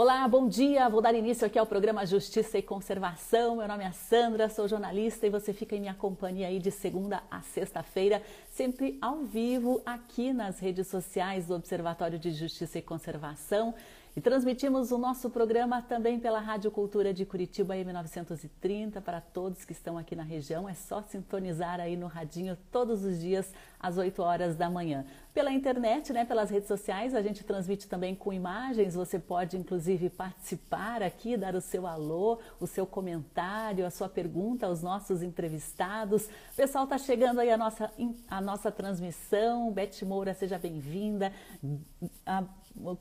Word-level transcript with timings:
Olá, 0.00 0.28
bom 0.28 0.46
dia. 0.46 0.88
Vou 0.88 1.02
dar 1.02 1.12
início 1.12 1.44
aqui 1.44 1.58
ao 1.58 1.66
programa 1.66 2.06
Justiça 2.06 2.56
e 2.56 2.62
Conservação. 2.62 3.56
Meu 3.56 3.66
nome 3.66 3.82
é 3.82 3.90
Sandra, 3.90 4.48
sou 4.48 4.68
jornalista 4.68 5.26
e 5.26 5.28
você 5.28 5.52
fica 5.52 5.74
em 5.74 5.80
minha 5.80 5.92
companhia 5.92 6.46
aí 6.46 6.60
de 6.60 6.70
segunda 6.70 7.20
a 7.28 7.40
sexta-feira, 7.40 8.22
sempre 8.48 8.96
ao 9.02 9.24
vivo 9.24 9.82
aqui 9.84 10.32
nas 10.32 10.60
redes 10.60 10.86
sociais 10.86 11.48
do 11.48 11.56
Observatório 11.56 12.16
de 12.16 12.30
Justiça 12.30 12.78
e 12.78 12.82
Conservação. 12.82 13.74
E 14.18 14.20
transmitimos 14.20 14.90
o 14.90 14.98
nosso 14.98 15.30
programa 15.30 15.80
também 15.80 16.18
pela 16.18 16.40
Rádio 16.40 16.72
Cultura 16.72 17.14
de 17.14 17.24
Curitiba 17.24 17.76
M930 17.76 19.00
para 19.00 19.20
todos 19.20 19.64
que 19.64 19.70
estão 19.70 19.96
aqui 19.96 20.16
na 20.16 20.24
região. 20.24 20.68
É 20.68 20.74
só 20.74 21.00
sintonizar 21.02 21.78
aí 21.78 21.96
no 21.96 22.08
radinho 22.08 22.58
todos 22.72 23.04
os 23.04 23.20
dias 23.20 23.54
às 23.78 23.96
8 23.96 24.20
horas 24.20 24.56
da 24.56 24.68
manhã. 24.68 25.04
Pela 25.32 25.52
internet, 25.52 26.12
né, 26.12 26.24
pelas 26.24 26.50
redes 26.50 26.66
sociais, 26.66 27.14
a 27.14 27.22
gente 27.22 27.44
transmite 27.44 27.86
também 27.86 28.12
com 28.12 28.32
imagens. 28.32 28.96
Você 28.96 29.20
pode 29.20 29.56
inclusive 29.56 30.10
participar 30.10 31.00
aqui, 31.00 31.36
dar 31.36 31.54
o 31.54 31.60
seu 31.60 31.86
alô, 31.86 32.40
o 32.58 32.66
seu 32.66 32.84
comentário, 32.84 33.86
a 33.86 33.90
sua 33.90 34.08
pergunta 34.08 34.66
aos 34.66 34.82
nossos 34.82 35.22
entrevistados. 35.22 36.24
O 36.24 36.56
pessoal 36.56 36.82
está 36.82 36.98
chegando 36.98 37.38
aí 37.38 37.52
a 37.52 37.56
nossa 37.56 37.88
a 38.28 38.40
nossa 38.40 38.72
transmissão. 38.72 39.70
Beth 39.70 40.02
Moura, 40.04 40.34
seja 40.34 40.58
bem-vinda. 40.58 41.32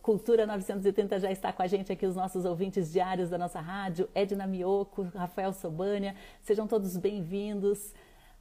Cultura 0.01 0.47
980 0.47 1.19
já 1.19 1.31
está 1.31 1.53
com 1.53 1.61
a 1.61 1.67
gente 1.67 1.91
aqui, 1.91 2.05
os 2.05 2.15
nossos 2.15 2.45
ouvintes 2.45 2.91
diários 2.91 3.29
da 3.29 3.37
nossa 3.37 3.59
rádio, 3.59 4.09
Edna 4.15 4.47
Mioco, 4.47 5.03
Rafael 5.13 5.53
Sobânia, 5.53 6.15
sejam 6.41 6.67
todos 6.67 6.97
bem-vindos. 6.97 7.93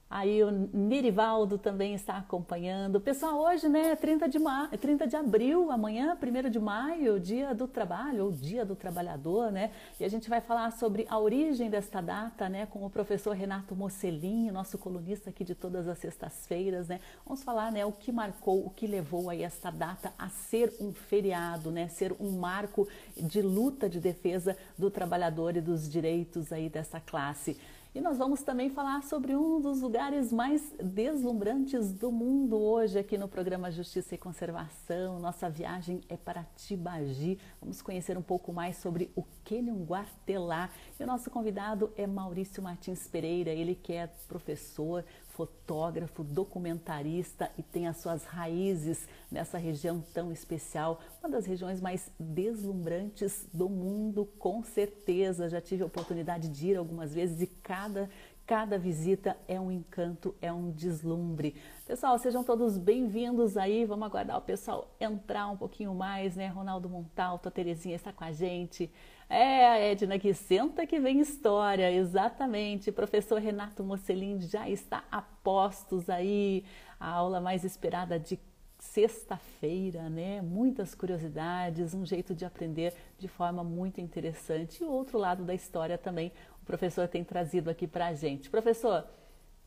Aí 0.09 0.42
o 0.45 0.51
Nirivaldo 0.51 1.59
também 1.59 1.92
está 1.92 2.16
acompanhando. 2.16 3.01
Pessoal, 3.01 3.41
hoje, 3.41 3.69
né, 3.69 3.96
30 3.96 4.29
de, 4.29 4.38
ma... 4.38 4.69
30 4.69 5.05
de 5.05 5.16
abril, 5.16 5.73
amanhã, 5.73 6.16
1 6.16 6.48
de 6.48 6.60
maio, 6.60 7.19
dia 7.19 7.52
do 7.52 7.66
trabalho, 7.66 8.27
ou 8.27 8.30
dia 8.30 8.65
do 8.65 8.77
trabalhador, 8.77 9.51
né? 9.51 9.73
E 9.98 10.05
a 10.05 10.09
gente 10.09 10.30
vai 10.30 10.41
falar 10.41 10.70
sobre 10.70 11.06
a 11.10 11.19
origem 11.19 11.68
desta 11.68 12.01
data, 12.01 12.48
né, 12.48 12.66
com 12.66 12.87
o 12.87 12.90
professor 12.90 13.35
Renato 13.35 13.74
Mocelin, 13.74 14.52
nosso 14.52 14.79
colunista 14.79 15.30
aqui 15.30 15.43
de 15.43 15.57
todas 15.57 15.88
as 15.88 15.98
sextas-feiras, 15.98 16.87
né? 16.87 17.01
Vamos 17.24 17.43
falar, 17.43 17.73
né, 17.73 17.85
o 17.85 17.91
que 17.91 18.13
marcou, 18.13 18.65
o 18.65 18.70
que 18.70 18.87
levou 18.87 19.29
aí 19.29 19.43
esta 19.43 19.73
data 19.73 20.13
a 20.16 20.29
ser 20.29 20.73
um 20.80 20.93
feriado, 20.93 21.73
né, 21.73 21.88
ser 21.88 22.15
um 22.20 22.30
marco 22.38 22.87
de 23.16 23.43
luta 23.43 23.88
de 23.88 23.98
defesa 23.98 24.57
do 24.79 24.88
trabalhador 24.88 25.57
e 25.57 25.60
dos 25.60 25.88
direitos 25.88 26.52
aí 26.52 26.68
dessa 26.68 27.01
classe. 27.01 27.57
E 27.97 28.01
nós 28.02 28.19
vamos 28.19 28.43
também 28.43 28.69
falar 28.69 29.02
sobre 29.02 29.35
um 29.35 29.59
dos 29.59 29.80
lugares 29.80 30.30
mais 30.30 30.71
deslumbrantes 30.79 31.95
do 31.95 32.13
mundo 32.13 32.61
hoje 32.61 32.99
aqui 32.99 33.16
no 33.16 33.27
programa 33.27 33.71
Justiça 33.71 34.15
e 34.15 34.19
Conservação. 34.19 35.19
Nossa 35.19 35.49
viagem 35.49 36.03
é 36.07 36.15
para 36.15 36.45
Tibagi. 36.57 37.38
Vamos 37.59 37.80
conhecer 37.80 38.19
um 38.19 38.23
pouco 38.23 38.53
mais 38.53 38.77
sobre 38.77 39.11
o 39.16 39.25
Kenyon 39.43 39.83
Guartelá. 39.87 40.69
E 41.01 41.03
o 41.03 41.07
nosso 41.07 41.30
convidado 41.30 41.91
é 41.97 42.07
Maurício 42.07 42.63
Martins 42.63 43.09
Pereira, 43.09 43.49
ele 43.49 43.75
que 43.75 43.95
é 43.95 44.07
professor, 44.29 45.03
fotógrafo, 45.37 46.24
documentarista 46.24 47.51
e 47.59 47.62
tem 47.62 47.87
as 47.87 47.98
suas 47.98 48.24
raízes 48.24 49.06
nessa 49.30 49.59
região 49.59 50.02
tão 50.15 50.32
especial, 50.32 50.98
uma 51.23 51.29
das 51.29 51.45
regiões 51.45 51.79
mais 51.79 52.10
deslumbrantes 52.18 53.46
do 53.52 53.68
mundo, 53.68 54.24
com 54.38 54.62
certeza. 54.62 55.51
Já 55.51 55.60
tive 55.60 55.82
a 55.82 55.87
oportunidade 55.87 56.48
de 56.48 56.68
ir 56.68 56.76
algumas 56.76 57.12
vezes 57.12 57.42
e 57.42 57.46
cada 57.46 58.09
Cada 58.47 58.79
visita 58.79 59.37
é 59.49 59.59
um 59.59 59.73
encanto, 59.73 60.33
é 60.41 60.52
um 60.52 60.71
deslumbre. 60.71 61.57
Pessoal, 61.85 62.16
sejam 62.16 62.45
todos 62.45 62.79
bem-vindos 62.79 63.57
aí. 63.57 63.85
Vamos 63.85 64.06
aguardar 64.06 64.38
o 64.38 64.41
pessoal 64.41 64.94
entrar 65.00 65.49
um 65.49 65.56
pouquinho 65.56 65.93
mais, 65.93 66.37
né? 66.37 66.47
Ronaldo 66.47 66.88
Montalto, 66.88 67.49
a 67.49 67.50
Terezinha 67.50 67.97
está 67.97 68.12
com 68.12 68.22
a 68.22 68.31
gente. 68.31 68.88
É, 69.28 69.66
a 69.66 69.78
Edna 69.81 70.16
que 70.16 70.33
senta 70.33 70.87
que 70.87 71.00
vem 71.00 71.19
história, 71.19 71.91
exatamente. 71.91 72.93
Professor 72.93 73.41
Renato 73.41 73.83
Mocelin 73.83 74.41
já 74.41 74.71
está 74.71 75.03
a 75.10 75.21
postos 75.21 76.09
aí. 76.09 76.65
A 77.00 77.10
aula 77.10 77.41
mais 77.41 77.65
esperada 77.65 78.16
de 78.16 78.38
sexta-feira, 78.78 80.09
né? 80.09 80.41
Muitas 80.41 80.94
curiosidades, 80.94 81.94
um 81.94 82.04
jeito 82.04 82.34
de 82.34 82.44
aprender 82.44 82.94
de 83.19 83.26
forma 83.26 83.65
muito 83.65 84.00
interessante. 84.00 84.82
E 84.82 84.87
o 84.87 84.91
outro 84.91 85.19
lado 85.19 85.44
da 85.44 85.54
história 85.54 85.99
também, 85.99 86.32
o 86.66 86.72
professor 86.77 87.06
tem 87.06 87.22
trazido 87.22 87.71
aqui 87.71 87.87
para 87.87 88.09
a 88.09 88.15
gente. 88.15 88.50
Professor, 88.50 89.04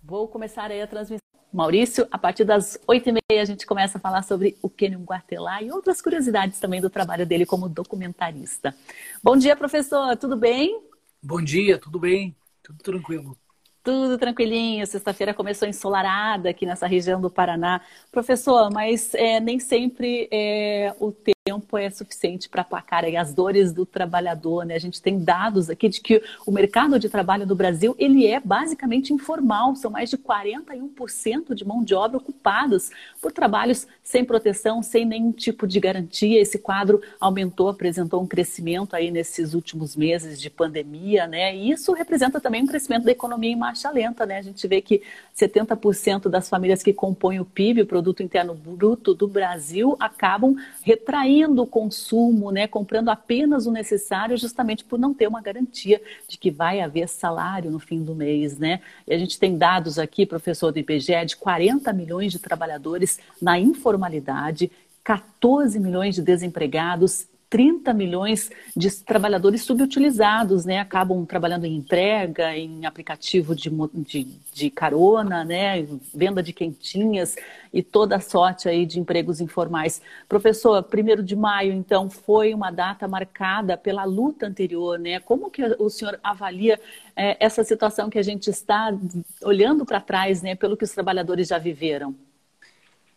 vou 0.04 0.28
começar 0.28 0.70
aí 0.70 0.82
a 0.82 0.86
transmissão. 0.86 1.24
Maurício, 1.52 2.06
a 2.12 2.18
partir 2.18 2.44
das 2.44 2.78
oito 2.86 3.08
e 3.08 3.14
meia 3.14 3.42
a 3.42 3.46
gente 3.46 3.66
começa 3.66 3.98
a 3.98 4.02
falar 4.02 4.22
sobre 4.22 4.58
o 4.62 4.70
Kenyon 4.70 5.04
Guartelá 5.04 5.64
e 5.64 5.72
outras 5.72 6.02
curiosidades 6.02 6.60
também 6.60 6.82
do 6.82 6.90
trabalho 6.90 7.26
dele 7.26 7.46
como 7.46 7.70
documentarista. 7.70 8.76
Bom 9.24 9.38
dia, 9.38 9.56
professor, 9.56 10.16
tudo 10.18 10.36
bem? 10.36 10.78
Bom 11.24 11.42
dia, 11.42 11.78
tudo 11.78 12.00
bem, 12.00 12.36
tudo 12.62 12.84
tranquilo. 12.84 13.38
Tudo 13.82 14.18
tranquilinho, 14.18 14.86
sexta-feira 14.86 15.34
começou 15.34 15.70
ensolarada 15.70 16.50
aqui 16.50 16.66
nessa 16.66 16.86
região 16.86 17.22
do 17.22 17.32
Paraná. 17.32 17.82
Professor, 18.12 18.70
mas 18.74 19.16
é, 19.16 19.40
nem 19.40 19.58
sempre 19.58 20.28
é, 20.32 20.94
o 21.00 21.14
tempo 21.14 21.39
tempo 21.50 21.78
é 21.78 21.90
suficiente 21.90 22.48
para 22.48 22.62
aplacar 22.62 23.04
as 23.06 23.34
dores 23.34 23.72
do 23.72 23.86
trabalhador, 23.86 24.66
né? 24.66 24.76
A 24.76 24.80
gente 24.80 25.02
tem 25.02 25.18
dados 25.18 25.70
aqui 25.70 25.90
de 25.90 26.00
que 26.00 26.22
o 26.46 26.52
mercado 26.52 27.00
de 27.00 27.10
trabalho 27.10 27.46
do 27.46 27.56
Brasil, 27.56 27.96
ele 27.98 28.28
é 28.28 28.40
basicamente 28.40 29.14
informal, 29.14 29.76
são 29.76 29.90
mais 29.90 30.10
de 30.10 30.18
41% 30.18 31.56
de 31.56 31.66
mão 31.66 31.84
de 31.84 31.96
obra 31.96 32.18
ocupados 32.18 32.92
por 33.22 33.32
trabalhos 33.32 33.88
sem 34.04 34.24
proteção, 34.24 34.84
sem 34.84 35.06
nenhum 35.06 35.32
tipo 35.32 35.66
de 35.66 35.80
garantia. 35.80 36.40
Esse 36.40 36.60
quadro 36.60 37.02
aumentou, 37.20 37.70
apresentou 37.70 38.22
um 38.22 38.28
crescimento 38.28 38.96
aí 38.96 39.10
nesses 39.10 39.54
últimos 39.54 39.96
meses 39.96 40.40
de 40.40 40.50
pandemia, 40.50 41.26
né? 41.26 41.56
E 41.56 41.72
isso 41.72 41.94
representa 41.94 42.40
também 42.40 42.64
um 42.64 42.68
crescimento 42.68 43.06
da 43.06 43.12
economia 43.12 43.52
em 43.52 43.56
marcha 43.56 43.90
lenta, 43.90 44.26
né? 44.26 44.38
A 44.38 44.44
gente 44.44 44.68
vê 44.68 44.82
que 44.82 45.02
70% 45.36 46.30
das 46.30 46.50
famílias 46.50 46.84
que 46.84 46.94
compõem 46.94 47.40
o 47.40 47.46
PIB, 47.46 47.82
o 47.82 47.88
produto 47.88 48.22
interno 48.22 48.54
bruto 48.54 49.14
do 49.14 49.28
Brasil, 49.28 49.96
acabam 50.00 50.56
retraindo 50.84 51.29
reduzindo 51.30 51.62
o 51.62 51.68
consumo, 51.68 52.52
né, 52.52 52.68
comprando 52.68 53.10
apenas 53.10 53.66
o 53.66 53.72
necessário, 53.72 54.38
justamente 54.38 54.84
por 54.84 54.98
não 54.98 55.14
ter 55.14 55.28
uma 55.28 55.42
garantia 55.42 56.02
de 56.28 56.38
que 56.38 56.50
vai 56.50 56.82
haver 56.82 57.08
salário 57.08 57.70
no 57.70 57.80
fim 57.80 58.04
do 58.04 58.16
mês, 58.16 58.58
né? 58.58 58.82
E 59.08 59.14
a 59.14 59.18
gente 59.18 59.40
tem 59.40 59.58
dados 59.58 60.00
aqui, 60.00 60.26
professor 60.26 60.72
do 60.72 60.80
IBGE, 60.80 61.26
de 61.26 61.38
40 61.38 61.92
milhões 61.94 62.32
de 62.32 62.40
trabalhadores 62.40 63.20
na 63.42 63.60
informalidade, 63.60 64.72
14 65.04 65.80
milhões 65.80 66.16
de 66.16 66.22
desempregados 66.22 67.28
30 67.50 67.94
milhões 67.96 68.52
de 68.76 68.92
trabalhadores 69.04 69.64
subutilizados, 69.64 70.66
né? 70.66 70.80
Acabam 70.80 71.26
trabalhando 71.26 71.66
em 71.66 71.76
entrega, 71.76 72.56
em 72.56 72.86
aplicativo 72.86 73.56
de, 73.56 73.72
de, 73.94 74.24
de, 74.54 74.70
carona, 74.70 75.44
né? 75.44 75.84
Venda 76.14 76.44
de 76.44 76.54
quentinhas 76.54 77.36
e 77.74 77.82
toda 77.82 78.18
a 78.18 78.20
sorte 78.20 78.70
aí 78.70 78.86
de 78.86 79.00
empregos 79.00 79.42
informais. 79.42 80.00
Professor, 80.28 80.84
primeiro 80.84 81.24
de 81.24 81.36
maio, 81.36 81.74
então, 81.74 82.08
foi 82.08 82.54
uma 82.54 82.70
data 82.70 83.08
marcada 83.08 83.76
pela 83.76 84.04
luta 84.04 84.46
anterior, 84.46 85.00
né? 85.00 85.20
Como 85.20 85.50
que 85.50 85.64
o 85.80 85.90
senhor 85.90 86.20
avalia 86.24 86.80
é, 87.16 87.36
essa 87.44 87.64
situação 87.64 88.12
que 88.12 88.20
a 88.20 88.24
gente 88.24 88.48
está 88.48 88.96
olhando 89.42 89.86
para 89.86 90.00
trás, 90.00 90.44
né? 90.44 90.54
Pelo 90.54 90.78
que 90.78 90.84
os 90.84 90.92
trabalhadores 90.92 91.48
já 91.48 91.58
viveram? 91.58 92.16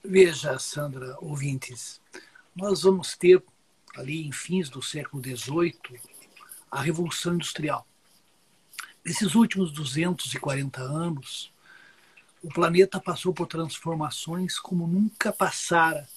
Veja, 0.02 0.58
Sandra, 0.58 1.16
ouvintes, 1.20 2.00
nós 2.56 2.82
vamos 2.82 3.16
ter 3.16 3.42
ali 3.96 4.26
em 4.26 4.32
fins 4.32 4.68
do 4.68 4.82
século 4.82 5.22
XVIII, 5.22 6.00
a 6.70 6.80
Revolução 6.80 7.34
Industrial. 7.34 7.86
Nesses 9.04 9.34
últimos 9.34 9.72
240 9.72 10.80
anos, 10.80 11.52
o 12.42 12.48
planeta 12.48 13.00
passou 13.00 13.32
por 13.32 13.46
transformações 13.46 14.58
como 14.58 14.86
nunca 14.86 15.32
passara 15.32 16.08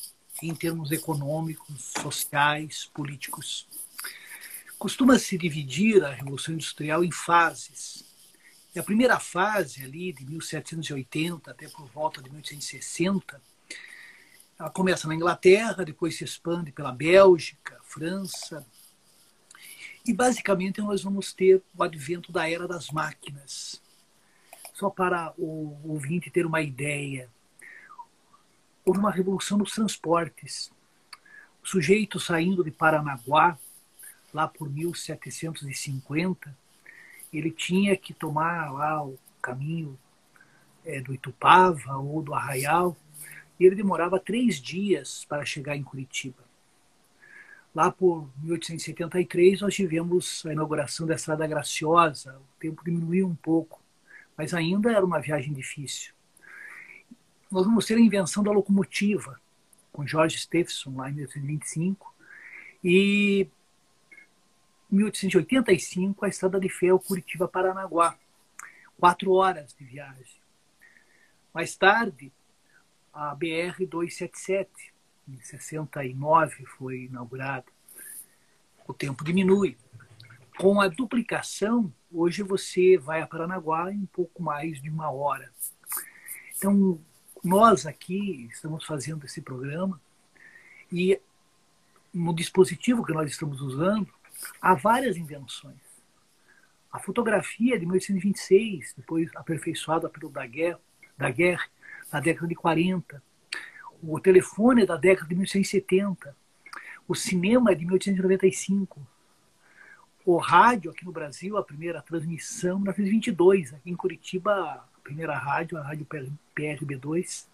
em 0.42 0.54
termos 0.54 0.92
econômicos, 0.92 1.94
sociais, 2.02 2.90
políticos. 2.94 3.68
Costuma-se 4.78 5.38
dividir 5.38 6.04
a 6.04 6.12
Revolução 6.12 6.54
Industrial 6.54 7.04
em 7.04 7.12
fases. 7.12 8.06
E 8.74 8.80
a 8.80 8.84
primeira 8.84 9.20
fase, 9.20 9.84
ali 9.84 10.12
de 10.12 10.26
1780 10.26 11.50
até 11.50 11.68
por 11.70 11.88
volta 11.88 12.22
de 12.22 12.30
1860, 12.30 13.42
ela 14.58 14.70
começa 14.70 15.08
na 15.08 15.16
Inglaterra, 15.16 15.84
depois 15.84 16.18
se 16.18 16.24
expande 16.24 16.72
pela 16.72 16.92
Bélgica, 16.92 17.78
França. 17.84 18.66
E 20.06 20.14
basicamente 20.14 20.82
nós 20.82 21.04
vamos 21.04 21.34
ter 21.34 21.62
o 21.76 21.84
advento 21.84 22.32
da 22.32 22.50
era 22.50 22.68
das 22.68 22.90
máquinas. 22.90 23.82
Só 24.74 24.90
para 24.90 25.34
o 25.38 25.78
ouvinte 25.84 26.30
ter 26.30 26.46
uma 26.46 26.62
ideia, 26.62 27.30
houve 28.86 29.00
uma 29.00 29.12
revolução 29.12 29.58
nos 29.58 29.72
transportes. 29.72 30.72
O 31.64 31.68
sujeito 31.68 32.20
saindo 32.20 32.64
de 32.64 32.72
Paranaguá, 32.72 33.58
lá 34.34 34.48
por 34.48 34.70
1750, 34.70 36.56
ele 37.34 37.52
tinha 37.52 37.98
que 37.98 38.14
tomar 38.14 38.72
lá 38.72 39.04
o 39.04 39.18
caminho 39.42 40.00
é, 40.86 41.02
do 41.02 41.14
Itupava 41.14 41.98
ou 41.98 42.22
do 42.22 42.34
Arraial 42.34 42.96
e 43.60 43.66
ele 43.66 43.76
demorava 43.76 44.20
três 44.20 44.62
dias 44.62 45.26
para 45.26 45.46
chegar 45.46 45.76
em 45.76 45.84
Curitiba. 45.84 46.44
Lá 47.74 47.92
por 47.92 48.30
1873, 48.42 49.60
nós 49.60 49.76
tivemos 49.76 50.46
a 50.46 50.54
inauguração 50.54 51.06
da 51.06 51.16
Estrada 51.16 51.46
Graciosa. 51.46 52.38
O 52.38 52.60
tempo 52.60 52.82
diminuiu 52.86 53.28
um 53.28 53.36
pouco, 53.36 53.82
mas 54.38 54.54
ainda 54.54 54.92
era 54.92 55.06
uma 55.06 55.20
viagem 55.20 55.54
difícil. 55.54 56.14
Nós 57.52 57.66
vamos 57.66 57.86
ter 57.86 57.96
a 57.96 58.00
invenção 58.00 58.44
da 58.44 58.52
locomotiva, 58.52 59.40
com 59.92 60.08
George 60.08 60.40
Stephenson, 60.40 60.96
lá 60.96 61.10
em 61.10 61.16
1825. 61.16 62.16
E 62.82 63.48
em 64.92 64.96
1885, 64.96 66.24
a 66.24 66.30
Estrada 66.30 66.60
de 66.60 66.70
Ferro 66.70 67.00
Curitiba-Paranaguá. 67.00 68.18
Quatro 68.98 69.34
horas 69.34 69.76
de 69.78 69.84
viagem. 69.84 70.40
Mais 71.54 71.76
tarde, 71.76 72.32
a 73.16 73.34
BR-277, 73.34 74.68
em 75.28 75.42
69 75.42 76.66
foi 76.78 77.06
inaugurada. 77.06 77.66
O 78.86 78.94
tempo 78.94 79.24
diminui. 79.24 79.78
Com 80.60 80.82
a 80.82 80.90
duplicação, 80.90 81.92
hoje 82.12 82.44
você 82.44 82.98
vai 82.98 83.22
a 83.22 83.28
Paranaguá 83.28 83.92
em 83.92 84.06
pouco 84.06 84.44
mais 84.44 84.82
de 84.82 84.90
uma 84.90 85.10
hora. 85.10 85.50
Então, 86.58 87.00
nós 87.42 87.86
aqui 87.86 88.48
estamos 88.52 88.86
fazendo 88.86 89.26
esse 89.26 89.42
programa 89.42 90.00
e 90.92 91.20
no 92.14 92.34
dispositivo 92.34 93.04
que 93.04 93.14
nós 93.14 93.32
estamos 93.32 93.62
usando, 93.62 94.08
há 94.62 94.74
várias 94.74 95.18
invenções. 95.18 95.80
A 96.92 97.00
fotografia 97.00 97.78
de 97.80 97.86
1826, 97.86 98.94
depois 98.98 99.30
aperfeiçoada 99.36 100.10
pelo 100.10 100.30
Daguerre, 100.30 100.78
Daguerre 101.18 101.66
na 102.16 102.22
década 102.22 102.48
de 102.48 102.56
40 102.56 103.22
o 104.02 104.20
telefone 104.20 104.84
é 104.84 104.86
da 104.86 104.96
década 104.96 105.28
de 105.28 105.36
1870. 105.36 106.36
O 107.08 107.16
cinema 107.16 107.72
é 107.72 107.76
de 107.76 107.86
1895. 107.86 109.06
O 110.26 110.38
rádio 110.38 110.92
aqui 110.92 111.04
no 111.04 111.12
Brasil, 111.12 111.58
a 111.58 111.64
primeira 111.64 112.02
transmissão, 112.02 112.78
1922. 112.80 113.74
Aqui 113.74 113.90
em 113.90 113.96
Curitiba, 113.96 114.52
a 114.52 115.00
primeira 115.04 115.38
rádio, 115.38 115.78
a 115.78 115.82
rádio 115.82 116.08
PRB2, 116.56 117.48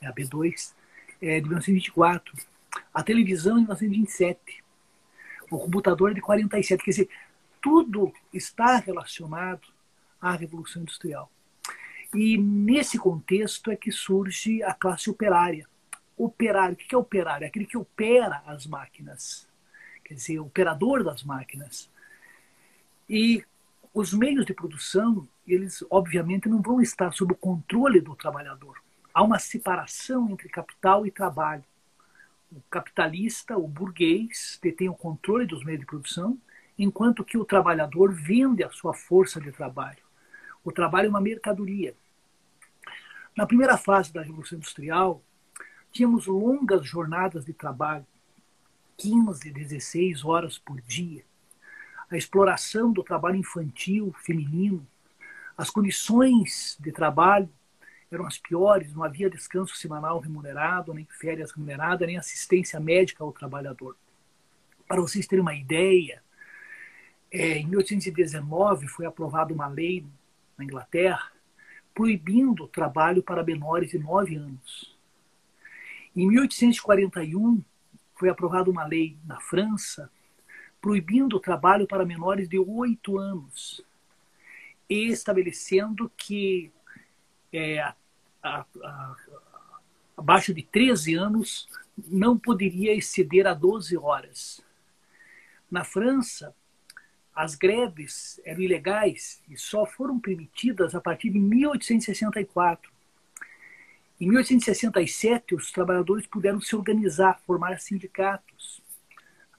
é 0.00 0.06
a 0.06 0.12
B2, 0.12 0.72
é 1.20 1.40
de 1.40 1.46
1924. 1.48 2.34
A 2.94 3.02
televisão 3.02 3.56
é 3.56 3.60
de 3.60 3.66
1927. 3.66 4.64
O 5.50 5.58
computador 5.58 6.12
é 6.12 6.14
de 6.14 6.20
47. 6.20 6.84
Quer 6.84 6.90
dizer, 6.90 7.08
tudo 7.60 8.12
está 8.32 8.76
relacionado 8.76 9.68
à 10.20 10.32
Revolução 10.32 10.82
Industrial. 10.82 11.30
E 12.16 12.38
nesse 12.38 12.98
contexto 12.98 13.70
é 13.70 13.76
que 13.76 13.92
surge 13.92 14.62
a 14.62 14.72
classe 14.72 15.10
operária 15.10 15.66
operário. 16.16 16.74
O 16.74 16.76
que 16.76 16.94
é 16.94 16.98
operário? 16.98 17.44
É 17.44 17.48
aquele 17.48 17.66
que 17.66 17.76
opera 17.76 18.42
as 18.46 18.66
máquinas, 18.66 19.46
quer 20.04 20.14
dizer, 20.14 20.38
operador 20.38 21.04
das 21.04 21.22
máquinas. 21.22 21.90
E 23.08 23.44
os 23.92 24.12
meios 24.12 24.46
de 24.46 24.54
produção, 24.54 25.28
eles 25.46 25.84
obviamente 25.90 26.48
não 26.48 26.62
vão 26.62 26.80
estar 26.80 27.12
sob 27.12 27.34
o 27.34 27.36
controle 27.36 28.00
do 28.00 28.16
trabalhador. 28.16 28.82
Há 29.12 29.22
uma 29.22 29.38
separação 29.38 30.30
entre 30.30 30.48
capital 30.48 31.06
e 31.06 31.10
trabalho. 31.10 31.64
O 32.50 32.60
capitalista, 32.70 33.56
o 33.56 33.66
burguês, 33.66 34.58
detém 34.62 34.88
o 34.88 34.94
controle 34.94 35.46
dos 35.46 35.64
meios 35.64 35.80
de 35.80 35.86
produção, 35.86 36.38
enquanto 36.78 37.24
que 37.24 37.38
o 37.38 37.44
trabalhador 37.44 38.12
vende 38.12 38.62
a 38.62 38.70
sua 38.70 38.92
força 38.92 39.40
de 39.40 39.50
trabalho. 39.50 40.04
O 40.62 40.70
trabalho 40.70 41.06
é 41.06 41.10
uma 41.10 41.20
mercadoria. 41.20 41.94
Na 43.36 43.46
primeira 43.46 43.76
fase 43.76 44.12
da 44.12 44.22
Revolução 44.22 44.58
Industrial, 44.58 45.22
Tínhamos 45.96 46.26
longas 46.26 46.86
jornadas 46.86 47.46
de 47.46 47.54
trabalho, 47.54 48.06
15, 48.98 49.50
16 49.50 50.26
horas 50.26 50.58
por 50.58 50.78
dia. 50.82 51.24
A 52.10 52.18
exploração 52.18 52.92
do 52.92 53.02
trabalho 53.02 53.36
infantil, 53.36 54.14
feminino, 54.22 54.86
as 55.56 55.70
condições 55.70 56.76
de 56.78 56.92
trabalho 56.92 57.48
eram 58.10 58.26
as 58.26 58.36
piores, 58.36 58.92
não 58.92 59.02
havia 59.02 59.30
descanso 59.30 59.74
semanal 59.76 60.20
remunerado, 60.20 60.92
nem 60.92 61.06
férias 61.06 61.50
remuneradas, 61.50 62.06
nem 62.06 62.18
assistência 62.18 62.78
médica 62.78 63.24
ao 63.24 63.32
trabalhador. 63.32 63.96
Para 64.86 65.00
vocês 65.00 65.26
terem 65.26 65.40
uma 65.40 65.54
ideia, 65.54 66.22
é, 67.30 67.56
em 67.56 67.66
1819 67.68 68.86
foi 68.86 69.06
aprovada 69.06 69.54
uma 69.54 69.66
lei 69.66 70.04
na 70.58 70.64
Inglaterra 70.64 71.32
proibindo 71.96 72.68
trabalho 72.68 73.22
para 73.22 73.42
menores 73.42 73.92
de 73.92 73.98
9 73.98 74.36
anos. 74.36 74.94
Em 76.14 76.28
1841, 76.28 77.64
foi 78.14 78.28
aprovada 78.28 78.70
uma 78.70 78.84
lei 78.86 79.16
na 79.24 79.40
França 79.40 80.10
proibindo 80.78 81.36
o 81.36 81.40
trabalho 81.40 81.86
para 81.86 82.04
menores 82.04 82.50
de 82.50 82.58
8 82.58 83.18
anos 83.18 83.82
e 84.88 85.08
estabelecendo 85.08 86.12
que 86.18 86.70
é, 87.50 87.80
a, 87.80 87.96
a, 88.42 88.66
a, 88.84 89.16
abaixo 90.18 90.52
de 90.52 90.62
13 90.62 91.14
anos 91.14 91.66
não 92.06 92.38
poderia 92.38 92.94
exceder 92.94 93.46
a 93.46 93.54
12 93.54 93.96
horas. 93.96 94.62
Na 95.70 95.82
França, 95.82 96.54
as 97.36 97.54
greves 97.54 98.40
eram 98.46 98.62
ilegais 98.62 99.42
e 99.46 99.58
só 99.58 99.84
foram 99.84 100.18
permitidas 100.18 100.94
a 100.94 101.00
partir 101.02 101.28
de 101.28 101.38
1864. 101.38 102.90
Em 104.18 104.26
1867, 104.26 105.54
os 105.54 105.70
trabalhadores 105.70 106.26
puderam 106.26 106.58
se 106.58 106.74
organizar, 106.74 107.38
formar 107.46 107.78
sindicatos. 107.78 108.80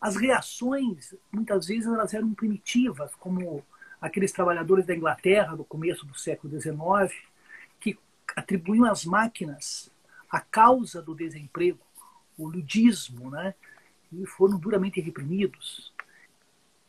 As 0.01 0.15
reações, 0.15 1.13
muitas 1.31 1.67
vezes, 1.67 1.85
elas 1.85 2.15
eram 2.15 2.33
primitivas, 2.33 3.13
como 3.13 3.63
aqueles 4.01 4.31
trabalhadores 4.31 4.87
da 4.87 4.95
Inglaterra 4.95 5.55
do 5.55 5.63
começo 5.63 6.03
do 6.03 6.17
século 6.17 6.59
XIX, 6.59 7.15
que 7.79 7.95
atribuíam 8.35 8.85
às 8.85 9.05
máquinas 9.05 9.91
a 10.31 10.39
causa 10.39 10.99
do 10.99 11.13
desemprego, 11.13 11.79
o 12.35 12.47
ludismo, 12.47 13.29
né? 13.29 13.53
e 14.11 14.25
foram 14.25 14.57
duramente 14.57 14.99
reprimidos. 14.99 15.93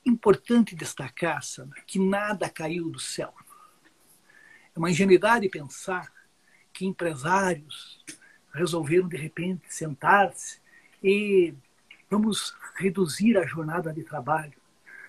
Importante 0.08 0.74
destacar, 0.74 1.42
Sandra, 1.42 1.82
que 1.86 1.98
nada 1.98 2.48
caiu 2.48 2.88
do 2.88 2.98
céu. 2.98 3.34
É 4.74 4.78
uma 4.78 4.90
ingenuidade 4.90 5.50
pensar 5.50 6.10
que 6.72 6.86
empresários 6.86 8.02
resolveram 8.54 9.06
de 9.06 9.18
repente 9.18 9.62
sentar-se 9.68 10.62
e 11.04 11.52
vamos 12.08 12.56
reduzir 12.76 13.36
a 13.36 13.44
jornada 13.44 13.92
de 13.92 14.02
trabalho, 14.02 14.58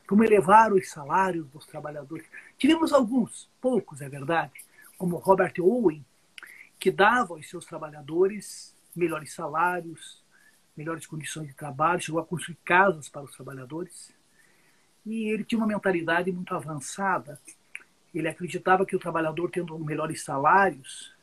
vamos 0.06 0.26
elevar 0.26 0.74
os 0.74 0.90
salários 0.90 1.48
dos 1.48 1.66
trabalhadores. 1.66 2.28
Tivemos 2.58 2.92
alguns, 2.92 3.50
poucos 3.62 4.02
é 4.02 4.10
verdade, 4.10 4.52
como 4.98 5.16
Robert 5.16 5.54
Owen, 5.62 6.06
que 6.78 6.92
dava 6.92 7.36
aos 7.36 7.48
seus 7.48 7.66
trabalhadores 7.66 8.76
melhores 8.94 9.32
salários, 9.32 10.22
melhores 10.76 11.08
condições 11.08 11.48
de 11.48 11.54
trabalho, 11.54 12.02
chegou 12.02 12.20
a 12.20 12.26
construir 12.26 12.58
casas 12.66 13.08
para 13.08 13.24
os 13.24 13.32
trabalhadores. 13.32 14.19
E 15.06 15.30
ele 15.30 15.44
tinha 15.44 15.60
uma 15.60 15.68
mentalidade 15.68 16.32
muito 16.32 16.54
avançada. 16.54 17.40
Ele 18.14 18.28
acreditava 18.28 18.86
que 18.86 18.96
o 18.96 19.00
trabalhador, 19.00 19.50
tendo 19.50 19.78
melhores 19.80 20.24
salários, 20.24 21.14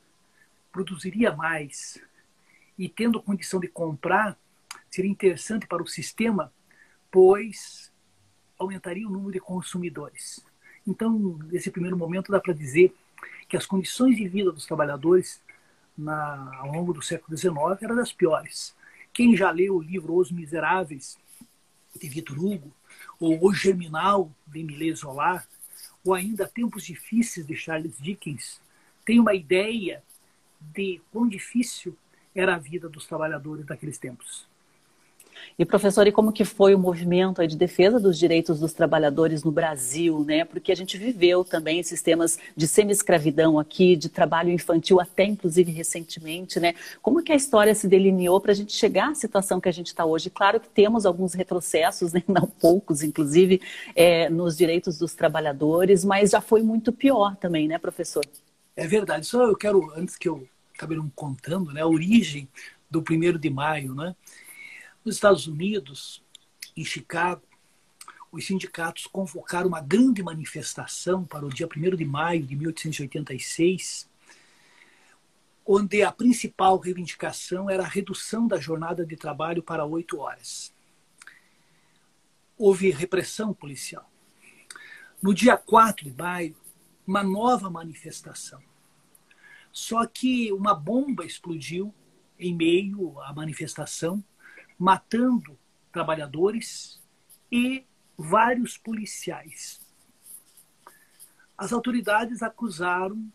produziria 0.72 1.34
mais 1.34 2.00
e 2.78 2.88
tendo 2.88 3.22
condição 3.22 3.58
de 3.58 3.68
comprar, 3.68 4.38
seria 4.90 5.10
interessante 5.10 5.66
para 5.66 5.82
o 5.82 5.86
sistema, 5.86 6.52
pois 7.10 7.90
aumentaria 8.58 9.06
o 9.06 9.10
número 9.10 9.32
de 9.32 9.40
consumidores. 9.40 10.44
Então, 10.86 11.38
nesse 11.50 11.70
primeiro 11.70 11.96
momento, 11.96 12.30
dá 12.30 12.40
para 12.40 12.52
dizer 12.52 12.94
que 13.48 13.56
as 13.56 13.66
condições 13.66 14.16
de 14.16 14.28
vida 14.28 14.52
dos 14.52 14.66
trabalhadores 14.66 15.40
na, 15.96 16.54
ao 16.58 16.72
longo 16.72 16.92
do 16.92 17.02
século 17.02 17.36
XIX 17.36 17.56
eram 17.80 17.96
das 17.96 18.12
piores. 18.12 18.74
Quem 19.12 19.36
já 19.36 19.50
leu 19.50 19.76
o 19.76 19.82
livro 19.82 20.14
Os 20.14 20.30
Miseráveis, 20.30 21.18
de 21.98 22.08
Vitor 22.08 22.38
Hugo, 22.38 22.70
ou 23.18 23.38
O 23.44 23.52
Germinal, 23.52 24.30
de 24.46 24.60
Emile 24.60 24.94
Zola, 24.94 25.44
ou 26.04 26.14
ainda 26.14 26.46
Tempos 26.46 26.84
Difíceis, 26.84 27.46
de 27.46 27.56
Charles 27.56 27.96
Dickens, 27.98 28.60
tem 29.04 29.18
uma 29.18 29.34
ideia 29.34 30.02
de 30.60 31.00
quão 31.12 31.28
difícil 31.28 31.96
era 32.34 32.54
a 32.54 32.58
vida 32.58 32.88
dos 32.88 33.06
trabalhadores 33.06 33.64
daqueles 33.64 33.98
tempos. 33.98 34.46
E 35.58 35.64
professor, 35.64 36.06
e 36.06 36.12
como 36.12 36.32
que 36.32 36.44
foi 36.44 36.74
o 36.74 36.78
movimento 36.78 37.46
de 37.46 37.56
defesa 37.56 37.98
dos 37.98 38.18
direitos 38.18 38.60
dos 38.60 38.72
trabalhadores 38.72 39.42
no 39.42 39.50
Brasil, 39.50 40.24
né? 40.24 40.44
Porque 40.44 40.70
a 40.70 40.74
gente 40.74 40.98
viveu 40.98 41.44
também 41.44 41.82
sistemas 41.82 42.38
de 42.56 42.66
semi-escravidão 42.66 43.58
aqui, 43.58 43.96
de 43.96 44.08
trabalho 44.08 44.50
infantil 44.50 45.00
até 45.00 45.24
inclusive 45.24 45.72
recentemente, 45.72 46.60
né? 46.60 46.74
Como 47.00 47.22
que 47.22 47.32
a 47.32 47.36
história 47.36 47.74
se 47.74 47.88
delineou 47.88 48.40
para 48.40 48.52
a 48.52 48.54
gente 48.54 48.72
chegar 48.72 49.10
à 49.10 49.14
situação 49.14 49.60
que 49.60 49.68
a 49.68 49.72
gente 49.72 49.88
está 49.88 50.04
hoje? 50.04 50.30
Claro 50.30 50.60
que 50.60 50.68
temos 50.68 51.06
alguns 51.06 51.34
retrocessos, 51.34 52.12
né? 52.12 52.22
não 52.28 52.46
poucos, 52.46 53.02
inclusive, 53.02 53.60
é, 53.94 54.28
nos 54.28 54.56
direitos 54.56 54.98
dos 54.98 55.14
trabalhadores, 55.14 56.04
mas 56.04 56.30
já 56.30 56.40
foi 56.40 56.62
muito 56.62 56.92
pior 56.92 57.36
também, 57.36 57.68
né, 57.68 57.78
professor? 57.78 58.24
É 58.76 58.86
verdade. 58.86 59.26
Só 59.26 59.44
eu 59.44 59.56
quero, 59.56 59.92
antes 59.96 60.16
que 60.16 60.28
eu 60.28 60.46
acabe 60.74 60.96
não 60.96 61.08
contando, 61.14 61.72
né, 61.72 61.80
a 61.80 61.86
origem 61.86 62.48
do 62.90 63.02
primeiro 63.02 63.38
de 63.38 63.50
maio. 63.50 63.94
Né? 63.94 64.14
Nos 65.06 65.14
Estados 65.14 65.46
Unidos, 65.46 66.20
em 66.76 66.84
Chicago, 66.84 67.40
os 68.32 68.44
sindicatos 68.44 69.06
convocaram 69.06 69.68
uma 69.68 69.80
grande 69.80 70.20
manifestação 70.20 71.24
para 71.24 71.46
o 71.46 71.48
dia 71.48 71.68
1 71.68 71.94
de 71.94 72.04
maio 72.04 72.44
de 72.44 72.56
1886, 72.56 74.10
onde 75.64 76.02
a 76.02 76.10
principal 76.10 76.76
reivindicação 76.76 77.70
era 77.70 77.84
a 77.84 77.88
redução 77.88 78.48
da 78.48 78.58
jornada 78.58 79.06
de 79.06 79.16
trabalho 79.16 79.62
para 79.62 79.84
oito 79.84 80.18
horas. 80.18 80.74
Houve 82.58 82.90
repressão 82.90 83.54
policial. 83.54 84.10
No 85.22 85.32
dia 85.32 85.56
4 85.56 86.04
de 86.04 86.20
maio, 86.20 86.56
uma 87.06 87.22
nova 87.22 87.70
manifestação. 87.70 88.60
Só 89.70 90.04
que 90.04 90.52
uma 90.52 90.74
bomba 90.74 91.24
explodiu 91.24 91.94
em 92.36 92.52
meio 92.52 93.20
à 93.20 93.32
manifestação, 93.32 94.24
matando 94.78 95.58
trabalhadores 95.92 97.00
e 97.50 97.84
vários 98.16 98.76
policiais. 98.76 99.80
As 101.56 101.72
autoridades 101.72 102.42
acusaram 102.42 103.32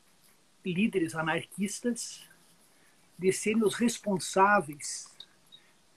líderes 0.64 1.16
anarquistas 1.16 2.22
de 3.18 3.32
serem 3.32 3.64
os 3.64 3.76
responsáveis 3.76 5.08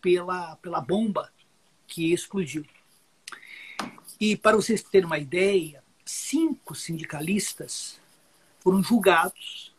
pela, 0.00 0.56
pela 0.56 0.80
bomba 0.80 1.32
que 1.86 2.12
explodiu. 2.12 2.64
E 4.18 4.36
para 4.36 4.56
vocês 4.56 4.82
terem 4.82 5.06
uma 5.06 5.18
ideia, 5.18 5.82
cinco 6.04 6.74
sindicalistas 6.74 8.00
foram 8.60 8.82
julgados 8.82 9.74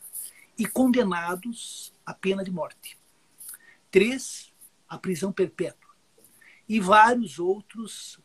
e 0.57 0.67
condenados 0.67 1.93
à 2.05 2.13
pena 2.13 2.43
de 2.43 2.51
morte. 2.51 2.97
Três 3.89 4.51
à 4.87 4.97
prisão 4.97 5.31
perpétua. 5.31 5.89
E 6.67 6.79
vários 6.79 7.39
outros 7.39 8.19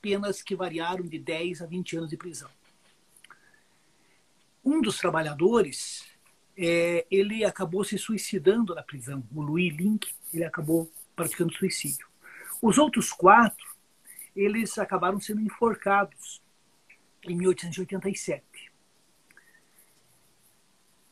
penas 0.00 0.42
que 0.42 0.54
variaram 0.54 1.04
de 1.04 1.18
10 1.18 1.62
a 1.62 1.66
20 1.66 1.96
anos 1.96 2.10
de 2.10 2.16
prisão. 2.16 2.50
Um 4.64 4.80
dos 4.80 4.98
trabalhadores, 4.98 6.04
é, 6.56 7.06
ele 7.10 7.44
acabou 7.44 7.84
se 7.84 7.96
suicidando 7.96 8.74
na 8.74 8.82
prisão. 8.82 9.26
O 9.34 9.40
Louis 9.40 9.74
Link, 9.74 10.12
ele 10.32 10.44
acabou 10.44 10.90
praticando 11.16 11.54
suicídio. 11.54 12.06
Os 12.60 12.76
outros 12.78 13.12
quatro, 13.12 13.66
eles 14.34 14.76
acabaram 14.78 15.20
sendo 15.20 15.40
enforcados 15.40 16.42
em 17.22 17.36
1887. 17.36 18.44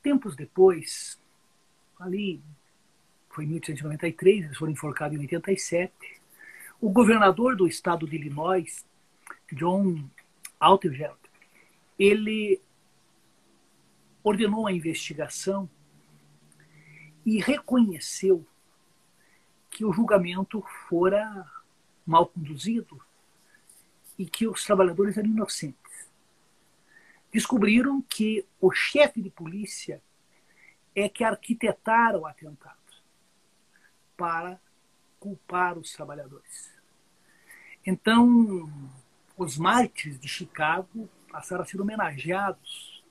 Tempos 0.02 0.36
depois, 0.36 1.20
ali 1.98 2.42
foi 3.36 3.44
em 3.44 3.48
1893, 3.48 4.44
eles 4.46 4.56
foram 4.56 4.72
enforcados 4.72 5.14
em 5.14 5.20
87, 5.20 5.92
o 6.80 6.88
governador 6.88 7.54
do 7.54 7.66
estado 7.66 8.08
de 8.08 8.16
Illinois, 8.16 8.86
John 9.52 10.08
Altgeld, 10.58 11.18
ele 11.98 12.62
ordenou 14.24 14.66
a 14.66 14.72
investigação 14.72 15.68
e 17.26 17.38
reconheceu 17.38 18.42
que 19.68 19.84
o 19.84 19.92
julgamento 19.92 20.64
fora 20.88 21.44
mal 22.06 22.26
conduzido 22.28 22.98
e 24.18 24.24
que 24.24 24.48
os 24.48 24.64
trabalhadores 24.64 25.18
eram 25.18 25.28
inocentes. 25.28 26.08
Descobriram 27.30 28.00
que 28.00 28.46
o 28.58 28.72
chefe 28.72 29.20
de 29.20 29.28
polícia 29.28 30.02
é 30.94 31.06
que 31.06 31.22
arquitetara 31.22 32.18
o 32.18 32.24
atentado 32.24 32.85
para 34.16 34.60
culpar 35.18 35.78
os 35.78 35.92
trabalhadores. 35.92 36.72
Então, 37.84 38.70
os 39.36 39.56
mártires 39.58 40.18
de 40.18 40.28
Chicago 40.28 41.08
passaram 41.30 41.62
a 41.62 41.66
ser 41.66 41.80
homenageados 41.80 43.04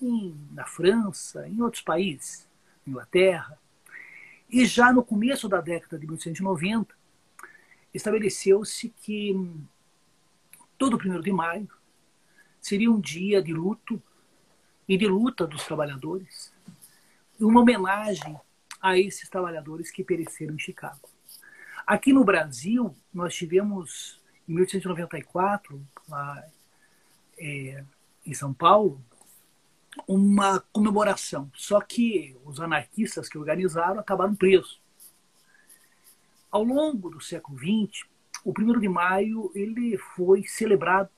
em, 0.00 0.36
na 0.52 0.66
França, 0.66 1.46
em 1.48 1.60
outros 1.60 1.82
países, 1.82 2.48
Inglaterra. 2.86 3.58
E 4.50 4.64
já 4.66 4.92
no 4.92 5.04
começo 5.04 5.48
da 5.48 5.60
década 5.60 5.98
de 5.98 6.06
1890, 6.06 6.94
estabeleceu-se 7.92 8.88
que 8.90 9.34
todo 10.76 10.94
o 10.94 11.16
1 11.16 11.20
de 11.20 11.32
maio 11.32 11.68
seria 12.60 12.90
um 12.90 13.00
dia 13.00 13.42
de 13.42 13.52
luto 13.52 14.02
e 14.88 14.96
de 14.96 15.06
luta 15.06 15.46
dos 15.46 15.64
trabalhadores, 15.64 16.52
uma 17.38 17.60
homenagem 17.60 18.38
a 18.80 18.98
esses 18.98 19.28
trabalhadores 19.28 19.90
que 19.90 20.04
pereceram 20.04 20.54
em 20.54 20.58
Chicago. 20.58 21.08
Aqui 21.86 22.12
no 22.12 22.24
Brasil, 22.24 22.94
nós 23.12 23.34
tivemos, 23.34 24.20
em 24.48 24.52
1894, 24.52 25.80
lá, 26.08 26.44
é, 27.38 27.82
em 28.26 28.34
São 28.34 28.52
Paulo, 28.52 29.02
uma 30.06 30.60
comemoração. 30.72 31.50
Só 31.54 31.80
que 31.80 32.36
os 32.44 32.60
anarquistas 32.60 33.28
que 33.28 33.38
organizaram 33.38 33.98
acabaram 33.98 34.34
presos. 34.34 34.80
Ao 36.50 36.62
longo 36.62 37.10
do 37.10 37.20
século 37.20 37.58
XX, 37.58 38.06
o 38.44 38.52
1 38.56 38.80
de 38.80 38.88
maio 38.88 39.50
ele 39.54 39.98
foi 39.98 40.44
celebrado 40.44 41.10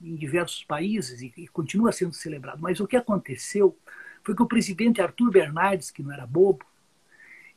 em 0.00 0.16
diversos 0.16 0.64
países 0.64 1.22
e, 1.22 1.32
e 1.36 1.48
continua 1.48 1.92
sendo 1.92 2.12
celebrado. 2.12 2.60
Mas 2.60 2.80
o 2.80 2.86
que 2.86 2.96
aconteceu 2.96 3.76
foi 4.22 4.34
que 4.34 4.42
o 4.42 4.48
presidente 4.48 5.00
Arthur 5.00 5.30
Bernardes, 5.30 5.90
que 5.90 6.02
não 6.02 6.12
era 6.12 6.26
bobo, 6.26 6.64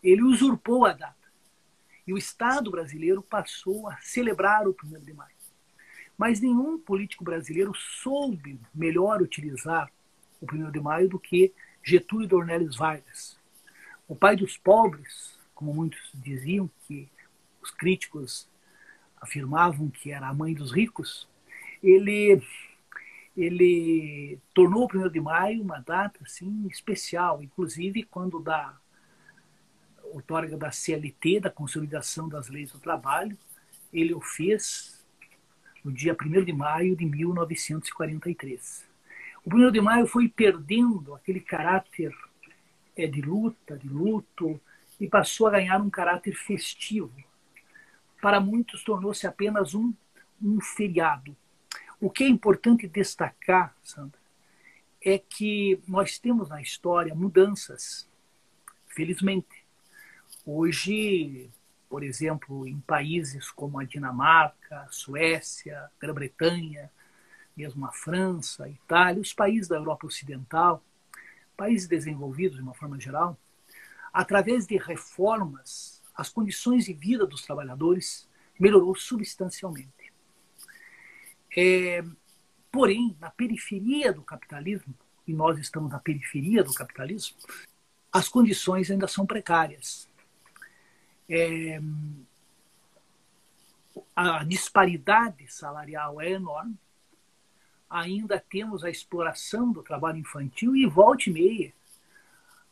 ele 0.05 0.21
usurpou 0.21 0.85
a 0.85 0.93
data. 0.93 1.15
E 2.05 2.13
o 2.13 2.17
Estado 2.17 2.69
brasileiro 2.69 3.23
passou 3.23 3.89
a 3.89 3.97
celebrar 3.97 4.67
o 4.67 4.75
1 4.83 4.99
de 4.99 5.13
maio. 5.13 5.33
Mas 6.15 6.39
nenhum 6.39 6.77
político 6.77 7.23
brasileiro 7.23 7.73
soube 7.73 8.59
melhor 8.73 9.21
utilizar 9.21 9.91
o 10.39 10.45
1 10.45 10.71
de 10.71 10.79
maio 10.79 11.09
do 11.09 11.19
que 11.19 11.51
Getúlio 11.83 12.27
Dornelles 12.27 12.75
Vargas. 12.75 13.37
O 14.07 14.15
pai 14.15 14.35
dos 14.35 14.55
pobres, 14.57 15.39
como 15.55 15.73
muitos 15.73 15.99
diziam, 16.13 16.69
que 16.87 17.09
os 17.61 17.71
críticos 17.71 18.47
afirmavam 19.19 19.89
que 19.89 20.11
era 20.11 20.27
a 20.27 20.33
mãe 20.33 20.53
dos 20.53 20.71
ricos, 20.71 21.27
ele, 21.81 22.39
ele 23.35 24.39
tornou 24.53 24.87
o 24.87 24.97
1 24.97 25.09
de 25.09 25.19
maio 25.19 25.63
uma 25.63 25.79
data 25.79 26.19
assim, 26.23 26.67
especial, 26.67 27.41
inclusive 27.41 28.03
quando 28.03 28.39
dá 28.39 28.77
outorga 30.15 30.55
da 30.57 30.71
CLT, 30.71 31.41
da 31.41 31.49
Consolidação 31.49 32.29
das 32.29 32.47
Leis 32.47 32.71
do 32.71 32.79
Trabalho, 32.79 33.37
ele 33.91 34.13
o 34.13 34.21
fez 34.21 35.05
no 35.83 35.91
dia 35.91 36.15
1 36.19 36.45
de 36.45 36.53
maio 36.53 36.95
de 36.95 37.05
1943. 37.05 38.85
O 39.43 39.53
1 39.53 39.71
de 39.71 39.81
maio 39.81 40.07
foi 40.07 40.29
perdendo 40.29 41.13
aquele 41.13 41.41
caráter 41.41 42.15
é, 42.95 43.05
de 43.05 43.21
luta, 43.21 43.77
de 43.77 43.89
luto, 43.89 44.59
e 44.99 45.07
passou 45.07 45.47
a 45.47 45.51
ganhar 45.51 45.81
um 45.81 45.89
caráter 45.89 46.33
festivo. 46.33 47.11
Para 48.21 48.39
muitos, 48.39 48.85
tornou-se 48.85 49.27
apenas 49.27 49.75
um, 49.75 49.93
um 50.41 50.61
feriado. 50.61 51.35
O 51.99 52.09
que 52.09 52.23
é 52.23 52.27
importante 52.27 52.87
destacar, 52.87 53.75
Sandra, 53.83 54.19
é 55.01 55.19
que 55.19 55.77
nós 55.85 56.17
temos 56.17 56.47
na 56.47 56.61
história 56.61 57.13
mudanças, 57.13 58.09
felizmente. 58.87 59.54
Hoje, 60.47 61.49
por 61.89 62.03
exemplo, 62.03 62.67
em 62.67 62.79
países 62.79 63.49
como 63.49 63.79
a 63.79 63.83
Dinamarca, 63.83 64.81
a 64.81 64.91
Suécia, 64.91 65.89
Grã-Bretanha, 65.99 66.91
mesmo 67.57 67.83
a 67.83 67.91
França, 67.91 68.65
a 68.65 68.69
Itália, 68.69 69.19
os 69.19 69.33
países 69.33 69.67
da 69.67 69.77
Europa 69.77 70.05
Ocidental, 70.05 70.83
países 71.57 71.87
desenvolvidos 71.87 72.57
de 72.57 72.61
uma 72.61 72.75
forma 72.75 72.99
geral, 72.99 73.35
através 74.13 74.67
de 74.67 74.77
reformas, 74.77 76.03
as 76.13 76.29
condições 76.29 76.85
de 76.85 76.93
vida 76.93 77.25
dos 77.25 77.41
trabalhadores 77.41 78.29
melhorou 78.59 78.95
substancialmente. 78.95 80.13
É, 81.57 82.03
porém, 82.71 83.17
na 83.19 83.31
periferia 83.31 84.13
do 84.13 84.21
capitalismo, 84.21 84.93
e 85.25 85.33
nós 85.33 85.57
estamos 85.57 85.89
na 85.89 85.97
periferia 85.97 86.63
do 86.63 86.71
capitalismo, 86.71 87.35
as 88.13 88.29
condições 88.29 88.91
ainda 88.91 89.07
são 89.07 89.25
precárias 89.25 90.07
é, 91.29 91.79
a 94.15 94.43
disparidade 94.43 95.51
salarial 95.51 96.21
é 96.21 96.31
enorme. 96.31 96.77
Ainda 97.89 98.39
temos 98.39 98.83
a 98.83 98.89
exploração 98.89 99.71
do 99.71 99.83
trabalho 99.83 100.17
infantil 100.17 100.75
e 100.75 100.85
volta 100.85 101.29
e 101.29 101.33
meia 101.33 101.73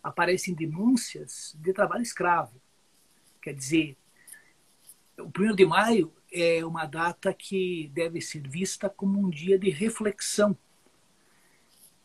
aparecem 0.04 0.54
denúncias 0.54 1.56
de 1.58 1.72
trabalho 1.72 2.04
escravo. 2.04 2.62
Quer 3.42 3.54
dizer, 3.54 3.98
o 5.18 5.28
1 5.28 5.56
de 5.56 5.66
maio 5.66 6.14
é 6.32 6.66
uma 6.66 6.86
data 6.86 7.34
que 7.34 7.90
deve 7.94 8.20
ser 8.20 8.48
vista 8.48 8.90
como 8.90 9.18
um 9.18 9.30
dia 9.30 9.58
de 9.58 9.70
reflexão. 9.70 10.58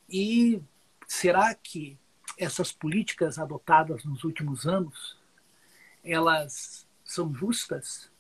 E 0.09 0.63
será 1.09 1.53
que 1.55 1.99
essas 2.39 2.71
políticas 2.71 3.39
adotadas 3.39 4.05
nos 4.05 4.23
últimos 4.23 4.67
anos 4.67 5.18
elas 6.05 6.87
são 7.05 7.35
justas? 7.35 8.11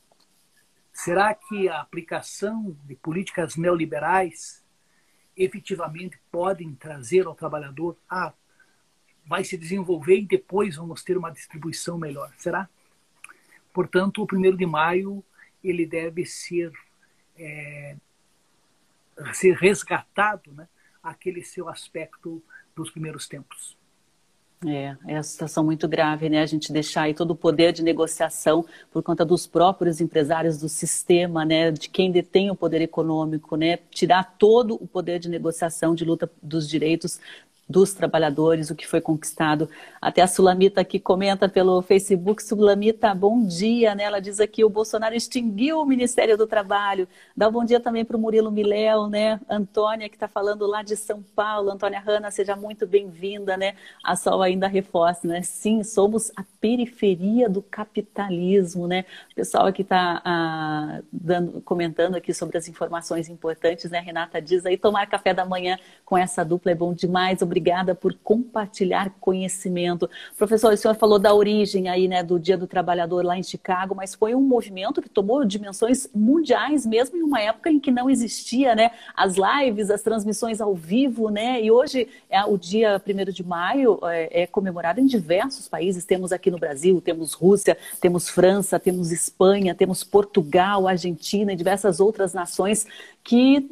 Será 0.92 1.32
que 1.34 1.68
a 1.68 1.80
aplicação 1.80 2.76
de 2.84 2.96
políticas 2.96 3.56
neoliberais 3.56 4.64
efetivamente 5.36 6.18
podem 6.30 6.74
trazer 6.74 7.26
ao 7.26 7.34
trabalhador 7.34 7.96
ah, 8.10 8.32
vai 9.24 9.44
se 9.44 9.56
desenvolver 9.56 10.18
e 10.18 10.26
depois 10.26 10.76
vamos 10.76 11.04
ter 11.04 11.16
uma 11.16 11.30
distribuição 11.30 11.96
melhor? 11.96 12.32
Será? 12.36 12.68
Portanto, 13.72 14.22
o 14.22 14.26
primeiro 14.26 14.56
de 14.56 14.66
maio 14.66 15.24
ele 15.62 15.86
deve 15.86 16.26
ser 16.26 16.72
é, 17.36 17.96
ser 19.32 19.54
resgatado, 19.56 20.52
né, 20.52 20.68
aquele 21.02 21.44
seu 21.44 21.68
aspecto 21.68 22.42
dos 22.74 22.90
primeiros 22.90 23.28
tempos. 23.28 23.77
É, 24.66 24.96
é 25.06 25.14
uma 25.14 25.22
situação 25.22 25.62
muito 25.62 25.86
grave, 25.86 26.28
né? 26.28 26.42
A 26.42 26.46
gente 26.46 26.72
deixar 26.72 27.02
aí 27.02 27.14
todo 27.14 27.30
o 27.30 27.36
poder 27.36 27.72
de 27.72 27.80
negociação 27.80 28.64
por 28.90 29.04
conta 29.04 29.24
dos 29.24 29.46
próprios 29.46 30.00
empresários 30.00 30.58
do 30.58 30.68
sistema, 30.68 31.44
né? 31.44 31.70
De 31.70 31.88
quem 31.88 32.10
detém 32.10 32.50
o 32.50 32.56
poder 32.56 32.80
econômico, 32.80 33.54
né? 33.54 33.76
Tirar 33.90 34.34
todo 34.36 34.74
o 34.74 34.86
poder 34.86 35.20
de 35.20 35.28
negociação, 35.28 35.94
de 35.94 36.04
luta 36.04 36.28
dos 36.42 36.68
direitos 36.68 37.20
dos 37.68 37.92
trabalhadores, 37.92 38.70
o 38.70 38.74
que 38.74 38.86
foi 38.86 39.00
conquistado. 39.00 39.68
Até 40.00 40.22
a 40.22 40.26
Sulamita 40.26 40.80
aqui 40.80 40.98
comenta 40.98 41.48
pelo 41.48 41.82
Facebook, 41.82 42.42
Sulamita, 42.42 43.14
bom 43.14 43.44
dia, 43.44 43.94
né? 43.94 44.04
Ela 44.04 44.20
diz 44.20 44.40
aqui, 44.40 44.64
o 44.64 44.70
Bolsonaro 44.70 45.14
extinguiu 45.14 45.80
o 45.80 45.84
Ministério 45.84 46.36
do 46.38 46.46
Trabalho. 46.46 47.06
Dá 47.36 47.48
um 47.48 47.52
bom 47.52 47.64
dia 47.64 47.78
também 47.78 48.04
para 48.06 48.16
o 48.16 48.20
Murilo 48.20 48.50
Miléo, 48.50 49.08
né? 49.08 49.38
Antônia, 49.50 50.08
que 50.08 50.16
está 50.16 50.26
falando 50.26 50.66
lá 50.66 50.82
de 50.82 50.96
São 50.96 51.22
Paulo. 51.36 51.70
Antônia 51.70 52.00
Hanna, 52.00 52.30
seja 52.30 52.56
muito 52.56 52.86
bem-vinda, 52.86 53.56
né? 53.56 53.74
A 54.02 54.16
Sol 54.16 54.40
ainda 54.40 54.66
reforça, 54.66 55.28
né? 55.28 55.42
Sim, 55.42 55.82
somos 55.82 56.32
a 56.36 56.44
periferia 56.60 57.50
do 57.50 57.60
capitalismo, 57.60 58.86
né? 58.86 59.04
O 59.32 59.34
pessoal 59.34 59.66
aqui 59.66 59.82
está 59.82 60.22
ah, 60.24 61.00
comentando 61.66 62.14
aqui 62.14 62.32
sobre 62.32 62.56
as 62.56 62.66
informações 62.66 63.28
importantes, 63.28 63.90
né? 63.90 64.00
Renata 64.00 64.40
diz 64.40 64.64
aí, 64.64 64.78
tomar 64.78 65.06
café 65.06 65.34
da 65.34 65.44
manhã 65.44 65.78
com 66.06 66.16
essa 66.16 66.42
dupla 66.42 66.72
é 66.72 66.74
bom 66.74 66.94
demais. 66.94 67.42
Obrigada 67.42 67.57
obrigada 67.58 67.94
por 67.94 68.14
compartilhar 68.22 69.10
conhecimento. 69.20 70.08
Professor, 70.36 70.72
o 70.72 70.76
senhor 70.76 70.94
falou 70.94 71.18
da 71.18 71.34
origem 71.34 71.88
aí, 71.88 72.06
né, 72.06 72.22
do 72.22 72.38
Dia 72.38 72.56
do 72.56 72.68
Trabalhador 72.68 73.24
lá 73.24 73.36
em 73.36 73.42
Chicago, 73.42 73.94
mas 73.94 74.14
foi 74.14 74.34
um 74.34 74.40
movimento 74.40 75.02
que 75.02 75.08
tomou 75.08 75.44
dimensões 75.44 76.08
mundiais 76.14 76.86
mesmo 76.86 77.16
em 77.16 77.22
uma 77.22 77.40
época 77.40 77.68
em 77.68 77.80
que 77.80 77.90
não 77.90 78.08
existia, 78.08 78.74
né, 78.74 78.92
as 79.14 79.34
lives, 79.36 79.90
as 79.90 80.02
transmissões 80.02 80.60
ao 80.60 80.74
vivo, 80.74 81.30
né, 81.30 81.60
e 81.60 81.70
hoje 81.70 82.08
é 82.30 82.42
o 82.44 82.56
dia 82.56 83.02
1 83.04 83.32
de 83.32 83.44
maio 83.44 83.98
é, 84.04 84.42
é 84.42 84.46
comemorado 84.46 85.00
em 85.00 85.06
diversos 85.06 85.68
países. 85.68 86.04
Temos 86.04 86.32
aqui 86.32 86.50
no 86.50 86.58
Brasil, 86.58 87.00
temos 87.00 87.32
Rússia, 87.32 87.76
temos 88.00 88.28
França, 88.28 88.78
temos 88.78 89.10
Espanha, 89.10 89.74
temos 89.74 90.04
Portugal, 90.04 90.86
Argentina 90.86 91.52
e 91.52 91.56
diversas 91.56 91.98
outras 91.98 92.32
nações 92.32 92.86
que 93.24 93.68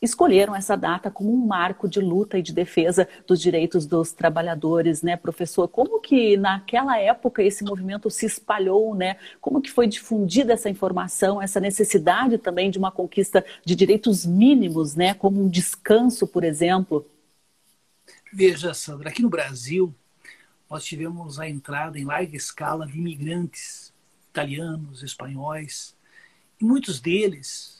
escolheram 0.00 0.54
essa 0.54 0.76
data 0.76 1.10
como 1.10 1.32
um 1.32 1.46
marco 1.46 1.88
de 1.88 2.00
luta 2.00 2.38
e 2.38 2.42
de 2.42 2.52
defesa 2.52 3.08
dos 3.26 3.40
direitos 3.40 3.86
dos 3.86 4.12
trabalhadores, 4.12 5.02
né, 5.02 5.16
professor? 5.16 5.68
Como 5.68 6.00
que 6.00 6.36
naquela 6.36 6.98
época 6.98 7.42
esse 7.42 7.64
movimento 7.64 8.10
se 8.10 8.26
espalhou, 8.26 8.94
né? 8.94 9.16
Como 9.40 9.60
que 9.60 9.70
foi 9.70 9.86
difundida 9.86 10.52
essa 10.52 10.70
informação, 10.70 11.40
essa 11.40 11.60
necessidade 11.60 12.38
também 12.38 12.70
de 12.70 12.78
uma 12.78 12.90
conquista 12.90 13.44
de 13.64 13.74
direitos 13.74 14.24
mínimos, 14.24 14.94
né, 14.94 15.14
como 15.14 15.42
um 15.42 15.48
descanso, 15.48 16.26
por 16.26 16.44
exemplo? 16.44 17.06
Veja, 18.32 18.74
Sandra, 18.74 19.08
aqui 19.08 19.22
no 19.22 19.30
Brasil 19.30 19.94
nós 20.68 20.84
tivemos 20.84 21.40
a 21.40 21.48
entrada 21.48 21.98
em 21.98 22.04
larga 22.04 22.36
escala 22.36 22.86
de 22.86 22.98
imigrantes 22.98 23.92
italianos, 24.30 25.02
espanhóis, 25.02 25.96
e 26.60 26.64
muitos 26.64 27.00
deles 27.00 27.77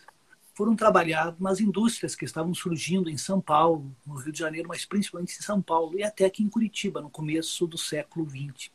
foram 0.58 0.74
trabalhados 0.74 1.38
nas 1.38 1.60
indústrias 1.60 2.16
que 2.16 2.24
estavam 2.24 2.52
surgindo 2.52 3.08
em 3.08 3.16
São 3.16 3.40
Paulo, 3.40 3.94
no 4.04 4.16
Rio 4.16 4.32
de 4.32 4.40
Janeiro, 4.40 4.66
mas 4.66 4.84
principalmente 4.84 5.38
em 5.38 5.40
São 5.40 5.62
Paulo 5.62 5.96
e 5.96 6.02
até 6.02 6.24
aqui 6.24 6.42
em 6.42 6.48
Curitiba, 6.48 7.00
no 7.00 7.08
começo 7.08 7.64
do 7.64 7.78
século 7.78 8.28
XX. 8.28 8.72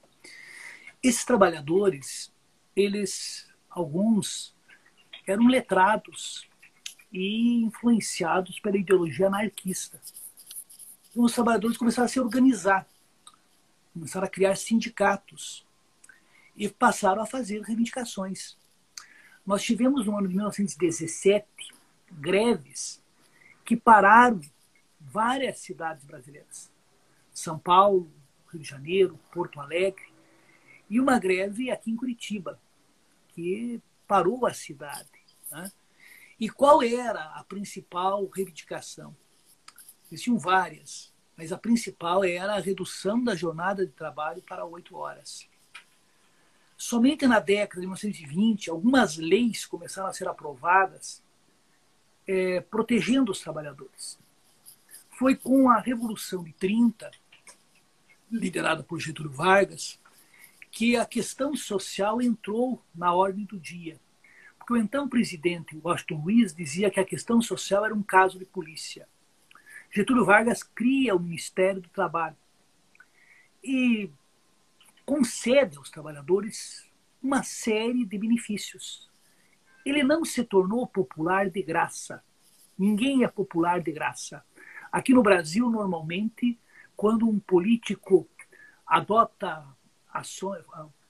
Esses 1.04 1.26
trabalhadores, 1.26 2.32
eles, 2.74 3.50
alguns, 3.70 4.56
eram 5.28 5.46
letrados 5.46 6.48
e 7.12 7.66
influenciados 7.66 8.62
pela 8.62 8.78
ideologia 8.78 9.28
anarquista. 9.28 10.00
Os 11.14 11.34
trabalhadores 11.34 11.78
começaram 11.78 12.06
a 12.06 12.10
se 12.10 12.18
organizar, 12.18 12.88
começaram 13.94 14.26
a 14.26 14.30
criar 14.30 14.56
sindicatos 14.56 15.66
e 16.56 16.70
passaram 16.70 17.22
a 17.22 17.26
fazer 17.26 17.62
reivindicações. 17.62 18.56
Nós 19.46 19.62
tivemos 19.62 20.06
no 20.06 20.18
ano 20.18 20.28
de 20.28 20.36
1917 20.36 21.46
greves 22.12 23.04
que 23.66 23.76
pararam 23.76 24.40
várias 25.00 25.60
cidades 25.60 26.06
brasileiras. 26.06 26.72
São 27.32 27.60
Paulo, 27.60 28.12
Rio 28.50 28.62
de 28.62 28.68
Janeiro, 28.68 29.20
Porto 29.32 29.60
Alegre, 29.60 30.14
e 30.90 31.00
uma 31.00 31.20
greve 31.20 31.72
aqui 31.72 31.92
em 31.92 31.96
Curitiba, 31.96 32.60
que 33.30 33.82
parou 34.08 34.46
a 34.46 34.54
cidade. 34.54 35.10
Né? 35.52 35.72
E 36.40 36.50
qual 36.50 36.84
era 36.84 37.24
a 37.32 37.44
principal 37.44 38.26
reivindicação? 38.28 39.16
Existiam 40.12 40.38
várias, 40.38 41.12
mas 41.36 41.52
a 41.52 41.58
principal 41.58 42.24
era 42.24 42.56
a 42.56 42.60
redução 42.60 43.24
da 43.24 43.36
jornada 43.36 43.86
de 43.86 43.92
trabalho 43.92 44.42
para 44.44 44.66
oito 44.66 44.96
horas. 44.96 45.48
Somente 46.86 47.26
na 47.26 47.40
década 47.40 47.80
de 47.80 47.88
1920, 47.88 48.70
algumas 48.70 49.16
leis 49.16 49.66
começaram 49.66 50.10
a 50.10 50.14
ser 50.14 50.28
aprovadas 50.28 51.24
é, 52.28 52.60
protegendo 52.60 53.32
os 53.32 53.40
trabalhadores. 53.40 54.20
Foi 55.12 55.34
com 55.34 55.70
a 55.70 55.80
Revolução 55.80 56.44
de 56.44 56.52
30, 56.52 57.10
liderada 58.30 58.84
por 58.84 59.00
Getúlio 59.00 59.32
Vargas, 59.32 59.98
que 60.70 60.98
a 60.98 61.06
questão 61.06 61.56
social 61.56 62.22
entrou 62.22 62.84
na 62.94 63.14
ordem 63.14 63.46
do 63.46 63.58
dia. 63.58 63.98
Porque 64.58 64.74
o 64.74 64.78
então 64.78 65.08
presidente 65.08 65.80
Washington 65.82 66.22
Luiz 66.22 66.54
dizia 66.54 66.92
que 66.92 67.00
a 67.00 67.06
questão 67.06 67.42
social 67.42 67.86
era 67.86 67.96
um 67.96 68.04
caso 68.04 68.38
de 68.38 68.44
polícia. 68.44 69.08
Getúlio 69.90 70.26
Vargas 70.26 70.62
cria 70.64 71.16
o 71.16 71.20
Ministério 71.20 71.80
do 71.80 71.88
Trabalho. 71.88 72.36
E 73.64 74.12
concede 75.06 75.78
aos 75.78 75.90
trabalhadores 75.90 76.90
uma 77.22 77.44
série 77.44 78.06
de 78.06 78.18
benefícios. 78.18 79.10
Ele 79.86 80.04
não 80.04 80.24
se 80.24 80.44
tornou 80.44 80.88
popular 80.88 81.50
de 81.50 81.62
graça. 81.62 82.24
Ninguém 82.78 83.24
é 83.24 83.28
popular 83.28 83.82
de 83.82 83.92
graça. 83.92 84.44
Aqui 84.92 85.14
no 85.14 85.24
Brasil, 85.24 85.70
normalmente, 85.70 86.60
quando 86.96 87.28
um 87.28 87.40
político 87.40 88.28
adota 88.86 89.66
ações, 90.12 90.64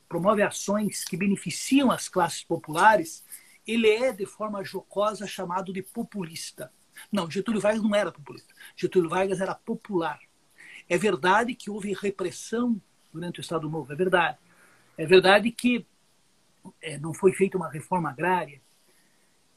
promove 0.08 0.42
ações 0.42 1.04
que 1.04 1.18
beneficiam 1.18 1.92
as 1.92 2.08
classes 2.08 2.44
populares, 2.44 3.24
ele 3.66 3.90
é, 3.90 4.12
de 4.12 4.26
forma 4.26 4.64
jocosa, 4.64 5.26
chamado 5.26 5.74
de 5.74 5.82
populista. 5.82 6.72
Não, 7.12 7.30
Getúlio 7.30 7.62
Vargas 7.62 7.82
não 7.82 7.96
era 7.96 8.12
populista. 8.12 8.54
Getúlio 8.76 9.10
Vargas 9.10 9.42
era 9.42 9.56
popular. 9.56 10.20
É 10.88 10.98
verdade 10.98 11.56
que 11.56 11.70
houve 11.70 11.94
repressão 11.94 12.82
durante 13.14 13.40
o 13.40 13.42
Estado 13.42 13.70
Novo. 13.70 13.94
É 13.94 13.96
verdade. 13.96 14.38
É 14.98 15.06
verdade 15.06 15.52
que 15.52 15.86
é, 16.82 16.98
não 16.98 17.14
foi 17.14 17.32
feita 17.32 17.58
uma 17.58 17.70
reforma 17.70 18.10
agrária, 18.10 18.62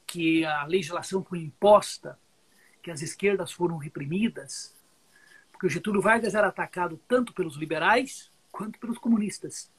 que 0.05 0.45
a 0.45 0.63
legislação 0.65 1.23
foi 1.23 1.39
imposta, 1.39 2.17
que 2.81 2.91
as 2.91 3.01
esquerdas 3.01 3.51
foram 3.51 3.77
reprimidas, 3.77 4.75
porque 5.51 5.67
o 5.67 5.69
Getúlio 5.69 6.01
Vargas 6.01 6.35
era 6.35 6.47
atacado 6.47 6.99
tanto 7.07 7.33
pelos 7.33 7.57
liberais 7.57 8.31
quanto 8.51 8.79
pelos 8.79 8.97
comunistas. 8.97 9.71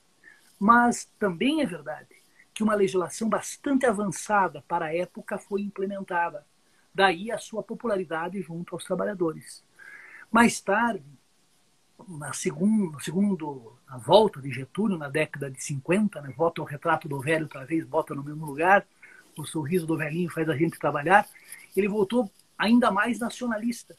Mas 0.59 1.05
também 1.19 1.63
é 1.63 1.67
verdade 1.67 2.17
que 2.53 2.63
uma 2.63 2.75
legislação 2.75 3.29
bastante 3.29 3.87
avançada 3.87 4.63
para 4.67 4.87
a 4.87 4.95
época 4.95 5.39
foi 5.39 5.63
implementada. 5.63 6.45
Daí 6.93 7.31
a 7.31 7.39
sua 7.39 7.63
popularidade 7.63 8.43
junto 8.43 8.75
aos 8.75 8.85
trabalhadores. 8.85 9.65
Mais 10.31 10.61
tarde, 10.61 11.05
na 12.07 12.33
segundo, 12.33 13.01
segundo 13.01 13.77
a 13.87 13.99
volta 13.99 14.41
de 14.41 14.51
Getúlio, 14.51 14.99
na 14.99 15.09
década 15.09 15.51
de 15.51 15.63
50, 15.63 16.21
né, 16.21 16.35
o 16.37 16.65
retrato 16.65 17.09
do 17.09 17.21
velho 17.21 17.45
outra 17.45 17.65
vez, 17.65 17.85
bota 17.85 18.15
no 18.15 18.23
mesmo 18.23 18.47
lugar, 18.47 18.87
o 19.37 19.45
sorriso 19.45 19.87
do 19.87 19.97
velhinho 19.97 20.31
faz 20.31 20.49
a 20.49 20.57
gente 20.57 20.79
trabalhar, 20.79 21.29
ele 21.77 21.89
voltou 21.89 22.31
ainda 22.57 22.91
mais 22.91 23.19
nacionalista. 23.19 23.97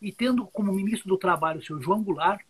E 0.00 0.12
tendo 0.12 0.46
como 0.46 0.72
ministro 0.72 1.08
do 1.08 1.16
Trabalho 1.16 1.60
o 1.60 1.62
seu 1.62 1.80
João 1.80 2.02
Goulart, 2.02 2.44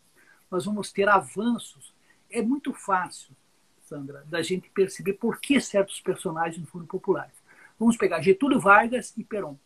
nós 0.50 0.64
vamos 0.64 0.90
ter 0.90 1.08
avanços. 1.08 1.94
É 2.30 2.42
muito 2.42 2.72
fácil, 2.72 3.36
Sandra, 3.82 4.24
da 4.26 4.42
gente 4.42 4.68
perceber 4.70 5.14
por 5.14 5.40
que 5.40 5.60
certos 5.60 6.00
personagens 6.00 6.58
não 6.58 6.66
foram 6.66 6.86
populares. 6.86 7.34
Vamos 7.78 7.96
pegar 7.96 8.20
Getúlio 8.20 8.58
Vargas 8.58 9.12
e 9.16 9.22
Perón. 9.22 9.56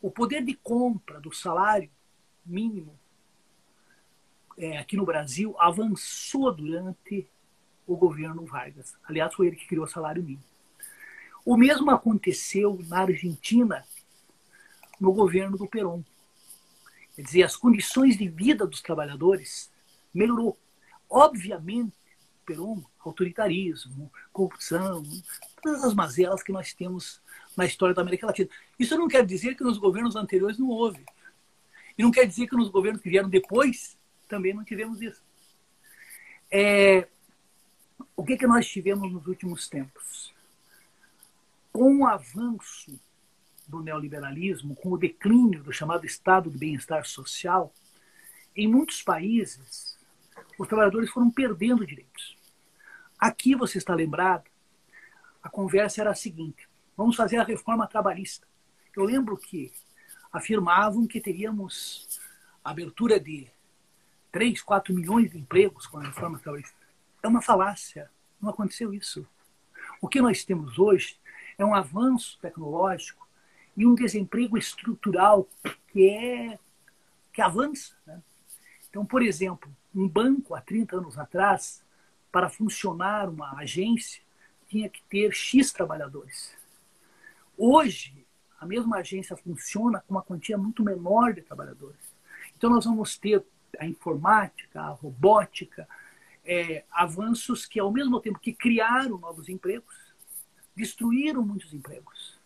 O 0.00 0.10
poder 0.10 0.44
de 0.44 0.54
compra 0.54 1.20
do 1.20 1.32
salário 1.32 1.90
mínimo 2.44 2.99
é, 4.60 4.76
aqui 4.76 4.94
no 4.94 5.06
Brasil 5.06 5.56
avançou 5.58 6.52
durante 6.52 7.26
o 7.86 7.96
governo 7.96 8.44
Vargas. 8.44 8.94
Aliás, 9.04 9.34
foi 9.34 9.46
ele 9.46 9.56
que 9.56 9.66
criou 9.66 9.86
o 9.86 9.88
salário 9.88 10.22
mínimo. 10.22 10.44
O 11.46 11.56
mesmo 11.56 11.90
aconteceu 11.90 12.78
na 12.86 13.00
Argentina 13.00 13.84
no 15.00 15.12
governo 15.12 15.56
do 15.56 15.66
Perón. 15.66 16.02
Quer 17.16 17.22
dizer, 17.22 17.42
as 17.42 17.56
condições 17.56 18.18
de 18.18 18.28
vida 18.28 18.66
dos 18.66 18.82
trabalhadores 18.82 19.70
melhorou. 20.12 20.58
Obviamente, 21.08 21.96
Perón, 22.44 22.82
autoritarismo, 22.98 24.12
corrupção, 24.30 25.02
todas 25.62 25.84
as 25.84 25.94
mazelas 25.94 26.42
que 26.42 26.52
nós 26.52 26.74
temos 26.74 27.22
na 27.56 27.64
história 27.64 27.94
da 27.94 28.02
América 28.02 28.26
Latina. 28.26 28.50
Isso 28.78 28.96
não 28.98 29.08
quer 29.08 29.24
dizer 29.24 29.54
que 29.54 29.64
nos 29.64 29.78
governos 29.78 30.16
anteriores 30.16 30.58
não 30.58 30.68
houve. 30.68 31.02
E 31.96 32.02
não 32.02 32.10
quer 32.10 32.26
dizer 32.26 32.46
que 32.46 32.56
nos 32.56 32.68
governos 32.68 33.00
que 33.00 33.08
vieram 33.08 33.28
depois 33.28 33.98
também 34.30 34.54
não 34.54 34.64
tivemos 34.64 35.02
isso. 35.02 35.22
É, 36.50 37.06
o 38.16 38.24
que, 38.24 38.36
que 38.36 38.46
nós 38.46 38.66
tivemos 38.66 39.12
nos 39.12 39.26
últimos 39.26 39.68
tempos? 39.68 40.32
Com 41.72 41.98
o 41.98 42.06
avanço 42.06 42.98
do 43.66 43.82
neoliberalismo, 43.82 44.74
com 44.76 44.90
o 44.90 44.98
declínio 44.98 45.62
do 45.62 45.72
chamado 45.72 46.06
estado 46.06 46.50
de 46.50 46.56
bem-estar 46.56 47.04
social, 47.04 47.72
em 48.56 48.66
muitos 48.66 49.02
países, 49.02 49.98
os 50.58 50.68
trabalhadores 50.68 51.10
foram 51.10 51.30
perdendo 51.30 51.86
direitos. 51.86 52.36
Aqui 53.18 53.54
você 53.54 53.78
está 53.78 53.94
lembrado, 53.94 54.44
a 55.42 55.48
conversa 55.48 56.00
era 56.00 56.10
a 56.10 56.14
seguinte: 56.14 56.68
vamos 56.96 57.16
fazer 57.16 57.36
a 57.36 57.44
reforma 57.44 57.86
trabalhista. 57.86 58.46
Eu 58.96 59.04
lembro 59.04 59.36
que 59.36 59.72
afirmavam 60.32 61.06
que 61.06 61.20
teríamos 61.20 62.20
abertura 62.64 63.18
de 63.18 63.48
3, 64.30 64.62
4 64.62 64.94
milhões 64.94 65.30
de 65.30 65.38
empregos 65.38 65.86
com 65.86 65.98
a 65.98 66.04
reforma 66.04 66.38
trabalhista. 66.38 66.74
É 67.22 67.28
uma 67.28 67.42
falácia. 67.42 68.10
Não 68.40 68.50
aconteceu 68.50 68.94
isso. 68.94 69.26
O 70.00 70.08
que 70.08 70.20
nós 70.20 70.44
temos 70.44 70.78
hoje 70.78 71.18
é 71.58 71.64
um 71.64 71.74
avanço 71.74 72.38
tecnológico 72.40 73.28
e 73.76 73.86
um 73.86 73.94
desemprego 73.94 74.56
estrutural 74.56 75.48
que 75.92 76.08
é 76.08 76.58
que 77.32 77.40
avança. 77.40 77.94
Né? 78.06 78.20
Então, 78.88 79.04
por 79.04 79.22
exemplo, 79.22 79.70
um 79.94 80.08
banco 80.08 80.54
há 80.54 80.60
30 80.60 80.96
anos 80.96 81.18
atrás, 81.18 81.84
para 82.30 82.48
funcionar 82.48 83.28
uma 83.28 83.56
agência, 83.58 84.22
tinha 84.68 84.88
que 84.88 85.02
ter 85.04 85.32
X 85.32 85.72
trabalhadores. 85.72 86.56
Hoje, 87.56 88.26
a 88.58 88.66
mesma 88.66 88.98
agência 88.98 89.36
funciona 89.36 90.00
com 90.00 90.14
uma 90.14 90.22
quantia 90.22 90.56
muito 90.56 90.84
menor 90.84 91.34
de 91.34 91.42
trabalhadores. 91.42 92.14
Então, 92.56 92.70
nós 92.70 92.84
vamos 92.84 93.16
ter 93.18 93.44
a 93.78 93.86
informática, 93.86 94.80
a 94.80 94.90
robótica, 94.90 95.88
é, 96.44 96.84
avanços 96.90 97.66
que, 97.66 97.78
ao 97.78 97.92
mesmo 97.92 98.20
tempo 98.20 98.38
que 98.38 98.52
criaram 98.52 99.18
novos 99.18 99.48
empregos, 99.48 99.94
destruíram 100.74 101.44
muitos 101.44 101.72
empregos, 101.74 102.38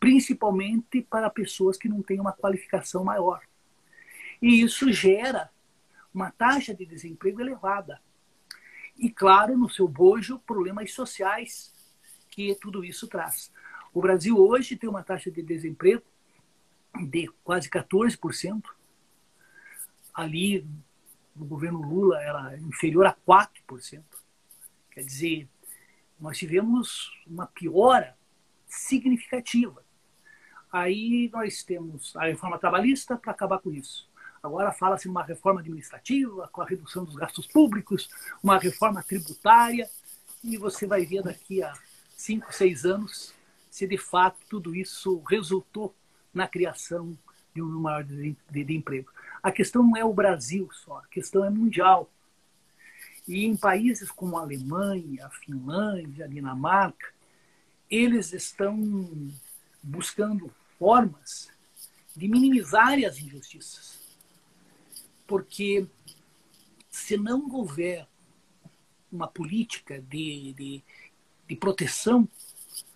principalmente 0.00 1.02
para 1.02 1.30
pessoas 1.30 1.76
que 1.76 1.88
não 1.88 2.02
têm 2.02 2.20
uma 2.20 2.32
qualificação 2.32 3.04
maior. 3.04 3.42
E 4.40 4.62
isso 4.62 4.90
gera 4.92 5.50
uma 6.12 6.30
taxa 6.30 6.74
de 6.74 6.84
desemprego 6.84 7.40
elevada. 7.40 8.00
E, 8.96 9.10
claro, 9.10 9.56
no 9.56 9.70
seu 9.70 9.88
bojo, 9.88 10.38
problemas 10.40 10.92
sociais 10.92 11.72
que 12.30 12.54
tudo 12.56 12.84
isso 12.84 13.06
traz. 13.06 13.52
O 13.92 14.00
Brasil 14.00 14.36
hoje 14.38 14.76
tem 14.76 14.88
uma 14.88 15.02
taxa 15.02 15.30
de 15.30 15.42
desemprego 15.42 16.02
de 17.08 17.28
quase 17.44 17.68
14%. 17.68 18.62
Ali 20.14 20.66
no 21.34 21.44
governo 21.44 21.80
Lula 21.80 22.20
era 22.20 22.58
inferior 22.58 23.06
a 23.06 23.16
4%. 23.26 24.02
Quer 24.90 25.00
dizer, 25.00 25.48
nós 26.20 26.38
tivemos 26.38 27.10
uma 27.26 27.46
piora 27.46 28.16
significativa. 28.66 29.82
Aí 30.70 31.30
nós 31.32 31.62
temos 31.62 32.14
a 32.16 32.24
reforma 32.24 32.58
trabalhista 32.58 33.16
para 33.16 33.32
acabar 33.32 33.58
com 33.58 33.72
isso. 33.72 34.08
Agora 34.42 34.72
fala-se 34.72 35.08
uma 35.08 35.22
reforma 35.22 35.60
administrativa, 35.60 36.48
com 36.48 36.62
a 36.62 36.66
redução 36.66 37.04
dos 37.04 37.14
gastos 37.14 37.46
públicos, 37.46 38.08
uma 38.42 38.58
reforma 38.58 39.02
tributária, 39.02 39.88
e 40.42 40.56
você 40.56 40.86
vai 40.86 41.06
ver 41.06 41.22
daqui 41.22 41.62
a 41.62 41.72
cinco, 42.16 42.52
seis 42.52 42.84
anos 42.84 43.32
se 43.70 43.86
de 43.86 43.96
fato 43.96 44.38
tudo 44.50 44.74
isso 44.74 45.22
resultou 45.28 45.94
na 46.32 46.46
criação 46.46 47.16
de 47.54 47.62
um 47.62 47.80
maior 47.80 48.04
de, 48.04 48.36
de, 48.50 48.64
de 48.64 48.74
emprego. 48.74 49.10
A 49.42 49.50
questão 49.50 49.82
não 49.82 49.96
é 49.96 50.04
o 50.04 50.12
Brasil 50.12 50.68
só, 50.72 50.98
a 50.98 51.06
questão 51.06 51.44
é 51.44 51.50
mundial. 51.50 52.10
E 53.26 53.44
em 53.44 53.56
países 53.56 54.10
como 54.10 54.36
a 54.36 54.42
Alemanha, 54.42 55.26
a 55.26 55.30
Finlândia, 55.30 56.24
a 56.24 56.28
Dinamarca, 56.28 57.12
eles 57.90 58.32
estão 58.32 58.76
buscando 59.82 60.52
formas 60.78 61.50
de 62.16 62.28
minimizar 62.28 62.98
as 63.04 63.18
injustiças. 63.18 64.00
Porque 65.26 65.86
se 66.90 67.16
não 67.16 67.48
houver 67.50 68.06
uma 69.10 69.28
política 69.28 70.00
de, 70.00 70.52
de, 70.54 70.82
de 71.48 71.56
proteção 71.56 72.28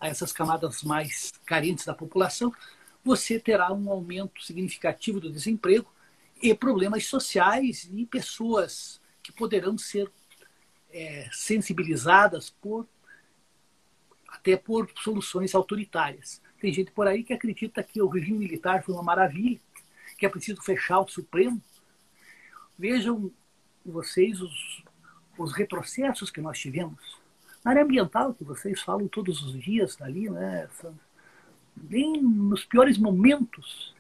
a 0.01 0.09
essas 0.09 0.33
camadas 0.33 0.83
mais 0.83 1.33
carentes 1.45 1.85
da 1.85 1.95
população, 1.95 2.53
você 3.07 3.39
terá 3.39 3.73
um 3.73 3.89
aumento 3.89 4.43
significativo 4.43 5.21
do 5.21 5.31
desemprego 5.31 5.89
e 6.43 6.53
problemas 6.53 7.07
sociais 7.07 7.89
e 7.93 8.05
pessoas 8.05 9.01
que 9.23 9.31
poderão 9.31 9.79
ser 9.79 10.11
é, 10.91 11.29
sensibilizadas 11.31 12.51
por 12.51 12.85
até 14.29 14.57
por 14.57 14.91
soluções 14.97 15.55
autoritárias. 15.55 16.43
Tem 16.61 16.73
gente 16.73 16.91
por 16.91 17.07
aí 17.07 17.23
que 17.23 17.33
acredita 17.33 17.81
que 17.81 18.03
o 18.03 18.09
regime 18.09 18.41
militar 18.41 18.83
foi 18.83 18.93
uma 18.93 19.05
maravilha, 19.05 19.61
que 20.19 20.27
é 20.27 20.29
preciso 20.29 20.61
fechar 20.61 20.99
o 20.99 21.09
Supremo. 21.09 21.63
Vejam 22.77 23.31
vocês 23.85 24.41
os, 24.43 24.83
os 25.39 25.53
retrocessos 25.53 26.29
que 26.29 26.41
nós 26.41 26.59
tivemos. 26.59 27.21
Na 27.65 27.71
área 27.71 27.85
ambiental, 27.85 28.35
que 28.35 28.43
vocês 28.43 28.83
falam 28.83 29.07
todos 29.07 29.43
os 29.43 29.63
dias 29.63 29.97
ali, 30.03 30.29
né? 30.29 30.69
Bem 31.77 32.21
nos 32.21 32.65
piores 32.65 32.99
momentos, 32.99 33.95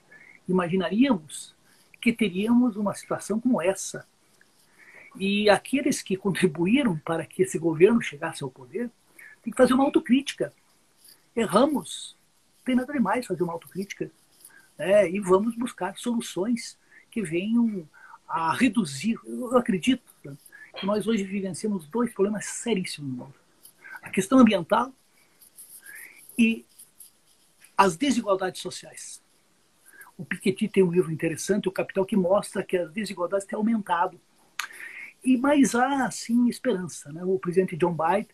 imaginaríamos 0.49 1.55
que 2.01 2.13
teríamos 2.13 2.77
uma 2.77 2.95
situação 2.95 3.41
como 3.41 3.61
essa. 3.61 4.07
E 5.19 5.49
aqueles 5.49 6.03
que 6.03 6.17
contribuíram 6.17 6.99
para 6.99 7.25
que 7.25 7.43
esse 7.43 7.59
governo 7.59 8.03
chegasse 8.03 8.43
ao 8.43 8.51
poder 8.51 8.91
têm 9.43 9.53
que 9.53 9.57
fazer 9.57 9.75
uma 9.75 9.85
autocrítica. 9.85 10.53
Erramos, 11.35 12.17
não 12.59 12.65
tem 12.65 12.75
nada 12.75 12.93
demais 12.93 13.27
fazer 13.27 13.43
uma 13.43 13.53
autocrítica. 13.53 14.11
Né? 14.79 15.11
E 15.11 15.21
vamos 15.21 15.55
buscar 15.57 15.97
soluções 15.97 16.79
que 17.11 17.23
venham 17.23 17.89
a 18.29 18.53
reduzir. 18.53 19.19
Eu 19.25 19.57
acredito 19.57 20.05
né, 20.25 20.37
que 20.79 20.85
nós 20.85 21.07
hoje 21.07 21.25
vivenciamos 21.25 21.87
dois 21.87 22.13
problemas 22.13 22.47
seríssimos 22.47 23.11
no 23.11 23.17
mundo 23.17 23.47
a 24.07 24.11
questão 24.11 24.39
ambiental 24.39 24.93
e 26.39 26.65
as 27.77 27.97
desigualdades 27.97 28.61
sociais. 28.61 29.23
O 30.17 30.25
Piketty 30.25 30.69
tem 30.69 30.83
um 30.83 30.91
livro 30.91 31.13
interessante, 31.13 31.69
O 31.69 31.73
Capital, 31.73 32.07
que 32.07 32.17
mostra 32.17 32.63
que 32.63 32.77
as 32.77 32.91
desigualdades 32.91 33.47
têm 33.47 33.57
aumentado. 33.57 34.19
E 35.23 35.37
mais 35.37 35.75
há, 35.75 36.11
sim, 36.11 36.49
esperança. 36.49 37.13
Né? 37.13 37.23
O 37.23 37.39
presidente 37.39 37.77
John 37.77 37.95
Biden 37.95 38.29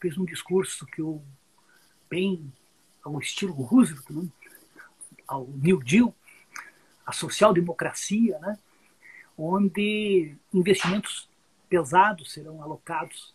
fez 0.00 0.16
um 0.16 0.24
discurso 0.24 0.86
que 0.86 1.00
eu, 1.00 1.22
bem 2.08 2.50
ao 3.02 3.18
estilo 3.20 3.52
Roosevelt, 3.52 4.08
né? 4.10 4.30
ao 5.26 5.46
New 5.46 5.82
Deal, 5.82 6.14
a 7.04 7.12
social-democracia, 7.12 8.38
né? 8.38 8.58
onde 9.36 10.34
investimentos 10.52 11.28
pesados 11.68 12.32
serão 12.32 12.62
alocados 12.62 13.34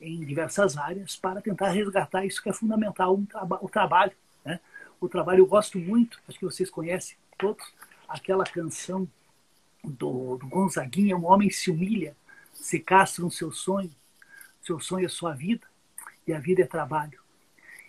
em 0.00 0.24
diversas 0.24 0.76
áreas 0.76 1.16
para 1.16 1.42
tentar 1.42 1.68
resgatar 1.68 2.24
isso 2.24 2.42
que 2.42 2.48
é 2.48 2.52
fundamental, 2.52 3.14
um 3.14 3.24
traba 3.24 3.58
o 3.62 3.68
trabalho. 3.68 4.12
O 5.00 5.08
trabalho 5.08 5.40
eu 5.40 5.46
gosto 5.46 5.78
muito, 5.78 6.20
acho 6.28 6.38
que 6.38 6.44
vocês 6.44 6.68
conhecem 6.68 7.16
todos, 7.38 7.64
aquela 8.08 8.44
canção 8.44 9.08
do, 9.82 10.36
do 10.36 10.46
Gonzaguinha, 10.46 11.16
um 11.16 11.24
homem 11.24 11.50
se 11.50 11.70
humilha, 11.70 12.14
se 12.52 12.78
castra 12.78 13.24
no 13.24 13.30
seu 13.30 13.50
sonho, 13.50 13.90
seu 14.62 14.78
sonho 14.78 15.06
é 15.06 15.08
sua 15.08 15.32
vida, 15.34 15.66
e 16.26 16.32
a 16.32 16.38
vida 16.38 16.62
é 16.62 16.66
trabalho. 16.66 17.18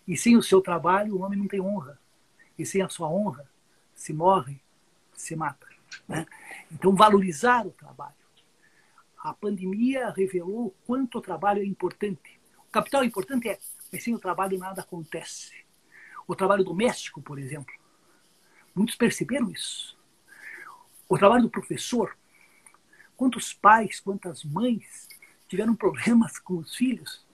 E 0.08 0.15
sem 0.15 0.38
o 0.38 0.43
seu 0.43 0.62
trabalho, 0.62 1.15
o 1.15 1.21
homem 1.21 1.38
não 1.38 1.47
tem 1.47 1.60
honra. 1.60 2.00
E 2.58 2.65
sem 2.65 2.82
a 2.82 2.89
sua 2.89 3.10
honra, 3.10 3.47
se 3.93 4.13
morre, 4.13 4.60
se 5.13 5.36
mata. 5.36 5.67
Né? 6.08 6.26
Então, 6.71 6.95
valorizar 6.95 7.67
o 7.67 7.71
trabalho 7.71 8.21
a 9.24 9.34
pandemia 9.34 10.10
revelou 10.10 10.76
quanto 10.86 11.19
o 11.19 11.21
trabalho 11.21 11.62
é 11.62 11.65
importante. 11.65 12.39
O 12.58 12.71
capital 12.71 13.04
é 13.04 13.06
importante, 13.06 13.50
é, 13.50 13.60
mas 13.91 14.04
sem 14.04 14.15
o 14.15 14.19
trabalho 14.19 14.58
nada 14.58 14.82
acontece. 14.82 15.52
O 16.31 16.35
trabalho 16.35 16.63
doméstico, 16.63 17.21
por 17.21 17.37
exemplo. 17.37 17.75
Muitos 18.73 18.95
perceberam 18.95 19.51
isso. 19.51 19.99
O 21.09 21.17
trabalho 21.17 21.41
do 21.41 21.49
professor. 21.49 22.17
Quantos 23.17 23.51
pais, 23.53 23.99
quantas 23.99 24.45
mães 24.45 25.09
tiveram 25.49 25.75
problemas 25.75 26.39
com 26.39 26.55
os 26.55 26.73
filhos? 26.73 27.27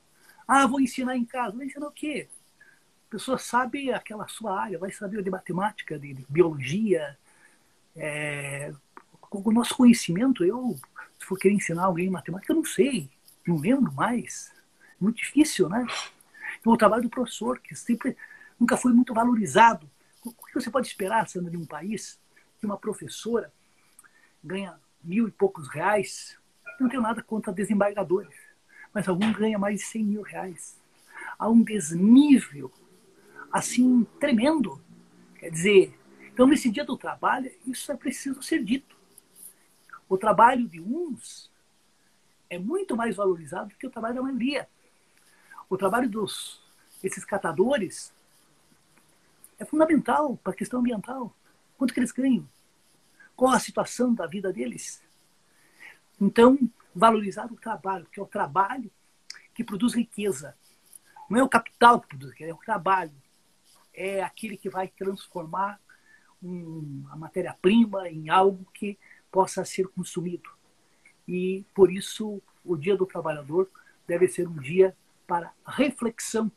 Ah, 0.48 0.66
vou 0.66 0.82
ensinar 0.82 1.16
em 1.16 1.24
casa. 1.24 1.52
Vou 1.52 1.64
ensinar 1.64 1.86
o 1.86 1.92
quê? 1.92 2.28
A 3.08 3.12
pessoa 3.12 3.38
sabe 3.38 3.94
aquela 3.94 4.28
sua 4.28 4.60
área, 4.60 4.80
vai 4.80 4.92
saber 4.92 5.22
de 5.22 5.30
matemática, 5.30 6.00
de, 6.00 6.16
de 6.16 6.26
biologia. 6.28 7.16
É, 7.96 8.74
com 9.22 9.48
o 9.48 9.54
nosso 9.54 9.78
conhecimento, 9.78 10.44
eu, 10.44 10.76
se 11.20 11.26
for 11.28 11.38
querer 11.38 11.54
ensinar 11.54 11.84
alguém 11.84 12.10
matemática, 12.10 12.52
eu 12.52 12.58
não 12.58 12.66
sei, 12.66 13.12
não 13.46 13.60
lembro 13.60 13.94
mais. 13.94 14.52
Muito 15.00 15.18
difícil, 15.18 15.70
né? 15.70 15.86
Então, 16.60 16.74
o 16.74 16.78
trabalho 16.78 17.04
do 17.04 17.12
professor, 17.12 17.60
que 17.60 17.76
sempre 17.76 18.18
nunca 18.60 18.78
foi 18.78 18.94
muito 18.94 19.14
valorizado. 19.14 19.90
O 20.24 20.32
que 20.32 20.54
você 20.54 20.70
pode 20.70 20.88
esperar, 20.88 21.28
sendo 21.28 21.50
de 21.50 21.58
um 21.58 21.66
país 21.66 22.20
que 22.60 22.66
uma 22.66 22.78
professora 22.78 23.52
ganha 24.44 24.80
mil 25.04 25.28
e 25.28 25.32
poucos 25.32 25.68
reais? 25.70 26.38
Não 26.80 26.90
tenho 26.90 27.02
nada 27.02 27.22
contra 27.24 27.54
desembargadores, 27.54 28.36
mas 28.94 29.08
alguns 29.08 29.36
ganham 29.36 29.60
mais 29.60 29.80
de 29.80 29.86
100 29.86 30.04
mil 30.04 30.22
reais. 30.22 30.78
Há 31.38 31.50
um 31.50 31.62
desnível, 31.64 32.72
assim, 33.52 34.06
tremendo. 34.20 34.82
Quer 35.40 35.50
dizer, 35.50 36.00
então, 36.38 36.46
nesse 36.46 36.70
dia 36.70 36.86
do 36.86 36.98
trabalho, 36.98 37.52
isso 37.66 37.92
é 37.92 37.96
preciso 37.96 38.44
ser 38.44 38.64
dito. 38.64 38.96
O 40.08 40.18
trabalho 40.18 40.68
de 40.68 40.80
uns 40.80 41.52
é 42.50 42.58
muito 42.60 42.96
mais 42.96 43.16
valorizado 43.16 43.70
do 43.70 43.76
que 43.76 43.88
o 43.88 43.90
trabalho 43.90 44.16
da 44.16 44.22
maioria. 44.22 44.68
O 45.70 45.78
trabalho 45.78 46.10
dos 46.10 46.62
esses 47.04 47.26
catadores 47.26 48.14
é 49.60 49.66
fundamental 49.66 50.38
para 50.38 50.54
a 50.54 50.56
questão 50.56 50.80
ambiental. 50.80 51.36
Quanto 51.78 51.94
que 51.94 52.00
eles 52.00 52.12
ganham? 52.12 52.48
Qual 53.36 53.52
a 53.52 53.60
situação 53.60 54.14
da 54.14 54.26
vida 54.26 54.52
deles? 54.52 55.02
Então, 56.20 56.58
valorizar 56.94 57.52
o 57.52 57.56
trabalho, 57.56 58.08
que 58.12 58.20
é 58.20 58.24
o 58.24 58.28
trabalho 58.28 58.92
que 59.54 59.64
produz 59.64 59.94
riqueza. 59.94 60.56
Não 61.30 61.40
é 61.40 61.44
o 61.44 61.50
capital 61.50 62.00
que 62.00 62.08
produz 62.08 62.32
riqueza, 62.32 62.52
é 62.52 62.54
o 62.54 62.58
trabalho. 62.58 63.14
É 63.94 64.24
aquele 64.24 64.58
que 64.58 64.70
vai 64.70 64.88
transformar 64.88 65.80
um, 66.42 67.06
a 67.10 67.16
matéria-prima 67.16 68.10
em 68.10 68.30
algo 68.30 68.66
que 68.74 68.98
possa 69.32 69.66
ser 69.66 69.88
consumido. 69.90 70.50
E, 71.28 71.66
por 71.74 71.92
isso, 71.92 72.42
o 72.64 72.76
Dia 72.76 72.96
do 72.96 73.06
Trabalhador 73.06 73.70
deve 74.08 74.28
ser 74.28 74.48
um 74.48 74.58
dia 74.58 74.96
para 75.28 75.52
reflexão 75.66 76.52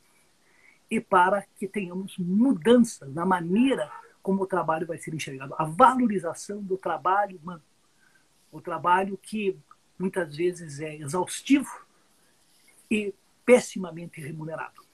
e 0.90 1.00
para 1.00 1.46
que 1.56 1.68
tenhamos 1.68 2.18
mudanças 2.18 3.12
na 3.14 3.24
maneira 3.24 3.90
como 4.22 4.42
o 4.42 4.46
trabalho 4.46 4.86
vai 4.86 4.98
ser 4.98 5.14
enxergado. 5.14 5.54
A 5.56 5.64
valorização 5.64 6.62
do 6.62 6.76
trabalho 6.76 7.38
humano. 7.38 7.62
O 8.50 8.60
trabalho 8.60 9.16
que 9.16 9.56
muitas 9.98 10.36
vezes 10.36 10.80
é 10.80 10.96
exaustivo 10.96 11.70
e 12.90 13.14
pessimamente 13.46 14.20
remunerado. 14.20 14.89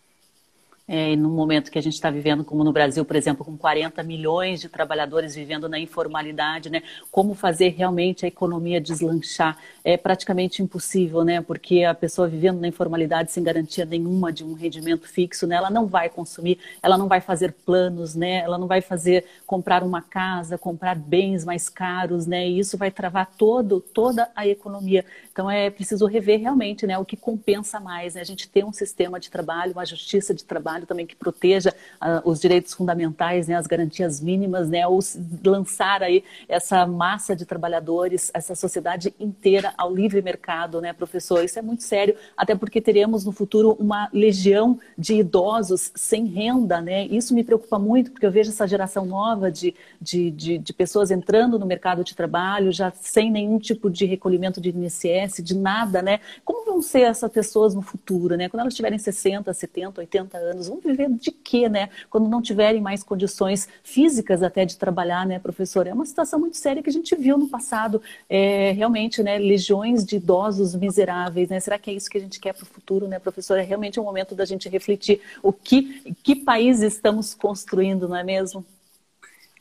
É, 0.89 1.17
no 1.17 1.29
momento 1.29 1.69
que 1.69 1.79
a 1.79 1.83
gente 1.83 1.95
está 1.95 2.11
vivendo, 2.11 2.45
como 2.45 2.63
no 2.63 2.73
Brasil, 2.73 3.05
por 3.05 3.17
exemplo, 3.17 3.45
com 3.45 3.57
40 3.57 4.05
milhões 4.05 4.61
de 4.61 4.69
trabalhadores 4.69 5.35
vivendo 5.35 5.69
na 5.69 5.81
informalidade, 5.81 6.71
né? 6.71 6.81
Como 7.11 7.35
fazer 7.35 7.71
realmente 7.71 8.25
a 8.25 8.29
economia 8.29 8.81
deslanchar? 8.81 9.59
É 9.83 9.97
praticamente 9.97 10.63
impossível, 10.63 11.25
né? 11.25 11.41
Porque 11.41 11.83
a 11.83 11.93
pessoa 11.93 12.29
vivendo 12.29 12.61
na 12.61 12.69
informalidade 12.69 13.33
sem 13.33 13.43
garantia 13.43 13.85
nenhuma 13.85 14.33
de 14.33 14.45
um 14.45 14.53
rendimento 14.53 15.09
fixo, 15.09 15.45
né? 15.45 15.57
Ela 15.57 15.71
não 15.71 15.89
vai 15.89 16.09
consumir, 16.09 16.57
ela 16.81 16.97
não 16.97 17.09
vai 17.09 17.21
fazer 17.21 17.53
planos, 17.65 18.15
né? 18.15 18.37
Ela 18.37 18.57
não 18.57 18.69
vai 18.69 18.81
fazer 18.81 19.25
comprar 19.45 19.83
uma 19.83 20.01
casa, 20.01 20.57
comprar 20.57 20.95
bens 20.95 21.45
mais 21.45 21.69
caros, 21.69 22.29
né? 22.29 22.49
E 22.49 22.61
isso 22.61 22.79
vai 22.79 22.93
travar 22.93 23.29
todo, 23.37 23.81
toda 23.81 24.31
a 24.37 24.47
economia. 24.47 25.05
Então 25.37 25.51
é 25.51 25.69
preciso 25.69 26.07
rever 26.07 26.41
realmente, 26.41 26.87
né? 26.87 26.97
O 26.97 27.05
que 27.05 27.15
compensa 27.15 27.79
mais, 27.79 28.15
né? 28.15 28.23
A 28.23 28.25
gente 28.25 28.49
ter 28.49 28.65
um 28.65 28.73
sistema 28.73 29.21
de 29.21 29.31
trabalho, 29.31 29.73
uma 29.73 29.85
justiça 29.85 30.33
de 30.33 30.43
trabalho 30.43 30.87
também 30.87 31.07
que 31.07 31.15
proteja 31.15 31.75
uh, 32.01 32.27
os 32.27 32.41
direitos 32.41 32.73
fundamentais, 32.73 33.47
né, 33.47 33.55
as 33.55 33.67
garantias 33.67 34.19
mínimas, 34.19 34.71
né, 34.71 34.87
ou 34.87 34.99
lançar 35.45 36.03
aí 36.03 36.25
essa 36.49 36.87
massa 36.87 37.37
de 37.37 37.45
trabalhadores, 37.45 38.31
essa 38.33 38.55
sociedade 38.55 39.15
inteira 39.21 39.75
ao 39.77 39.95
livre 39.95 40.23
mercado, 40.23 40.81
né, 40.81 40.95
professor? 40.95 41.45
Isso 41.45 41.59
é 41.59 41.63
muito 41.63 41.83
sério, 41.83 42.17
até 42.35 42.55
porque 42.55 42.81
teremos 42.81 43.23
no 43.27 43.33
futuro 43.33 43.77
uma 43.79 44.09
legião 44.15 44.81
de 44.97 45.17
idosos 45.17 45.93
sem 45.95 46.25
renda, 46.25 46.81
né? 46.81 47.05
Isso 47.05 47.35
me 47.35 47.45
preocupa 47.45 47.79
muito, 47.79 48.11
porque 48.11 48.25
eu 48.25 48.31
vejo 48.31 48.49
essa 48.49 48.67
geração 48.67 49.05
nova 49.05 49.53
de, 49.53 49.75
de, 50.01 50.31
de, 50.31 50.57
de 50.57 50.73
pessoas 50.73 51.11
entrando 51.11 51.59
no 51.59 51.67
mercado 51.67 52.03
de 52.03 52.17
trabalho 52.17 52.73
já 52.73 52.91
sem 52.99 53.31
nenhum 53.31 53.59
tipo 53.59 53.91
de 53.91 54.07
recolhimento 54.07 54.63
de 54.63 54.71
INSS, 54.71 55.26
de 55.43 55.55
nada, 55.55 56.03
né? 56.03 56.21
Como 56.45 56.65
vão 56.65 56.83
ser 56.83 57.03
essas 57.03 57.31
pessoas 57.31 57.75
no 57.75 57.83
futuro, 57.83 58.37
né? 58.37 58.49
Quando 58.49 58.61
elas 58.61 58.75
tiverem 58.75 58.99
60, 58.99 59.53
70, 59.53 60.01
80 60.01 60.39
anos, 60.39 60.69
vão 60.69 60.81
viver 60.81 61.11
de 61.11 61.31
quê, 61.31 61.69
né? 61.69 61.91
Quando 62.11 62.29
não 62.29 62.43
tiverem 62.43 62.81
mais 62.81 63.03
condições 63.03 63.69
físicas 63.83 64.43
até 64.43 64.65
de 64.65 64.77
trabalhar, 64.77 65.27
né, 65.27 65.39
professor? 65.39 65.87
É 65.87 65.93
uma 65.93 66.07
situação 66.07 66.39
muito 66.39 66.57
séria 66.57 66.83
que 66.83 66.91
a 66.91 66.93
gente 66.93 67.15
viu 67.15 67.39
no 67.39 67.49
passado, 67.49 68.03
é, 68.29 68.73
realmente, 68.73 69.23
né, 69.23 69.39
legiões 69.39 70.05
de 70.05 70.17
idosos 70.17 70.75
miseráveis, 70.75 71.49
né? 71.49 71.61
Será 71.61 71.79
que 71.79 71.91
é 71.91 71.95
isso 71.95 72.11
que 72.11 72.19
a 72.19 72.21
gente 72.21 72.41
quer 72.41 72.53
para 72.53 72.65
o 72.65 72.67
futuro, 72.67 73.07
né, 73.09 73.19
professor? 73.19 73.59
É 73.59 73.63
realmente 73.63 74.01
um 74.01 74.05
momento 74.05 74.35
da 74.35 74.45
gente 74.45 74.69
refletir 74.69 75.21
o 75.43 75.53
que, 75.53 76.15
que 76.23 76.37
país 76.37 76.81
estamos 76.81 77.35
construindo, 77.35 78.09
não 78.09 78.17
é 78.17 78.25
mesmo? 78.25 78.65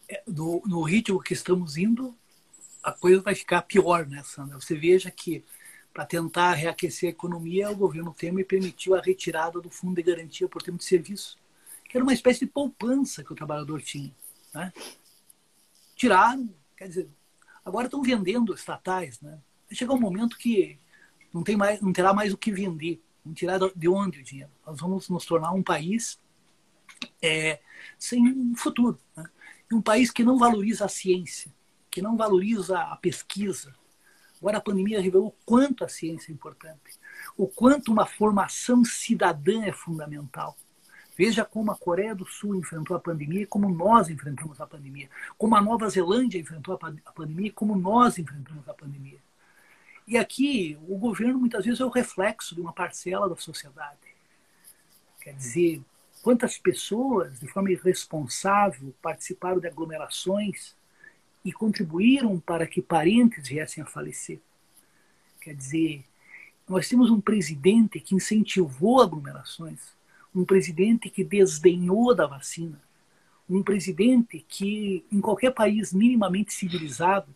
É, 0.07 0.21
no, 0.27 0.61
no 0.65 0.81
ritmo 0.83 1.19
que 1.21 1.33
estamos 1.33 1.77
indo, 1.77 2.15
a 2.83 2.91
coisa 2.91 3.21
vai 3.21 3.33
ficar 3.33 3.63
pior, 3.63 4.05
né, 4.05 4.21
Sandra? 4.23 4.59
Você 4.59 4.75
veja 4.75 5.09
que 5.09 5.43
para 5.95 6.05
tentar 6.05 6.51
reaquecer 6.55 7.07
a 7.07 7.11
economia, 7.11 7.71
o 7.71 7.75
governo 7.75 8.13
Temer 8.13 8.45
permitiu 8.45 8.95
a 8.95 8.99
retirada 8.99 9.61
do 9.61 9.69
Fundo 9.69 9.95
de 9.95 10.03
Garantia 10.03 10.45
por 10.45 10.61
Tempo 10.61 10.79
de 10.79 10.83
Serviço, 10.83 11.37
que 11.85 11.95
era 11.95 12.03
uma 12.03 12.11
espécie 12.11 12.41
de 12.41 12.47
poupança 12.47 13.23
que 13.23 13.31
o 13.31 13.35
trabalhador 13.35 13.81
tinha. 13.81 14.13
Né? 14.53 14.73
Tiraram, 15.95 16.53
quer 16.75 16.89
dizer, 16.89 17.09
agora 17.63 17.87
estão 17.87 18.03
vendendo 18.03 18.53
estatais. 18.53 19.21
Né? 19.21 19.39
Vai 19.69 19.77
chegar 19.77 19.93
um 19.93 19.99
momento 19.99 20.37
que 20.37 20.77
não, 21.33 21.43
tem 21.43 21.55
mais, 21.55 21.79
não 21.79 21.93
terá 21.93 22.13
mais 22.13 22.33
o 22.33 22.37
que 22.37 22.51
vender. 22.51 23.01
Vão 23.23 23.33
tirar 23.33 23.57
de 23.73 23.87
onde 23.87 24.19
o 24.19 24.23
dinheiro? 24.23 24.51
Nós 24.67 24.77
vamos 24.77 25.07
nos 25.07 25.25
tornar 25.25 25.53
um 25.53 25.63
país 25.63 26.19
é, 27.21 27.61
sem 27.97 28.53
futuro. 28.57 28.99
Né? 29.15 29.29
Um 29.71 29.81
país 29.81 30.11
que 30.11 30.25
não 30.25 30.37
valoriza 30.37 30.83
a 30.83 30.89
ciência, 30.89 31.49
que 31.89 32.01
não 32.01 32.17
valoriza 32.17 32.77
a 32.81 32.97
pesquisa, 32.97 33.73
Agora 34.39 34.57
a 34.57 34.61
pandemia 34.61 35.01
revelou 35.01 35.35
quanto 35.45 35.83
a 35.83 35.87
ciência 35.87 36.31
é 36.31 36.33
importante, 36.33 36.99
o 37.37 37.47
quanto 37.47 37.91
uma 37.91 38.05
formação 38.05 38.83
cidadã 38.83 39.63
é 39.63 39.71
fundamental. 39.71 40.55
Veja 41.17 41.45
como 41.45 41.71
a 41.71 41.77
Coreia 41.77 42.13
do 42.13 42.25
Sul 42.25 42.55
enfrentou 42.55 42.95
a 42.95 42.99
pandemia 42.99 43.43
e 43.43 43.45
como 43.45 43.69
nós 43.69 44.09
enfrentamos 44.09 44.59
a 44.59 44.67
pandemia. 44.67 45.09
Como 45.37 45.55
a 45.55 45.61
Nova 45.61 45.87
Zelândia 45.89 46.37
enfrentou 46.37 46.77
a 47.05 47.11
pandemia 47.13 47.47
e 47.47 47.51
como 47.51 47.73
nós 47.75 48.17
enfrentamos 48.17 48.67
a 48.67 48.73
pandemia. 48.73 49.19
E 50.05 50.17
aqui 50.17 50.77
o 50.87 50.97
governo 50.97 51.39
muitas 51.39 51.63
vezes 51.63 51.79
é 51.79 51.85
o 51.85 51.89
reflexo 51.89 52.53
de 52.53 52.59
uma 52.59 52.73
parcela 52.73 53.29
da 53.29 53.35
sociedade. 53.37 53.97
Quer 55.21 55.33
dizer, 55.35 55.81
quantas 56.21 56.57
pessoas, 56.57 57.39
de 57.39 57.47
forma 57.47 57.71
irresponsável, 57.71 58.93
participaram 59.01 59.59
de 59.59 59.67
aglomerações 59.67 60.75
e 61.45 61.53
contribuíram 61.53 62.39
para 62.39 62.65
que 62.65 62.81
parentes 62.81 63.47
viessem 63.47 63.83
a 63.83 63.85
falecer. 63.85 64.41
Quer 65.39 65.53
dizer, 65.53 66.03
nós 66.67 66.89
temos 66.89 67.11
um 67.11 67.21
presidente 67.21 67.99
que 67.99 68.15
incentivou 68.15 68.99
aglomerações, 68.99 69.95
um 70.33 70.43
presidente 70.43 71.07
que 71.07 71.23
desdenhou 71.23 72.15
da 72.15 72.25
vacina, 72.25 72.81
um 73.47 73.61
presidente 73.61 74.43
que, 74.49 75.05
em 75.11 75.21
qualquer 75.21 75.51
país 75.51 75.93
minimamente 75.93 76.51
civilizado, 76.51 77.33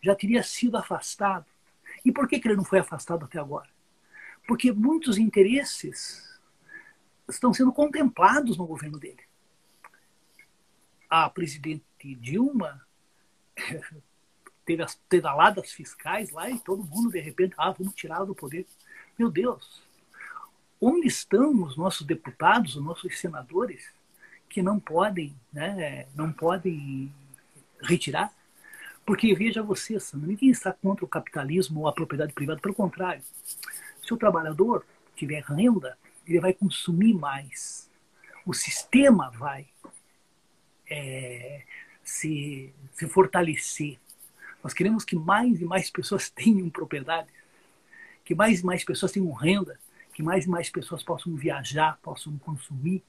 já 0.00 0.14
teria 0.14 0.42
sido 0.42 0.78
afastado. 0.78 1.44
E 2.02 2.10
por 2.10 2.26
que, 2.26 2.40
que 2.40 2.48
ele 2.48 2.56
não 2.56 2.64
foi 2.64 2.78
afastado 2.78 3.26
até 3.26 3.38
agora? 3.38 3.68
Porque 4.48 4.72
muitos 4.72 5.18
interesses 5.18 6.40
estão 7.28 7.52
sendo 7.52 7.72
contemplados 7.72 8.56
no 8.56 8.66
governo 8.66 8.98
dele. 8.98 9.20
A 11.10 11.28
presidente 11.28 11.84
Dilma 12.02 12.80
teve 14.64 14.82
as 14.82 14.94
pedaladas 15.08 15.72
fiscais 15.72 16.30
lá 16.30 16.48
e 16.48 16.58
todo 16.58 16.84
mundo, 16.84 17.10
de 17.10 17.20
repente, 17.20 17.54
ah, 17.58 17.72
vamos 17.72 17.94
tirar 17.94 18.24
do 18.24 18.34
poder. 18.34 18.66
Meu 19.18 19.30
Deus, 19.30 19.82
onde 20.80 21.08
estão 21.08 21.62
os 21.62 21.76
nossos 21.76 22.06
deputados, 22.06 22.76
os 22.76 22.84
nossos 22.84 23.18
senadores, 23.18 23.84
que 24.48 24.62
não 24.62 24.80
podem, 24.80 25.34
né, 25.52 26.06
não 26.14 26.32
podem 26.32 27.12
retirar? 27.82 28.32
Porque 29.04 29.34
veja 29.34 29.62
você, 29.62 29.98
Sandra, 29.98 30.28
ninguém 30.28 30.50
está 30.50 30.72
contra 30.72 31.04
o 31.04 31.08
capitalismo 31.08 31.80
ou 31.80 31.88
a 31.88 31.92
propriedade 31.92 32.32
privada, 32.32 32.60
pelo 32.60 32.74
contrário. 32.74 33.22
Se 34.02 34.14
o 34.14 34.16
trabalhador 34.16 34.84
tiver 35.16 35.42
renda, 35.42 35.98
ele 36.26 36.40
vai 36.40 36.52
consumir 36.52 37.14
mais. 37.14 37.90
O 38.46 38.54
sistema 38.54 39.30
vai 39.30 39.66
é, 40.88 41.62
se, 42.04 42.72
se 42.92 43.06
fortalecer. 43.08 43.98
Nós 44.62 44.74
queremos 44.74 45.04
que 45.04 45.16
mais 45.16 45.60
e 45.60 45.64
mais 45.64 45.90
pessoas 45.90 46.28
tenham 46.30 46.68
propriedade, 46.70 47.28
que 48.24 48.34
mais 48.34 48.60
e 48.60 48.66
mais 48.66 48.84
pessoas 48.84 49.12
tenham 49.12 49.32
renda, 49.32 49.78
que 50.12 50.22
mais 50.22 50.44
e 50.44 50.48
mais 50.48 50.68
pessoas 50.68 51.02
possam 51.02 51.34
viajar, 51.34 51.98
possam 52.02 52.36
consumir. 52.38 53.02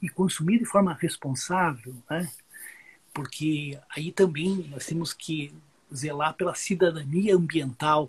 e 0.00 0.08
consumir 0.08 0.58
de 0.58 0.64
forma 0.64 0.92
responsável, 0.94 1.94
né? 2.10 2.30
porque 3.14 3.78
aí 3.94 4.10
também 4.10 4.66
nós 4.70 4.86
temos 4.86 5.12
que 5.12 5.54
zelar 5.94 6.34
pela 6.34 6.54
cidadania 6.54 7.36
ambiental, 7.36 8.08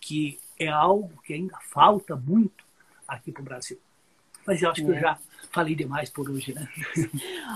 que 0.00 0.38
é 0.58 0.68
algo 0.68 1.20
que 1.22 1.34
ainda 1.34 1.58
falta 1.60 2.16
muito 2.16 2.64
aqui 3.06 3.30
para 3.30 3.42
o 3.42 3.44
Brasil. 3.44 3.78
Mas 4.46 4.62
eu 4.62 4.70
acho 4.70 4.80
é. 4.80 4.84
que 4.84 4.90
eu 4.90 4.94
é. 4.94 5.00
já 5.00 5.18
falei 5.50 5.74
demais 5.74 6.08
por 6.08 6.30
hoje, 6.30 6.54
né? 6.54 6.68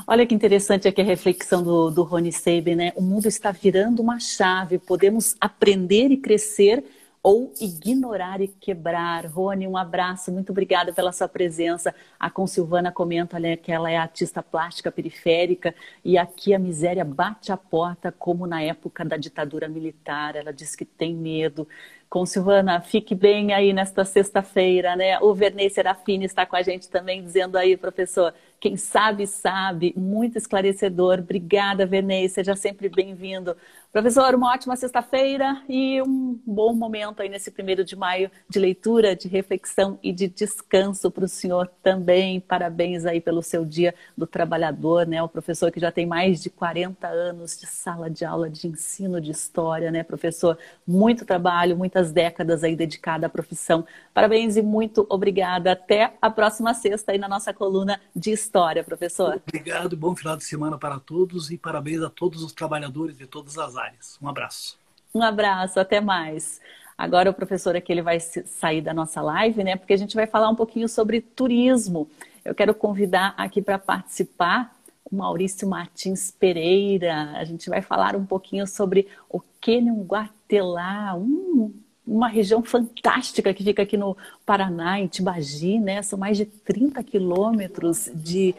Olha 0.07 0.27
que 0.27 0.35
interessante 0.35 0.89
aqui 0.89 1.01
a 1.01 1.05
reflexão 1.05 1.63
do, 1.63 1.91
do 1.91 2.03
Rony 2.03 2.33
Seiben, 2.33 2.77
né? 2.77 2.93
O 2.97 3.03
mundo 3.03 3.27
está 3.27 3.53
virando 3.53 4.03
uma 4.03 4.19
chave, 4.19 4.79
podemos 4.79 5.37
aprender 5.41 6.11
e 6.11 6.17
crescer 6.17 6.85
ou 7.25 7.55
ignorar 7.59 8.43
e 8.43 8.49
quebrar. 8.49 9.25
Rony, 9.25 9.67
um 9.67 9.79
abraço, 9.79 10.31
muito 10.31 10.51
obrigada 10.51 10.93
pela 10.93 11.11
sua 11.11 11.27
presença. 11.27 11.95
A 12.21 12.29
Consilvana 12.29 12.93
comenta 12.93 13.41
né, 13.41 13.57
que 13.57 13.73
ela 13.73 13.91
é 13.91 13.97
artista 13.97 14.43
plástica 14.43 14.93
periférica 14.93 15.75
e 16.05 16.19
aqui 16.19 16.53
a 16.53 16.59
miséria 16.59 17.03
bate 17.03 17.51
a 17.51 17.57
porta, 17.57 18.13
como 18.13 18.47
na 18.47 18.61
época 18.61 19.07
da 19.07 19.17
ditadura 19.17 19.67
militar. 19.69 20.37
Ela 20.37 20.53
diz 20.53 20.77
que 20.77 20.85
tem 20.85 21.15
medo. 21.15 21.67
Com 22.11 22.27
Silvana, 22.27 22.81
fique 22.81 23.15
bem 23.15 23.55
aí 23.55 23.73
nesta 23.73 24.05
sexta-feira, 24.05 24.95
né? 24.95 25.19
O 25.21 25.35
Vernei 25.35 25.69
Serafini 25.71 26.27
está 26.27 26.45
com 26.47 26.55
a 26.55 26.63
gente 26.63 26.89
também, 26.89 27.25
dizendo 27.25 27.57
aí, 27.57 27.77
professor, 27.77 28.33
quem 28.61 28.77
sabe, 28.77 29.27
sabe. 29.27 29.93
Muito 29.97 30.39
esclarecedor. 30.39 31.19
Obrigada, 31.19 31.85
Vernei. 31.87 32.29
Seja 32.29 32.55
sempre 32.55 32.89
bem-vindo. 32.89 33.57
Professor, 33.95 34.35
uma 34.35 34.53
ótima 34.53 34.75
sexta-feira 34.75 35.63
e 35.69 36.03
um 36.03 36.37
bom 36.45 36.75
momento 36.75 37.23
aí 37.23 37.29
nesse 37.29 37.49
primeiro 37.49 37.85
de 37.85 37.95
maio 37.95 38.29
de 38.49 38.59
leitura, 38.59 39.15
de 39.15 39.29
reflexão 39.29 40.01
e 40.03 40.13
de 40.13 40.27
descanso 40.27 41.13
para 41.13 41.25
o 41.25 41.29
senhor 41.29 41.71
também. 41.81 42.41
Parabéns 42.41 43.07
aí 43.07 43.21
pelo 43.21 43.41
seu 43.41 43.65
dia 43.65 43.95
do 44.19 44.27
trabalhador, 44.27 45.07
né? 45.07 45.23
O 45.23 45.29
professor 45.29 45.71
que 45.71 45.79
já 45.79 45.93
tem 45.93 46.07
mais 46.07 46.43
de 46.43 46.51
40 46.51 47.07
anos 47.07 47.57
de 47.57 47.69
sala 47.69 48.11
de 48.11 48.25
aula 48.25 48.51
de 48.51 48.67
ensino 48.67 49.21
de 49.21 49.31
história, 49.31 49.93
né, 49.93 50.03
professor? 50.03 50.59
Muito 50.85 51.25
trabalho, 51.25 51.77
muitas 51.77 52.11
décadas 52.11 52.65
aí 52.65 52.75
dedicada 52.75 53.29
à 53.29 53.31
profissão. 53.31 53.87
Parabéns 54.13 54.57
e 54.57 54.63
muito 54.63 55.07
obrigada. 55.09 55.71
Até 55.71 56.15
a 56.21 56.29
próxima 56.29 56.75
sexta 56.75 57.13
aí 57.13 57.19
na 57.19 57.29
nossa 57.29 57.55
coluna 57.55 58.01
de 58.13 58.33
história, 58.33 58.83
professor. 58.83 59.41
Obrigado, 59.47 59.97
bom 59.97 60.17
final 60.17 60.37
de 60.37 60.43
semana 60.43 60.77
para 60.77 60.99
todos 60.99 61.53
e 61.53 61.57
parabéns 61.57 62.03
a 62.03 62.11
todos 62.11 62.43
os 62.43 62.53
trabalhadores 62.53 63.17
de 63.17 63.29
todas 63.29 63.57
as 63.57 63.77
áreas 63.77 63.84
áreas. 63.85 64.19
Um 64.21 64.29
abraço. 64.29 64.79
Um 65.15 65.23
abraço, 65.23 65.79
até 65.79 66.01
mais. 66.01 66.61
Agora 66.97 67.31
o 67.31 67.35
professor 67.35 67.77
aqui 67.77 67.93
ele 67.93 68.03
vai 68.03 68.21
sair 68.21 68.81
da 68.81 68.95
nossa 68.95 69.21
live, 69.21 69.65
né? 69.65 69.77
Porque 69.77 69.93
a 69.93 69.97
gente 69.97 70.15
vai 70.15 70.27
falar 70.27 70.49
um 70.49 70.55
pouquinho 70.55 70.89
sobre 70.89 71.21
turismo. 71.21 72.09
Eu 72.45 72.55
quero 72.55 72.75
convidar 72.75 73.35
aqui 73.37 73.61
para 73.61 73.79
participar 73.79 74.75
o 75.05 75.17
Maurício 75.17 75.69
Martins 75.69 76.31
Pereira. 76.31 77.33
A 77.37 77.45
gente 77.45 77.69
vai 77.69 77.83
falar 77.83 78.15
um 78.17 78.25
pouquinho 78.25 78.67
sobre 78.67 79.09
o 79.29 79.41
Cânion 79.61 80.03
Guatelá, 80.03 81.15
um, 81.17 81.73
uma 82.07 82.29
região 82.29 82.63
fantástica 82.63 83.55
que 83.55 83.65
fica 83.65 83.83
aqui 83.83 83.97
no 83.97 84.17
Paraná, 84.45 85.01
em 85.01 85.07
Tibagi, 85.07 85.79
né? 85.79 86.03
São 86.03 86.19
mais 86.19 86.37
de 86.37 86.45
30 86.45 87.03
quilômetros 87.03 88.11
de 88.15 88.55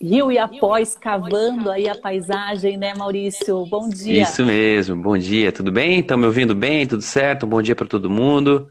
rio 0.00 0.30
e 0.30 0.38
após 0.38 0.94
cavando 0.94 1.70
aí 1.70 1.88
a 1.88 1.94
paisagem, 1.94 2.76
né, 2.76 2.92
Maurício? 2.94 3.64
Bom 3.66 3.88
dia. 3.88 4.22
Isso 4.22 4.44
mesmo, 4.44 5.00
bom 5.00 5.16
dia, 5.16 5.50
tudo 5.50 5.72
bem? 5.72 6.00
Estão 6.00 6.18
me 6.18 6.26
ouvindo 6.26 6.54
bem? 6.54 6.86
Tudo 6.86 7.02
certo? 7.02 7.46
Bom 7.46 7.62
dia 7.62 7.74
para 7.74 7.86
todo 7.86 8.10
mundo. 8.10 8.68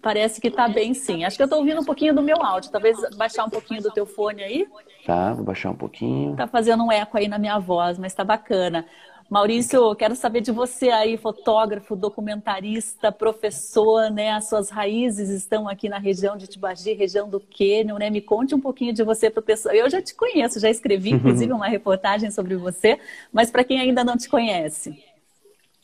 Parece 0.00 0.40
que 0.40 0.48
está 0.48 0.68
bem, 0.68 0.94
sim. 0.94 1.24
Acho 1.24 1.36
que 1.36 1.42
eu 1.42 1.46
estou 1.46 1.58
ouvindo 1.58 1.80
um 1.80 1.84
pouquinho 1.84 2.14
do 2.14 2.22
meu 2.22 2.40
áudio. 2.42 2.70
Talvez 2.70 2.96
baixar 3.16 3.44
um 3.44 3.50
pouquinho 3.50 3.82
do 3.82 3.90
teu 3.90 4.06
fone 4.06 4.42
aí. 4.42 4.66
Tá, 5.04 5.32
vou 5.32 5.44
baixar 5.44 5.70
um 5.70 5.76
pouquinho. 5.76 6.32
Está 6.32 6.46
fazendo 6.46 6.84
um 6.84 6.92
eco 6.92 7.18
aí 7.18 7.26
na 7.26 7.38
minha 7.38 7.58
voz, 7.58 7.98
mas 7.98 8.12
está 8.12 8.22
bacana. 8.22 8.86
Maurício, 9.28 9.92
quero 9.96 10.14
saber 10.14 10.40
de 10.40 10.52
você 10.52 10.88
aí, 10.88 11.16
fotógrafo, 11.16 11.96
documentarista, 11.96 13.10
professor, 13.10 14.08
né? 14.08 14.30
As 14.30 14.48
suas 14.48 14.70
raízes 14.70 15.30
estão 15.30 15.68
aqui 15.68 15.88
na 15.88 15.98
região 15.98 16.36
de 16.36 16.46
Tibagi, 16.46 16.92
região 16.92 17.28
do 17.28 17.40
Quênia, 17.40 17.92
né? 17.94 18.08
Me 18.08 18.20
conte 18.20 18.54
um 18.54 18.60
pouquinho 18.60 18.92
de 18.92 19.02
você 19.02 19.28
para 19.28 19.40
o 19.40 19.42
pessoal. 19.42 19.74
Eu 19.74 19.90
já 19.90 20.00
te 20.00 20.14
conheço, 20.14 20.60
já 20.60 20.70
escrevi, 20.70 21.10
inclusive, 21.14 21.52
uma 21.52 21.66
reportagem 21.66 22.30
sobre 22.30 22.54
você, 22.54 23.00
mas 23.32 23.50
para 23.50 23.64
quem 23.64 23.80
ainda 23.80 24.04
não 24.04 24.16
te 24.16 24.28
conhece. 24.28 25.02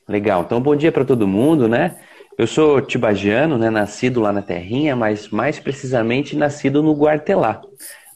Legal, 0.06 0.42
então 0.42 0.60
bom 0.60 0.76
dia 0.76 0.92
para 0.92 1.04
todo 1.04 1.26
mundo, 1.26 1.66
né? 1.68 1.96
Eu 2.38 2.46
sou 2.46 2.80
tibagiano, 2.80 3.58
né? 3.58 3.70
Nascido 3.70 4.20
lá 4.20 4.32
na 4.32 4.42
Terrinha, 4.42 4.94
mas 4.94 5.28
mais 5.30 5.58
precisamente 5.58 6.36
nascido 6.36 6.80
no 6.80 6.94
Guartelá. 6.94 7.60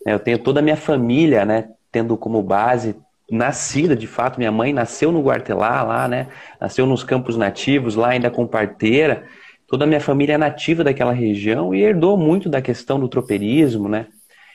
Eu 0.04 0.20
tenho 0.20 0.38
toda 0.38 0.60
a 0.60 0.62
minha 0.62 0.76
família, 0.76 1.44
né? 1.44 1.70
Tendo 1.90 2.16
como 2.16 2.40
base 2.44 2.94
nascida 3.30 3.96
de 3.96 4.06
fato, 4.06 4.38
minha 4.38 4.52
mãe 4.52 4.72
nasceu 4.72 5.10
no 5.10 5.20
Guartelá 5.20 5.82
lá, 5.82 6.08
né? 6.08 6.28
Nasceu 6.60 6.86
nos 6.86 7.02
campos 7.02 7.36
nativos 7.36 7.96
lá 7.96 8.10
ainda 8.10 8.30
com 8.30 8.46
parteira. 8.46 9.24
Toda 9.66 9.84
a 9.84 9.86
minha 9.86 10.00
família 10.00 10.34
é 10.34 10.38
nativa 10.38 10.84
daquela 10.84 11.12
região 11.12 11.74
e 11.74 11.82
herdou 11.82 12.16
muito 12.16 12.48
da 12.48 12.62
questão 12.62 13.00
do 13.00 13.08
tropeirismo, 13.08 13.88
né? 13.88 14.06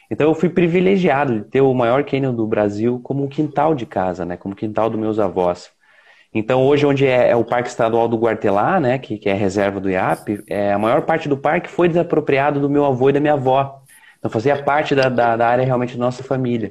Então 0.09 0.27
eu 0.27 0.35
fui 0.35 0.49
privilegiado 0.49 1.39
de 1.39 1.45
ter 1.45 1.61
o 1.61 1.73
maior 1.73 2.03
cânion 2.03 2.33
do 2.33 2.45
Brasil 2.47 2.99
como 3.03 3.23
um 3.23 3.27
quintal 3.27 3.75
de 3.75 3.85
casa, 3.85 4.25
né? 4.25 4.37
Como 4.37 4.55
quintal 4.55 4.89
dos 4.89 4.99
meus 4.99 5.19
avós. 5.19 5.71
Então 6.33 6.65
hoje 6.65 6.85
onde 6.85 7.05
é, 7.05 7.29
é 7.29 7.35
o 7.35 7.43
Parque 7.43 7.69
Estadual 7.69 8.07
do 8.07 8.17
Guartelá, 8.17 8.79
né? 8.79 8.97
Que, 8.97 9.17
que 9.17 9.29
é 9.29 9.33
a 9.33 9.35
reserva 9.35 9.79
do 9.81 9.89
IAP, 9.89 10.43
é, 10.47 10.71
a 10.71 10.79
maior 10.79 11.01
parte 11.01 11.27
do 11.27 11.37
parque 11.37 11.69
foi 11.69 11.89
desapropriado 11.89 12.59
do 12.59 12.69
meu 12.69 12.85
avô 12.85 13.09
e 13.09 13.13
da 13.13 13.19
minha 13.19 13.33
avó. 13.33 13.81
Então 14.17 14.31
fazia 14.31 14.61
parte 14.61 14.95
da, 14.95 15.09
da, 15.09 15.35
da 15.35 15.47
área 15.47 15.65
realmente 15.65 15.97
da 15.97 16.05
nossa 16.05 16.23
família. 16.23 16.69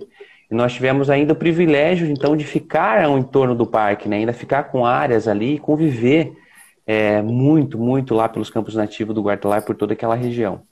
E 0.51 0.55
nós 0.55 0.73
tivemos 0.73 1.09
ainda 1.09 1.33
o 1.33 1.37
privilégio, 1.37 2.09
então, 2.11 2.37
de 2.37 2.45
ficar 2.45 3.05
ao 3.05 3.17
entorno 3.17 3.55
do 3.55 3.67
parque, 3.67 4.09
né? 4.09 4.17
ainda 4.17 4.33
ficar 4.33 4.65
com 4.65 4.85
áreas 4.85 5.29
ali 5.29 5.55
e 5.55 5.59
conviver 5.59 6.33
é, 6.87 7.23
muito, 7.23 7.79
muito 7.79 8.15
lá 8.15 8.29
pelos 8.29 8.51
campos 8.51 8.75
nativos 8.75 9.15
do 9.15 9.23
Guartelá 9.23 9.59
e 9.59 9.63
por 9.63 9.77
toda 9.77 9.93
aquela 9.93 10.17
região. 10.17 10.63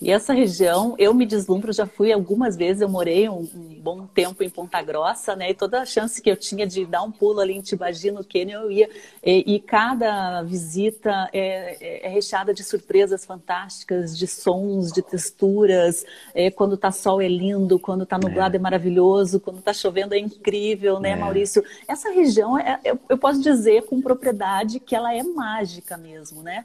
E 0.00 0.10
essa 0.10 0.34
região, 0.34 0.94
eu 0.98 1.14
me 1.14 1.24
deslumbro, 1.24 1.72
já 1.72 1.86
fui 1.86 2.12
algumas 2.12 2.56
vezes, 2.56 2.82
eu 2.82 2.88
morei 2.88 3.28
um, 3.28 3.48
um, 3.54 3.80
bom 3.80 4.06
tempo 4.06 4.42
em 4.42 4.50
Ponta 4.50 4.82
Grossa, 4.82 5.34
né? 5.34 5.50
E 5.50 5.54
toda 5.54 5.80
a 5.80 5.86
chance 5.86 6.20
que 6.20 6.30
eu 6.30 6.36
tinha 6.36 6.66
de 6.66 6.84
dar 6.84 7.02
um 7.02 7.10
pulo 7.10 7.40
ali 7.40 7.54
em 7.54 7.62
Tibagi, 7.62 8.10
no 8.10 8.22
Quênia, 8.22 8.56
eu 8.56 8.70
ia. 8.70 8.88
E, 9.24 9.54
e 9.54 9.60
cada 9.60 10.42
visita 10.42 11.30
é, 11.32 11.76
é, 11.80 12.06
é, 12.06 12.08
recheada 12.08 12.52
de 12.52 12.62
surpresas 12.62 13.24
fantásticas, 13.24 14.16
de 14.16 14.26
sons, 14.26 14.92
de 14.92 15.00
texturas. 15.00 16.04
É, 16.34 16.50
quando 16.50 16.76
tá 16.76 16.90
sol 16.90 17.22
é 17.22 17.28
lindo, 17.28 17.78
quando 17.78 18.04
tá 18.04 18.18
nublado 18.18 18.56
é, 18.56 18.58
é 18.58 18.60
maravilhoso, 18.60 19.40
quando 19.40 19.62
tá 19.62 19.72
chovendo 19.72 20.14
é 20.14 20.18
incrível, 20.18 21.00
né, 21.00 21.10
é. 21.10 21.16
Maurício? 21.16 21.64
Essa 21.86 22.10
região, 22.10 22.58
é, 22.58 22.78
eu, 22.84 22.98
eu 23.08 23.16
posso 23.16 23.40
dizer 23.40 23.84
com 23.86 24.02
propriedade 24.02 24.80
que 24.80 24.94
ela 24.94 25.14
é 25.14 25.22
mágica 25.22 25.96
mesmo, 25.96 26.42
né? 26.42 26.62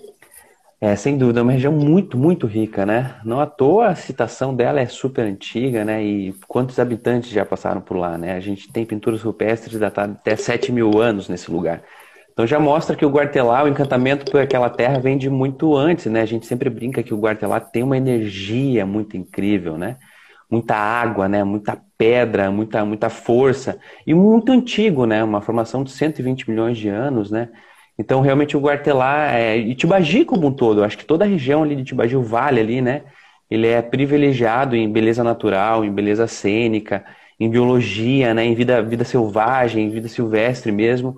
É, 0.84 0.98
sem 0.98 1.18
dúvida, 1.18 1.40
é 1.40 1.44
uma 1.44 1.54
região 1.54 1.72
muito, 1.72 2.18
muito 2.18 2.46
rica, 2.46 2.86
né? 2.86 3.16
Não 3.24 3.40
à 3.40 3.46
toa 3.46 3.88
a 3.88 3.96
citação 3.96 4.54
dela 4.54 4.82
é 4.82 4.86
super 4.86 5.24
antiga, 5.24 5.86
né? 5.86 6.04
E 6.04 6.34
quantos 6.46 6.78
habitantes 6.78 7.30
já 7.30 7.46
passaram 7.46 7.80
por 7.80 7.96
lá, 7.96 8.18
né? 8.18 8.36
A 8.36 8.42
gente 8.42 8.70
tem 8.70 8.86
pinturas 8.86 9.22
rupestres 9.22 9.80
datadas 9.80 10.18
até 10.18 10.36
7 10.36 10.74
mil 10.74 11.00
anos 11.00 11.30
nesse 11.30 11.50
lugar. 11.50 11.84
Então 12.34 12.46
já 12.46 12.60
mostra 12.60 12.98
que 12.98 13.06
o 13.06 13.10
Guartelá, 13.10 13.64
o 13.64 13.70
encantamento 13.70 14.30
por 14.30 14.42
aquela 14.42 14.70
terra 14.70 15.00
vem 15.00 15.18
de 15.18 15.30
muito 15.30 15.74
antes, 15.74 16.08
né? 16.08 16.20
A 16.20 16.26
gente 16.26 16.46
sempre 16.46 16.70
brinca 16.70 17.02
que 17.02 17.14
o 17.14 17.18
Guartelá 17.18 17.62
tem 17.62 17.82
uma 17.82 17.96
energia 17.96 18.86
muito 18.86 19.16
incrível, 19.16 19.78
né? 19.78 19.96
Muita 20.52 20.76
água, 20.76 21.30
né? 21.30 21.46
Muita 21.46 21.82
pedra, 21.98 22.52
muita, 22.52 22.84
muita 22.84 23.10
força. 23.10 23.80
E 24.06 24.14
muito 24.14 24.52
antigo, 24.52 25.06
né? 25.06 25.24
Uma 25.24 25.40
formação 25.40 25.82
de 25.82 25.92
120 25.92 26.50
milhões 26.50 26.78
de 26.78 26.90
anos, 26.90 27.32
né? 27.32 27.48
Então, 27.98 28.22
realmente, 28.22 28.58
o 28.58 28.60
Guartelá 28.60 29.32
é, 29.32 29.58
e 29.58 29.76
Tibagi 29.76 30.26
como 30.26 30.48
um 30.48 30.52
todo, 30.52 30.84
acho 30.84 30.98
que 30.98 31.06
toda 31.06 31.26
a 31.26 31.28
região 31.28 31.64
ali 31.64 31.76
de 31.76 31.84
Tibagi, 31.84 32.16
o 32.16 32.24
vale 32.24 32.60
ali, 32.60 32.82
né? 32.82 33.04
Ele 33.50 33.68
é 33.68 33.82
privilegiado 33.82 34.76
em 34.76 34.92
beleza 34.92 35.24
natural, 35.24 35.86
em 35.86 35.92
beleza 35.92 36.26
cênica, 36.28 37.06
em 37.40 37.50
biologia, 37.50 38.34
né? 38.34 38.44
Em 38.44 38.56
vida, 38.56 38.82
vida 38.82 39.04
selvagem, 39.04 39.86
em 39.86 39.90
vida 39.90 40.08
silvestre 40.08 40.72
mesmo. 40.72 41.18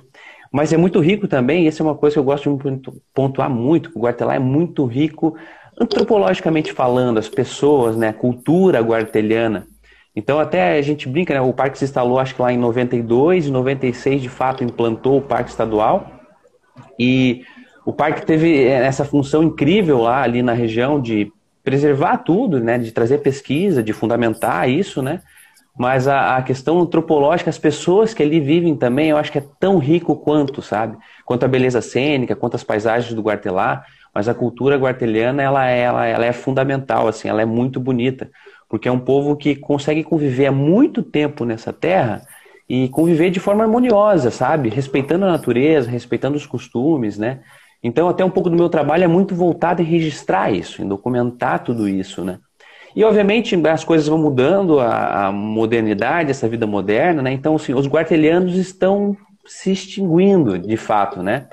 Mas 0.51 0.73
é 0.73 0.78
muito 0.78 0.99
rico 0.99 1.28
também, 1.28 1.65
e 1.65 1.67
essa 1.67 1.82
é 1.82 1.86
uma 1.86 1.95
coisa 1.95 2.15
que 2.15 2.19
eu 2.19 2.23
gosto 2.23 2.57
de 2.57 2.91
pontuar 3.13 3.49
muito, 3.49 3.91
o 3.95 3.99
Guartelá 3.99 4.36
é 4.36 4.39
muito 4.39 4.86
rico 4.86 5.36
antropologicamente 5.80 6.71
falando, 6.73 7.17
as 7.17 7.30
pessoas, 7.30 7.95
né? 7.97 8.09
A 8.09 8.13
cultura 8.13 8.80
guarteliana. 8.80 9.67
Então 10.15 10.39
até 10.39 10.78
a 10.78 10.82
gente 10.82 11.09
brinca, 11.09 11.34
né? 11.34 11.41
O 11.41 11.53
parque 11.53 11.78
se 11.78 11.86
instalou 11.86 12.19
acho 12.19 12.36
que 12.36 12.41
lá 12.41 12.51
em 12.51 12.57
92, 12.57 13.47
em 13.47 13.51
96 13.51 14.21
de 14.21 14.30
fato 14.30 14.63
implantou 14.63 15.17
o 15.17 15.21
parque 15.21 15.49
estadual. 15.49 16.14
E 16.99 17.43
o 17.85 17.93
parque 17.93 18.25
teve 18.25 18.65
essa 18.65 19.05
função 19.05 19.43
incrível 19.43 19.99
lá 19.99 20.21
ali 20.23 20.41
na 20.41 20.53
região 20.53 20.99
de 20.99 21.31
preservar 21.63 22.17
tudo, 22.17 22.59
né, 22.59 22.77
de 22.77 22.91
trazer 22.91 23.19
pesquisa, 23.19 23.81
de 23.81 23.91
fundamentar 23.91 24.69
isso, 24.69 25.01
né? 25.01 25.21
Mas 25.77 26.07
a, 26.07 26.37
a, 26.37 26.41
questão 26.41 26.79
antropológica, 26.79 27.49
as 27.49 27.57
pessoas 27.57 28.13
que 28.13 28.23
ali 28.23 28.39
vivem 28.39 28.75
também, 28.77 29.09
eu 29.09 29.17
acho 29.17 29.31
que 29.31 29.39
é 29.39 29.45
tão 29.59 29.77
rico 29.77 30.15
quanto, 30.15 30.61
sabe? 30.61 30.97
Quanto 31.25 31.43
a 31.43 31.49
beleza 31.49 31.81
cênica, 31.81 32.35
quanto 32.35 32.55
as 32.55 32.63
paisagens 32.63 33.13
do 33.13 33.21
Guartelá, 33.21 33.83
mas 34.13 34.29
a 34.29 34.33
cultura 34.33 34.77
guarteliana, 34.77 35.43
ela, 35.43 35.65
ela, 35.65 36.05
ela 36.05 36.25
é 36.25 36.31
fundamental, 36.31 37.09
assim, 37.09 37.27
ela 37.27 37.41
é 37.41 37.45
muito 37.45 37.79
bonita. 37.79 38.29
porque 38.69 38.87
é 38.87 38.91
um 38.91 38.99
povo 38.99 39.35
que 39.35 39.55
consegue 39.55 40.03
conviver 40.03 40.45
há 40.45 40.51
muito 40.51 41.03
tempo 41.03 41.43
nessa 41.43 41.73
terra 41.73 42.21
e 42.68 42.89
conviver 42.89 43.30
de 43.30 43.39
forma 43.39 43.63
harmoniosa, 43.63 44.32
sabe? 44.32 44.70
Respeitando 44.70 45.26
a 45.26 45.32
natureza, 45.32 45.89
respeitando 45.89 46.36
os 46.36 46.45
costumes, 46.45 47.18
né? 47.18 47.41
Então, 47.84 48.09
até 48.09 48.26
um 48.26 48.30
pouco 48.30 48.49
do 48.49 48.55
meu 48.55 48.70
trabalho 48.70 49.03
é 49.03 49.07
muito 49.07 49.36
voltado 49.36 49.82
em 49.82 49.86
registrar 49.86 50.51
isso, 50.51 50.82
em 50.82 50.88
documentar 50.88 51.63
tudo 51.63 51.88
isso, 51.88 52.24
né? 52.24 52.39
E, 52.95 53.03
obviamente, 53.03 53.55
as 53.68 53.84
coisas 53.84 54.07
vão 54.07 54.18
mudando, 54.18 54.80
a, 54.80 55.32
modernidade, 55.32 56.32
essa 56.32 56.47
vida 56.47 56.66
moderna, 56.66 57.22
né? 57.22 57.32
Então, 57.32 57.55
assim, 57.55 57.74
os 57.74 57.88
guartelianos 57.88 58.55
estão 58.55 59.16
se 59.45 59.72
extinguindo, 59.72 60.57
de 60.57 60.78
fato, 60.78 61.22
né? 61.22 61.47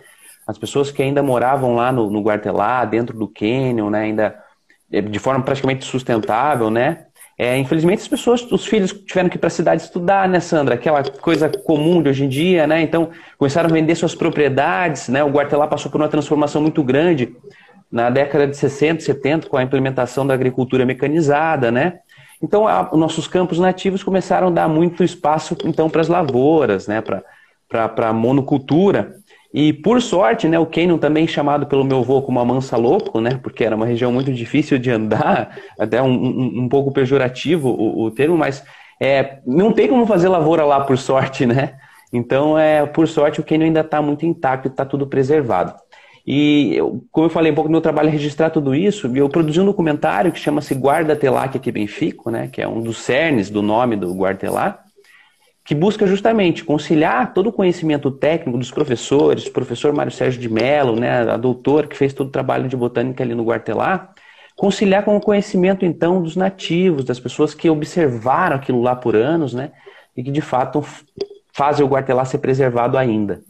As 0.47 0.57
pessoas 0.57 0.91
que 0.91 1.03
ainda 1.03 1.23
moravam 1.23 1.75
lá 1.75 1.93
no, 1.93 2.09
no 2.09 2.23
Guartelá, 2.23 2.85
dentro 2.85 3.19
do 3.19 3.29
Canyon, 3.29 3.91
né? 3.91 4.03
Ainda 4.03 4.43
é, 4.91 5.01
de 5.01 5.19
forma 5.19 5.45
praticamente 5.45 5.85
sustentável, 5.85 6.71
né? 6.71 7.07
É, 7.39 7.57
infelizmente 7.57 8.01
as 8.01 8.09
pessoas, 8.09 8.43
os 8.53 8.66
filhos 8.66 8.93
tiveram 8.93 9.28
que 9.28 9.37
ir 9.37 9.39
para 9.39 9.47
a 9.47 9.51
cidade 9.51 9.83
estudar, 9.83 10.28
né, 10.28 10.39
Sandra? 10.39 10.74
Aquela 10.74 11.03
coisa 11.03 11.49
comum 11.49 12.03
de 12.03 12.11
hoje 12.11 12.24
em 12.24 12.28
dia, 12.28 12.66
né? 12.66 12.83
Então 12.83 13.11
começaram 13.39 13.70
a 13.70 13.72
vender 13.72 13.95
suas 13.95 14.14
propriedades, 14.14 15.09
né? 15.09 15.24
O 15.24 15.30
Guartelá 15.30 15.66
passou 15.66 15.91
por 15.91 16.01
uma 16.01 16.09
transformação 16.09 16.61
muito 16.61 16.83
grande 16.83 17.35
na 17.91 18.11
década 18.11 18.47
de 18.47 18.57
60, 18.57 19.01
70 19.03 19.49
com 19.49 19.57
a 19.57 19.62
implementação 19.62 20.26
da 20.26 20.35
agricultura 20.35 20.85
mecanizada, 20.85 21.70
né? 21.70 22.01
Então 22.43 22.68
a, 22.68 22.91
os 22.93 22.99
nossos 22.99 23.26
campos 23.26 23.59
nativos 23.59 24.03
começaram 24.03 24.49
a 24.49 24.51
dar 24.51 24.68
muito 24.68 25.03
espaço 25.03 25.57
então 25.64 25.89
para 25.89 26.01
as 26.01 26.09
lavouras, 26.09 26.87
né? 26.87 27.01
Para 27.01 28.09
a 28.09 28.12
monocultura. 28.12 29.16
E 29.53 29.72
por 29.72 30.00
sorte, 30.00 30.48
né, 30.48 30.59
o 30.59 30.64
Canyon 30.64 30.96
também 30.96 31.26
chamado 31.26 31.66
pelo 31.66 31.84
meu 31.84 31.98
avô 31.98 32.22
como 32.22 32.40
a 32.40 32.44
Mansa 32.44 32.76
Louco, 32.76 33.20
né, 33.20 33.38
porque 33.42 33.64
era 33.64 33.76
uma 33.76 33.84
região 33.84 34.11
muito 34.11 34.32
difícil 34.32 34.78
de 34.78 34.90
andar, 34.90 35.57
até 35.78 36.00
um, 36.03 36.11
um, 36.11 36.62
um 36.62 36.68
pouco 36.68 36.90
pejorativo 36.90 37.68
o, 37.68 38.05
o 38.05 38.11
termo, 38.11 38.36
mas 38.36 38.64
é, 39.00 39.40
não 39.46 39.72
tem 39.72 39.88
como 39.88 40.07
fazer 40.07 40.28
lavoura 40.28 40.64
lá 40.64 40.80
por 40.80 40.96
sorte, 40.96 41.44
né? 41.44 41.74
Então, 42.12 42.59
é, 42.59 42.86
por 42.86 43.09
sorte, 43.09 43.40
o 43.40 43.44
Canyon 43.44 43.66
ainda 43.66 43.80
está 43.80 44.00
muito 44.00 44.24
intacto 44.24 44.68
está 44.68 44.84
tudo 44.84 45.07
preservado. 45.07 45.74
E, 46.26 46.74
eu, 46.76 47.05
como 47.11 47.26
eu 47.26 47.30
falei, 47.30 47.50
um 47.50 47.55
pouco 47.55 47.70
meu 47.70 47.80
trabalho 47.80 48.09
é 48.09 48.12
registrar 48.12 48.50
tudo 48.50 48.74
isso, 48.74 49.09
e 49.14 49.18
eu 49.18 49.28
produzi 49.28 49.61
um 49.61 49.64
documentário 49.64 50.30
que 50.30 50.38
chama-se 50.38 50.74
Guarda 50.74 51.16
que 51.16 51.26
aqui 51.26 51.72
bem 51.72 51.86
fico, 51.86 52.30
né, 52.30 52.48
que 52.53 52.62
é 52.62 52.68
um 52.68 52.80
dos 52.80 52.98
cernes 52.98 53.50
do 53.50 53.61
nome 53.61 53.96
do 53.96 54.14
Guartelá, 54.14 54.78
que 55.65 55.75
busca 55.75 56.07
justamente 56.07 56.65
conciliar 56.65 57.33
todo 57.33 57.49
o 57.49 57.53
conhecimento 57.53 58.11
técnico 58.11 58.59
dos 58.59 58.71
professores, 58.71 59.49
professor 59.49 59.93
Mário 59.93 60.11
Sérgio 60.11 60.41
de 60.41 60.49
Mello, 60.49 60.97
né, 60.97 61.31
a 61.31 61.37
doutora 61.37 61.87
que 61.87 61.97
fez 61.97 62.13
todo 62.13 62.29
o 62.29 62.33
trabalho 62.33 62.69
de 62.69 62.77
botânica 62.77 63.23
ali 63.23 63.35
no 63.35 63.45
Guartelá, 63.45 64.11
conciliar 64.57 65.05
com 65.05 65.17
o 65.17 65.21
conhecimento 65.21 65.85
então 65.85 66.21
dos 66.23 66.35
nativos, 66.35 67.05
das 67.05 67.21
pessoas 67.21 67.55
que 67.55 67.71
observaram 67.71 68.57
aquilo 68.57 68.83
lá 68.83 68.97
por 68.97 69.15
anos, 69.15 69.55
né, 69.55 69.71
e 70.17 70.23
que 70.23 70.31
de 70.31 70.41
fato 70.41 70.85
fazem 71.53 71.85
o 71.85 71.89
Guartelá 71.89 72.25
ser 72.25 72.39
preservado 72.39 72.99
ainda. 72.99 73.41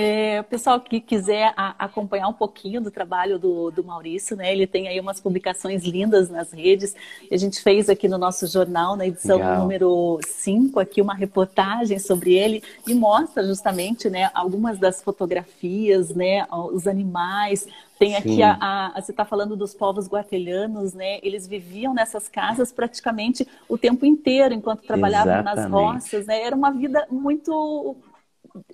É, 0.00 0.40
o 0.42 0.44
pessoal 0.44 0.80
que 0.80 1.00
quiser 1.00 1.52
a, 1.56 1.74
acompanhar 1.76 2.28
um 2.28 2.32
pouquinho 2.32 2.80
do 2.80 2.88
trabalho 2.88 3.36
do, 3.36 3.68
do, 3.72 3.82
Maurício, 3.82 4.36
né? 4.36 4.52
Ele 4.52 4.64
tem 4.64 4.86
aí 4.86 5.00
umas 5.00 5.20
publicações 5.20 5.82
lindas 5.82 6.30
nas 6.30 6.52
redes. 6.52 6.94
A 7.28 7.36
gente 7.36 7.60
fez 7.60 7.88
aqui 7.88 8.06
no 8.06 8.16
nosso 8.16 8.46
jornal, 8.46 8.94
na 8.94 9.08
edição 9.08 9.38
Legal. 9.38 9.58
número 9.58 10.20
5, 10.24 10.78
aqui 10.78 11.02
uma 11.02 11.14
reportagem 11.14 11.98
sobre 11.98 12.34
ele 12.34 12.62
e 12.86 12.94
mostra 12.94 13.44
justamente 13.44 14.08
né, 14.08 14.30
algumas 14.34 14.78
das 14.78 15.02
fotografias, 15.02 16.10
né? 16.10 16.46
Os 16.72 16.86
animais. 16.86 17.66
Tem 17.98 18.14
aqui 18.14 18.40
a, 18.40 18.56
a, 18.94 19.00
você 19.00 19.10
está 19.10 19.24
falando 19.24 19.56
dos 19.56 19.74
povos 19.74 20.06
guatelhanos, 20.06 20.94
né? 20.94 21.18
Eles 21.24 21.48
viviam 21.48 21.92
nessas 21.92 22.28
casas 22.28 22.70
praticamente 22.70 23.44
o 23.68 23.76
tempo 23.76 24.06
inteiro 24.06 24.54
enquanto 24.54 24.86
trabalhavam 24.86 25.40
Exatamente. 25.40 25.60
nas 25.60 25.70
roças, 25.72 26.26
né? 26.26 26.40
Era 26.40 26.54
uma 26.54 26.70
vida 26.70 27.04
muito 27.10 27.96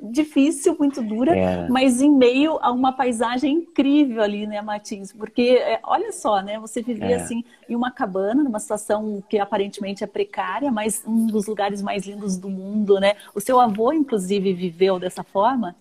difícil, 0.02 0.76
muito 0.78 1.02
dura, 1.02 1.36
é. 1.36 1.68
mas 1.68 2.00
em 2.00 2.10
meio 2.10 2.58
a 2.60 2.70
uma 2.70 2.92
paisagem 2.92 3.54
incrível 3.54 4.22
ali, 4.22 4.46
né, 4.46 4.60
Martins? 4.60 5.12
Porque, 5.12 5.58
é, 5.60 5.80
olha 5.82 6.12
só, 6.12 6.40
né, 6.42 6.58
você 6.58 6.82
vivia 6.82 7.12
é. 7.12 7.14
assim 7.14 7.44
em 7.68 7.74
uma 7.74 7.90
cabana, 7.90 8.42
numa 8.42 8.60
situação 8.60 9.22
que 9.28 9.38
aparentemente 9.38 10.04
é 10.04 10.06
precária, 10.06 10.70
mas 10.70 11.02
um 11.06 11.26
dos 11.26 11.46
lugares 11.46 11.82
mais 11.82 12.06
lindos 12.06 12.36
do 12.36 12.48
mundo, 12.48 12.98
né? 12.98 13.14
O 13.34 13.40
seu 13.40 13.60
avô, 13.60 13.92
inclusive, 13.92 14.52
viveu 14.52 14.98
dessa 14.98 15.22
forma? 15.22 15.74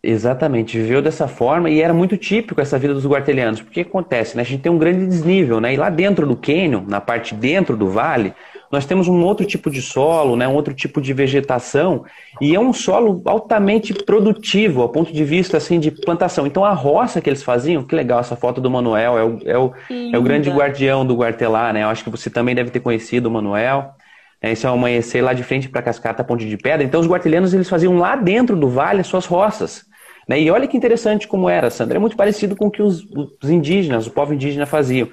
Exatamente, 0.00 0.78
viveu 0.78 1.02
dessa 1.02 1.26
forma 1.26 1.68
e 1.68 1.82
era 1.82 1.92
muito 1.92 2.16
típico 2.16 2.60
essa 2.60 2.78
vida 2.78 2.94
dos 2.94 3.04
guartelianos. 3.04 3.60
Porque 3.60 3.80
acontece, 3.80 4.36
né? 4.36 4.42
A 4.42 4.46
gente 4.46 4.62
tem 4.62 4.70
um 4.70 4.78
grande 4.78 5.04
desnível, 5.06 5.60
né? 5.60 5.74
E 5.74 5.76
lá 5.76 5.90
dentro 5.90 6.26
do 6.26 6.36
cânion, 6.36 6.84
na 6.86 7.00
parte 7.00 7.34
dentro 7.34 7.76
do 7.76 7.88
vale, 7.88 8.32
nós 8.70 8.84
temos 8.84 9.08
um 9.08 9.22
outro 9.22 9.46
tipo 9.46 9.70
de 9.70 9.80
solo, 9.80 10.36
né, 10.36 10.46
um 10.46 10.54
outro 10.54 10.74
tipo 10.74 11.00
de 11.00 11.12
vegetação, 11.12 12.04
e 12.40 12.54
é 12.54 12.60
um 12.60 12.72
solo 12.72 13.22
altamente 13.24 13.94
produtivo, 13.94 14.82
ao 14.82 14.88
ponto 14.88 15.12
de 15.12 15.24
vista 15.24 15.56
assim 15.56 15.80
de 15.80 15.90
plantação. 15.90 16.46
Então 16.46 16.64
a 16.64 16.72
roça 16.72 17.20
que 17.20 17.28
eles 17.28 17.42
faziam, 17.42 17.82
que 17.82 17.94
legal 17.94 18.20
essa 18.20 18.36
foto 18.36 18.60
do 18.60 18.70
Manuel, 18.70 19.18
é 19.18 19.24
o, 19.24 19.38
é 19.44 19.58
o, 19.58 19.72
é 20.12 20.18
o 20.18 20.22
grande 20.22 20.50
guardião 20.50 21.04
do 21.06 21.14
Guartelá, 21.14 21.72
né? 21.72 21.82
Eu 21.82 21.88
acho 21.88 22.04
que 22.04 22.10
você 22.10 22.28
também 22.28 22.54
deve 22.54 22.70
ter 22.70 22.80
conhecido 22.80 23.26
o 23.26 23.30
Manuel. 23.30 23.92
É, 24.40 24.52
esse 24.52 24.66
é 24.66 24.70
o 24.70 24.74
amanhecer 24.74 25.22
lá 25.22 25.32
de 25.32 25.42
frente 25.42 25.68
para 25.68 25.82
Cascata 25.82 26.22
Ponte 26.22 26.46
de 26.46 26.56
Pedra. 26.56 26.84
Então 26.84 27.00
os 27.00 27.08
guartelianos 27.08 27.52
eles 27.52 27.68
faziam 27.68 27.98
lá 27.98 28.14
dentro 28.14 28.54
do 28.54 28.68
vale 28.68 29.00
as 29.00 29.06
suas 29.06 29.26
roças. 29.26 29.84
Né? 30.28 30.42
E 30.42 30.50
olha 30.50 30.68
que 30.68 30.76
interessante 30.76 31.26
como 31.26 31.48
era, 31.48 31.70
Sandra. 31.70 31.96
É 31.96 32.00
muito 32.00 32.16
parecido 32.16 32.54
com 32.54 32.66
o 32.66 32.70
que 32.70 32.82
os, 32.82 33.04
os 33.42 33.50
indígenas, 33.50 34.06
o 34.06 34.10
povo 34.10 34.34
indígena 34.34 34.66
faziam. 34.66 35.08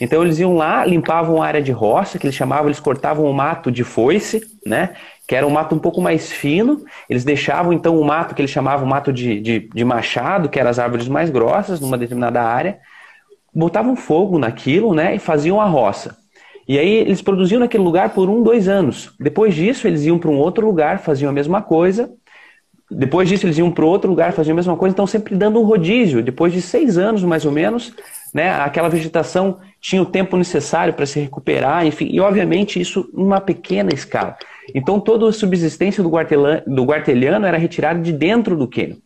Então 0.00 0.22
eles 0.22 0.38
iam 0.38 0.54
lá, 0.54 0.84
limpavam 0.86 1.42
a 1.42 1.46
área 1.46 1.62
de 1.62 1.72
roça, 1.72 2.18
que 2.18 2.26
eles 2.26 2.34
chamavam, 2.34 2.66
eles 2.66 2.80
cortavam 2.80 3.26
o 3.26 3.34
mato 3.34 3.70
de 3.70 3.84
foice, 3.84 4.40
né? 4.64 4.94
Que 5.28 5.36
era 5.36 5.46
um 5.46 5.50
mato 5.50 5.74
um 5.74 5.78
pouco 5.78 6.00
mais 6.00 6.32
fino. 6.32 6.82
Eles 7.08 7.22
deixavam 7.22 7.72
então 7.72 8.00
o 8.00 8.04
mato 8.04 8.34
que 8.34 8.40
eles 8.40 8.50
chamavam 8.50 8.86
mato 8.86 9.12
de, 9.12 9.38
de, 9.40 9.68
de 9.68 9.84
machado, 9.84 10.48
que 10.48 10.58
eram 10.58 10.70
as 10.70 10.78
árvores 10.78 11.06
mais 11.06 11.28
grossas, 11.28 11.80
numa 11.80 11.98
determinada 11.98 12.42
área, 12.42 12.78
botavam 13.54 13.94
fogo 13.94 14.38
naquilo, 14.38 14.94
né? 14.94 15.14
E 15.14 15.18
faziam 15.18 15.60
a 15.60 15.66
roça. 15.66 16.16
E 16.66 16.78
aí 16.78 16.98
eles 16.98 17.20
produziam 17.20 17.58
naquele 17.58 17.82
lugar 17.82 18.14
por 18.14 18.30
um, 18.30 18.42
dois 18.42 18.68
anos. 18.68 19.12
Depois 19.18 19.54
disso, 19.54 19.86
eles 19.86 20.04
iam 20.04 20.18
para 20.18 20.30
um 20.30 20.38
outro 20.38 20.64
lugar, 20.64 21.00
faziam 21.00 21.28
a 21.28 21.32
mesma 21.32 21.60
coisa. 21.60 22.10
Depois 22.90 23.28
disso, 23.28 23.46
eles 23.46 23.58
iam 23.58 23.70
para 23.70 23.84
outro 23.84 24.08
lugar, 24.08 24.32
faziam 24.32 24.54
a 24.54 24.56
mesma 24.56 24.76
coisa. 24.76 24.92
Então, 24.92 25.06
sempre 25.06 25.36
dando 25.36 25.60
um 25.60 25.64
rodízio. 25.64 26.22
Depois 26.22 26.52
de 26.52 26.62
seis 26.62 26.96
anos, 26.96 27.22
mais 27.24 27.44
ou 27.44 27.52
menos, 27.52 27.92
né? 28.32 28.52
Aquela 28.52 28.88
vegetação 28.88 29.58
tinha 29.80 30.02
o 30.02 30.06
tempo 30.06 30.36
necessário 30.36 30.94
para 30.94 31.06
se 31.06 31.20
recuperar, 31.20 31.86
enfim, 31.86 32.08
e 32.10 32.20
obviamente 32.20 32.80
isso 32.80 33.08
numa 33.12 33.40
pequena 33.40 33.92
escala. 33.92 34.36
Então 34.74 35.00
toda 35.00 35.28
a 35.28 35.32
subsistência 35.32 36.02
do, 36.02 36.10
do 36.66 36.84
guarteliano 36.84 37.46
era 37.46 37.58
retirada 37.58 38.00
de 38.00 38.12
dentro 38.12 38.56
do 38.56 38.68
quênio. 38.68 38.98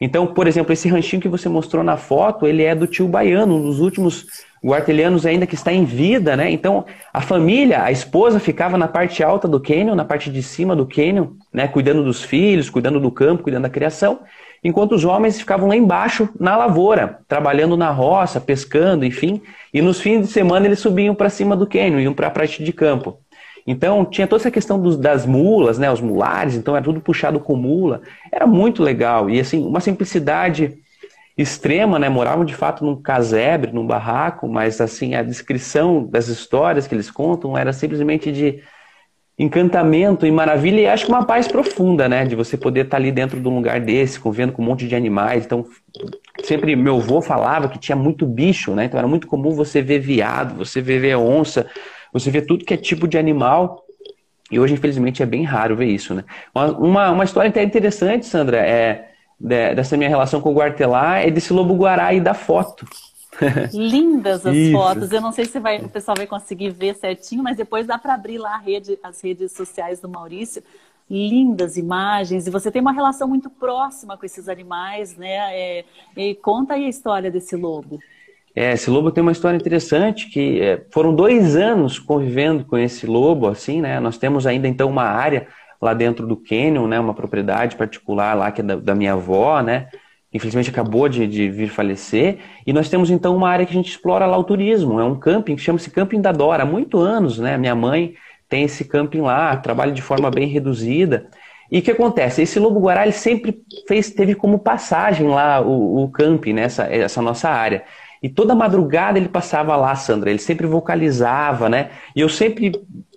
Então, 0.00 0.26
por 0.26 0.46
exemplo, 0.46 0.72
esse 0.72 0.88
ranchinho 0.88 1.20
que 1.20 1.28
você 1.28 1.48
mostrou 1.48 1.84
na 1.84 1.96
foto, 1.96 2.46
ele 2.46 2.62
é 2.62 2.74
do 2.74 2.86
tio 2.86 3.06
Baiano, 3.06 3.56
um 3.56 3.62
dos 3.62 3.80
últimos 3.80 4.26
guartelianos 4.64 5.26
ainda 5.26 5.46
que 5.46 5.54
está 5.54 5.72
em 5.72 5.84
vida, 5.84 6.36
né? 6.36 6.50
Então, 6.50 6.84
a 7.12 7.20
família, 7.20 7.82
a 7.82 7.92
esposa 7.92 8.38
ficava 8.38 8.78
na 8.78 8.88
parte 8.88 9.22
alta 9.22 9.46
do 9.46 9.60
cânion, 9.60 9.94
na 9.94 10.04
parte 10.04 10.30
de 10.30 10.42
cima 10.42 10.74
do 10.74 10.86
cânion, 10.86 11.28
né? 11.52 11.68
Cuidando 11.68 12.02
dos 12.02 12.22
filhos, 12.22 12.70
cuidando 12.70 13.00
do 13.00 13.10
campo, 13.10 13.42
cuidando 13.42 13.62
da 13.62 13.70
criação 13.70 14.20
enquanto 14.62 14.92
os 14.92 15.04
homens 15.04 15.38
ficavam 15.38 15.68
lá 15.68 15.76
embaixo 15.76 16.28
na 16.38 16.56
lavoura, 16.56 17.20
trabalhando 17.26 17.76
na 17.76 17.90
roça, 17.90 18.40
pescando, 18.40 19.04
enfim, 19.04 19.40
e 19.72 19.80
nos 19.80 20.00
fins 20.00 20.20
de 20.20 20.26
semana 20.26 20.66
eles 20.66 20.78
subiam 20.78 21.14
para 21.14 21.30
cima 21.30 21.56
do 21.56 21.66
cânion, 21.66 21.98
iam 21.98 22.14
para 22.14 22.28
a 22.28 22.30
parte 22.30 22.62
de 22.62 22.72
campo. 22.72 23.18
Então 23.66 24.04
tinha 24.04 24.26
toda 24.26 24.42
essa 24.42 24.50
questão 24.50 24.80
dos, 24.80 24.96
das 24.96 25.26
mulas, 25.26 25.78
né, 25.78 25.90
os 25.90 26.00
mulares, 26.00 26.54
então 26.54 26.74
era 26.74 26.84
tudo 26.84 27.00
puxado 27.00 27.40
com 27.40 27.56
mula, 27.56 28.02
era 28.32 28.46
muito 28.46 28.82
legal 28.82 29.28
e 29.28 29.38
assim 29.38 29.64
uma 29.64 29.80
simplicidade 29.80 30.78
extrema, 31.36 31.98
né, 31.98 32.08
moravam 32.08 32.44
de 32.44 32.54
fato 32.54 32.84
num 32.84 33.00
casebre, 33.00 33.72
num 33.72 33.86
barraco, 33.86 34.48
mas 34.48 34.80
assim 34.80 35.14
a 35.14 35.22
descrição 35.22 36.04
das 36.04 36.28
histórias 36.28 36.86
que 36.86 36.94
eles 36.94 37.10
contam 37.10 37.56
era 37.56 37.72
simplesmente 37.72 38.30
de 38.32 38.62
encantamento 39.40 40.26
e 40.26 40.30
maravilha 40.30 40.80
e 40.80 40.86
acho 40.86 41.06
que 41.06 41.10
uma 41.10 41.24
paz 41.24 41.48
profunda, 41.48 42.06
né? 42.06 42.26
De 42.26 42.36
você 42.36 42.58
poder 42.58 42.84
estar 42.84 42.98
ali 42.98 43.10
dentro 43.10 43.40
de 43.40 43.48
um 43.48 43.56
lugar 43.56 43.80
desse, 43.80 44.20
convivendo 44.20 44.52
com 44.52 44.60
um 44.60 44.66
monte 44.66 44.86
de 44.86 44.94
animais. 44.94 45.46
Então, 45.46 45.64
sempre 46.44 46.76
meu 46.76 46.98
avô 46.98 47.22
falava 47.22 47.66
que 47.66 47.78
tinha 47.78 47.96
muito 47.96 48.26
bicho, 48.26 48.74
né? 48.74 48.84
Então 48.84 48.98
era 48.98 49.08
muito 49.08 49.26
comum 49.26 49.52
você 49.52 49.80
ver 49.80 49.98
viado, 49.98 50.56
você 50.56 50.82
ver 50.82 51.16
onça, 51.16 51.66
você 52.12 52.30
ver 52.30 52.46
tudo 52.46 52.64
que 52.64 52.74
é 52.74 52.76
tipo 52.76 53.06
de 53.06 53.18
animal. 53.18 53.84
E 54.50 54.58
hoje, 54.58 54.74
infelizmente, 54.74 55.22
é 55.22 55.26
bem 55.26 55.44
raro 55.44 55.76
ver 55.76 55.86
isso, 55.86 56.14
né? 56.14 56.24
Uma, 56.54 57.10
uma 57.10 57.24
história 57.24 57.48
até 57.48 57.62
interessante, 57.62 58.26
Sandra, 58.26 58.58
é 58.58 59.10
dessa 59.40 59.96
minha 59.96 60.08
relação 60.08 60.40
com 60.40 60.50
o 60.50 60.54
Guartelá, 60.54 61.18
é 61.18 61.30
desse 61.30 61.52
lobo-guará 61.52 62.12
e 62.12 62.20
da 62.20 62.34
foto. 62.34 62.84
Lindas 63.72 64.44
as 64.44 64.54
Isso. 64.54 64.72
fotos. 64.72 65.12
Eu 65.12 65.20
não 65.20 65.32
sei 65.32 65.46
se 65.46 65.58
vai, 65.58 65.78
o 65.78 65.88
pessoal 65.88 66.16
vai 66.16 66.26
conseguir 66.26 66.70
ver 66.70 66.94
certinho, 66.94 67.42
mas 67.42 67.56
depois 67.56 67.86
dá 67.86 67.98
para 67.98 68.14
abrir 68.14 68.38
lá 68.38 68.58
rede, 68.58 68.98
as 69.02 69.22
redes 69.22 69.52
sociais 69.52 70.00
do 70.00 70.08
Maurício. 70.08 70.62
Lindas 71.08 71.76
imagens, 71.76 72.46
e 72.46 72.50
você 72.50 72.70
tem 72.70 72.80
uma 72.80 72.92
relação 72.92 73.26
muito 73.26 73.50
próxima 73.50 74.16
com 74.16 74.24
esses 74.24 74.48
animais, 74.48 75.16
né? 75.16 75.58
É, 75.58 75.84
e 76.16 76.36
conta 76.36 76.74
aí 76.74 76.84
a 76.84 76.88
história 76.88 77.30
desse 77.32 77.56
lobo. 77.56 77.98
É, 78.54 78.72
esse 78.72 78.90
lobo 78.90 79.10
tem 79.10 79.22
uma 79.22 79.32
história 79.32 79.56
interessante 79.56 80.28
que 80.28 80.60
é, 80.60 80.84
foram 80.92 81.14
dois 81.14 81.56
anos 81.56 81.98
convivendo 81.98 82.64
com 82.64 82.76
esse 82.76 83.06
lobo, 83.06 83.46
assim, 83.46 83.80
né? 83.80 84.00
Nós 84.00 84.18
temos 84.18 84.46
ainda 84.46 84.66
então 84.66 84.88
uma 84.88 85.04
área 85.04 85.46
lá 85.80 85.94
dentro 85.94 86.26
do 86.26 86.36
Canyon, 86.36 86.86
né? 86.86 86.98
Uma 86.98 87.14
propriedade 87.14 87.76
particular 87.76 88.34
lá 88.34 88.50
que 88.50 88.60
é 88.60 88.64
da, 88.64 88.76
da 88.76 88.94
minha 88.94 89.12
avó, 89.12 89.62
né? 89.62 89.88
Infelizmente 90.32 90.70
acabou 90.70 91.08
de, 91.08 91.26
de, 91.26 91.48
vir 91.48 91.68
falecer. 91.68 92.38
E 92.66 92.72
nós 92.72 92.88
temos 92.88 93.10
então 93.10 93.36
uma 93.36 93.48
área 93.48 93.64
que 93.66 93.72
a 93.72 93.74
gente 93.74 93.90
explora 93.90 94.26
lá 94.26 94.36
o 94.36 94.44
turismo. 94.44 95.00
É 95.00 95.04
um 95.04 95.18
camping 95.18 95.56
que 95.56 95.62
chama-se 95.62 95.90
Camping 95.90 96.20
da 96.20 96.32
Dora. 96.32 96.62
Há 96.62 96.66
muito 96.66 96.98
anos, 96.98 97.38
né? 97.38 97.56
Minha 97.56 97.74
mãe 97.74 98.14
tem 98.48 98.64
esse 98.64 98.84
camping 98.84 99.20
lá, 99.20 99.56
trabalha 99.56 99.92
de 99.92 100.02
forma 100.02 100.30
bem 100.30 100.48
reduzida. 100.48 101.28
E 101.70 101.78
o 101.78 101.82
que 101.82 101.90
acontece? 101.90 102.42
Esse 102.42 102.58
lobo 102.58 102.80
guará 102.80 103.04
ele 103.04 103.12
sempre 103.12 103.62
fez, 103.86 104.10
teve 104.10 104.34
como 104.34 104.58
passagem 104.58 105.28
lá 105.28 105.60
o, 105.60 106.02
o 106.02 106.10
camping, 106.10 106.54
né? 106.54 106.62
essa, 106.62 106.84
essa 106.84 107.22
nossa 107.22 107.48
área. 107.48 107.84
E 108.22 108.28
toda 108.28 108.54
madrugada 108.54 109.18
ele 109.18 109.28
passava 109.28 109.74
lá, 109.76 109.94
Sandra. 109.94 110.30
Ele 110.30 110.38
sempre 110.38 110.66
vocalizava, 110.66 111.68
né? 111.68 111.90
E 112.14 112.20
eu 112.20 112.28
sempre 112.28 112.72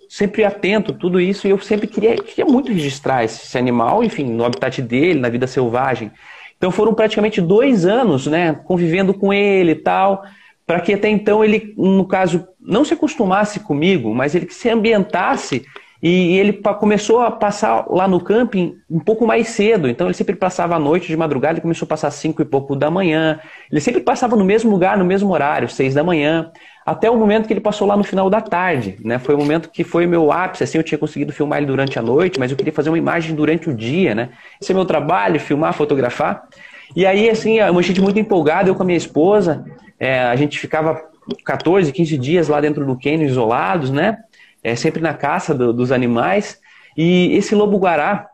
sempre 0.08 0.44
atento 0.44 0.92
tudo 0.92 1.20
isso 1.20 1.46
e 1.46 1.50
eu 1.50 1.58
sempre 1.58 1.88
queria, 1.88 2.14
queria 2.14 2.44
muito 2.44 2.70
registrar 2.70 3.24
esse, 3.24 3.42
esse 3.42 3.58
animal, 3.58 4.04
enfim, 4.04 4.24
no 4.24 4.44
habitat 4.44 4.80
dele, 4.80 5.18
na 5.18 5.28
vida 5.28 5.46
selvagem. 5.46 6.12
Então 6.56 6.70
foram 6.70 6.94
praticamente 6.94 7.40
dois 7.40 7.84
anos, 7.84 8.28
né, 8.28 8.52
convivendo 8.64 9.12
com 9.12 9.32
ele 9.32 9.72
e 9.72 9.76
tal, 9.76 10.24
para 10.64 10.80
que 10.80 10.94
até 10.94 11.08
então 11.08 11.44
ele, 11.44 11.74
no 11.76 12.06
caso, 12.06 12.46
não 12.60 12.84
se 12.84 12.94
acostumasse 12.94 13.60
comigo, 13.60 14.14
mas 14.14 14.36
ele 14.36 14.48
se 14.50 14.68
ambientasse 14.68 15.64
e 16.06 16.36
ele 16.36 16.52
começou 16.78 17.22
a 17.22 17.30
passar 17.30 17.86
lá 17.88 18.06
no 18.06 18.20
camping 18.20 18.76
um 18.90 19.00
pouco 19.00 19.26
mais 19.26 19.48
cedo. 19.48 19.88
Então 19.88 20.06
ele 20.06 20.12
sempre 20.12 20.36
passava 20.36 20.76
a 20.76 20.78
noite 20.78 21.06
de 21.06 21.16
madrugada, 21.16 21.54
ele 21.54 21.62
começou 21.62 21.86
a 21.86 21.88
passar 21.88 22.10
cinco 22.10 22.42
e 22.42 22.44
pouco 22.44 22.76
da 22.76 22.90
manhã. 22.90 23.40
Ele 23.72 23.80
sempre 23.80 24.02
passava 24.02 24.36
no 24.36 24.44
mesmo 24.44 24.70
lugar, 24.70 24.98
no 24.98 25.04
mesmo 25.06 25.32
horário, 25.32 25.66
seis 25.66 25.94
da 25.94 26.04
manhã. 26.04 26.52
Até 26.84 27.10
o 27.10 27.16
momento 27.16 27.46
que 27.46 27.54
ele 27.54 27.60
passou 27.62 27.88
lá 27.88 27.96
no 27.96 28.04
final 28.04 28.28
da 28.28 28.42
tarde, 28.42 28.98
né? 29.02 29.18
Foi 29.18 29.34
o 29.34 29.38
momento 29.38 29.70
que 29.70 29.82
foi 29.82 30.06
meu 30.06 30.30
ápice, 30.30 30.62
assim, 30.64 30.76
eu 30.76 30.84
tinha 30.84 30.98
conseguido 30.98 31.32
filmar 31.32 31.56
ele 31.56 31.66
durante 31.68 31.98
a 31.98 32.02
noite, 32.02 32.38
mas 32.38 32.50
eu 32.50 32.56
queria 32.58 32.74
fazer 32.74 32.90
uma 32.90 32.98
imagem 32.98 33.34
durante 33.34 33.70
o 33.70 33.74
dia, 33.74 34.14
né? 34.14 34.28
Esse 34.60 34.72
é 34.72 34.74
meu 34.74 34.84
trabalho, 34.84 35.40
filmar, 35.40 35.72
fotografar. 35.72 36.46
E 36.94 37.06
aí, 37.06 37.30
assim, 37.30 37.62
uma 37.62 37.82
gente 37.82 38.02
muito 38.02 38.18
empolgada, 38.18 38.68
eu 38.68 38.74
com 38.74 38.82
a 38.82 38.86
minha 38.86 38.98
esposa, 38.98 39.64
é, 39.98 40.20
a 40.20 40.36
gente 40.36 40.58
ficava 40.58 41.00
14, 41.46 41.90
15 41.90 42.18
dias 42.18 42.48
lá 42.48 42.60
dentro 42.60 42.84
do 42.84 42.98
cânion, 42.98 43.24
isolados, 43.24 43.88
né? 43.90 44.18
É, 44.64 44.74
sempre 44.74 45.02
na 45.02 45.12
caça 45.14 45.54
do, 45.54 45.72
dos 45.72 45.92
animais. 45.92 46.58
E 46.96 47.32
esse 47.36 47.54
lobo-guará 47.54 48.28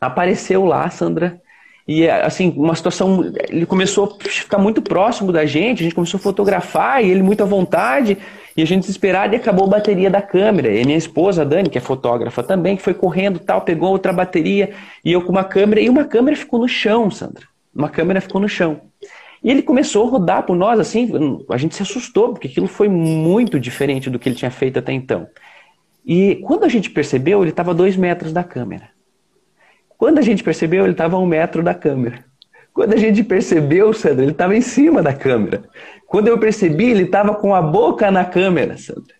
apareceu 0.00 0.64
lá, 0.64 0.88
Sandra, 0.88 1.40
e 1.86 2.08
assim, 2.08 2.54
uma 2.56 2.74
situação. 2.74 3.32
Ele 3.48 3.66
começou 3.66 4.16
a 4.18 4.28
ficar 4.28 4.58
muito 4.58 4.80
próximo 4.80 5.30
da 5.30 5.44
gente, 5.44 5.80
a 5.80 5.82
gente 5.84 5.94
começou 5.94 6.18
a 6.18 6.22
fotografar 6.22 7.04
e 7.04 7.10
ele 7.10 7.22
muito 7.22 7.42
à 7.42 7.46
vontade, 7.46 8.16
e 8.56 8.62
a 8.62 8.64
gente 8.64 8.82
desesperado 8.82 9.34
e 9.34 9.36
acabou 9.36 9.66
a 9.66 9.70
bateria 9.70 10.08
da 10.08 10.22
câmera. 10.22 10.74
E 10.74 10.84
minha 10.84 10.96
esposa, 10.96 11.42
a 11.42 11.44
Dani, 11.44 11.68
que 11.68 11.76
é 11.76 11.80
fotógrafa 11.80 12.42
também, 12.42 12.78
foi 12.78 12.94
correndo 12.94 13.38
tal, 13.38 13.60
pegou 13.60 13.90
outra 13.90 14.12
bateria, 14.12 14.72
e 15.04 15.12
eu 15.12 15.20
com 15.22 15.32
uma 15.32 15.44
câmera, 15.44 15.80
e 15.80 15.90
uma 15.90 16.04
câmera 16.04 16.36
ficou 16.36 16.58
no 16.58 16.68
chão, 16.68 17.10
Sandra. 17.10 17.46
Uma 17.74 17.90
câmera 17.90 18.20
ficou 18.20 18.40
no 18.40 18.48
chão. 18.48 18.80
E 19.42 19.50
ele 19.50 19.62
começou 19.62 20.06
a 20.06 20.10
rodar 20.10 20.46
por 20.46 20.56
nós, 20.56 20.80
assim, 20.80 21.10
a 21.50 21.58
gente 21.58 21.74
se 21.74 21.82
assustou, 21.82 22.30
porque 22.30 22.48
aquilo 22.48 22.66
foi 22.66 22.88
muito 22.88 23.60
diferente 23.60 24.08
do 24.08 24.18
que 24.18 24.26
ele 24.26 24.36
tinha 24.36 24.50
feito 24.50 24.78
até 24.78 24.90
então. 24.90 25.26
E 26.04 26.36
quando 26.36 26.64
a 26.64 26.68
gente 26.68 26.90
percebeu, 26.90 27.42
ele 27.42 27.50
estava 27.50 27.70
a 27.70 27.74
dois 27.74 27.96
metros 27.96 28.32
da 28.32 28.44
câmera. 28.44 28.90
Quando 29.96 30.18
a 30.18 30.22
gente 30.22 30.42
percebeu, 30.42 30.84
ele 30.84 30.92
estava 30.92 31.16
a 31.16 31.18
um 31.18 31.26
metro 31.26 31.62
da 31.62 31.74
câmera. 31.74 32.24
Quando 32.72 32.92
a 32.92 32.96
gente 32.96 33.22
percebeu, 33.22 33.92
Sandra, 33.92 34.24
ele 34.24 34.32
estava 34.32 34.56
em 34.56 34.60
cima 34.60 35.02
da 35.02 35.14
câmera. 35.14 35.64
Quando 36.06 36.28
eu 36.28 36.38
percebi, 36.38 36.90
ele 36.90 37.04
estava 37.04 37.34
com 37.34 37.54
a 37.54 37.62
boca 37.62 38.10
na 38.10 38.24
câmera, 38.24 38.76
Sandra. 38.76 39.14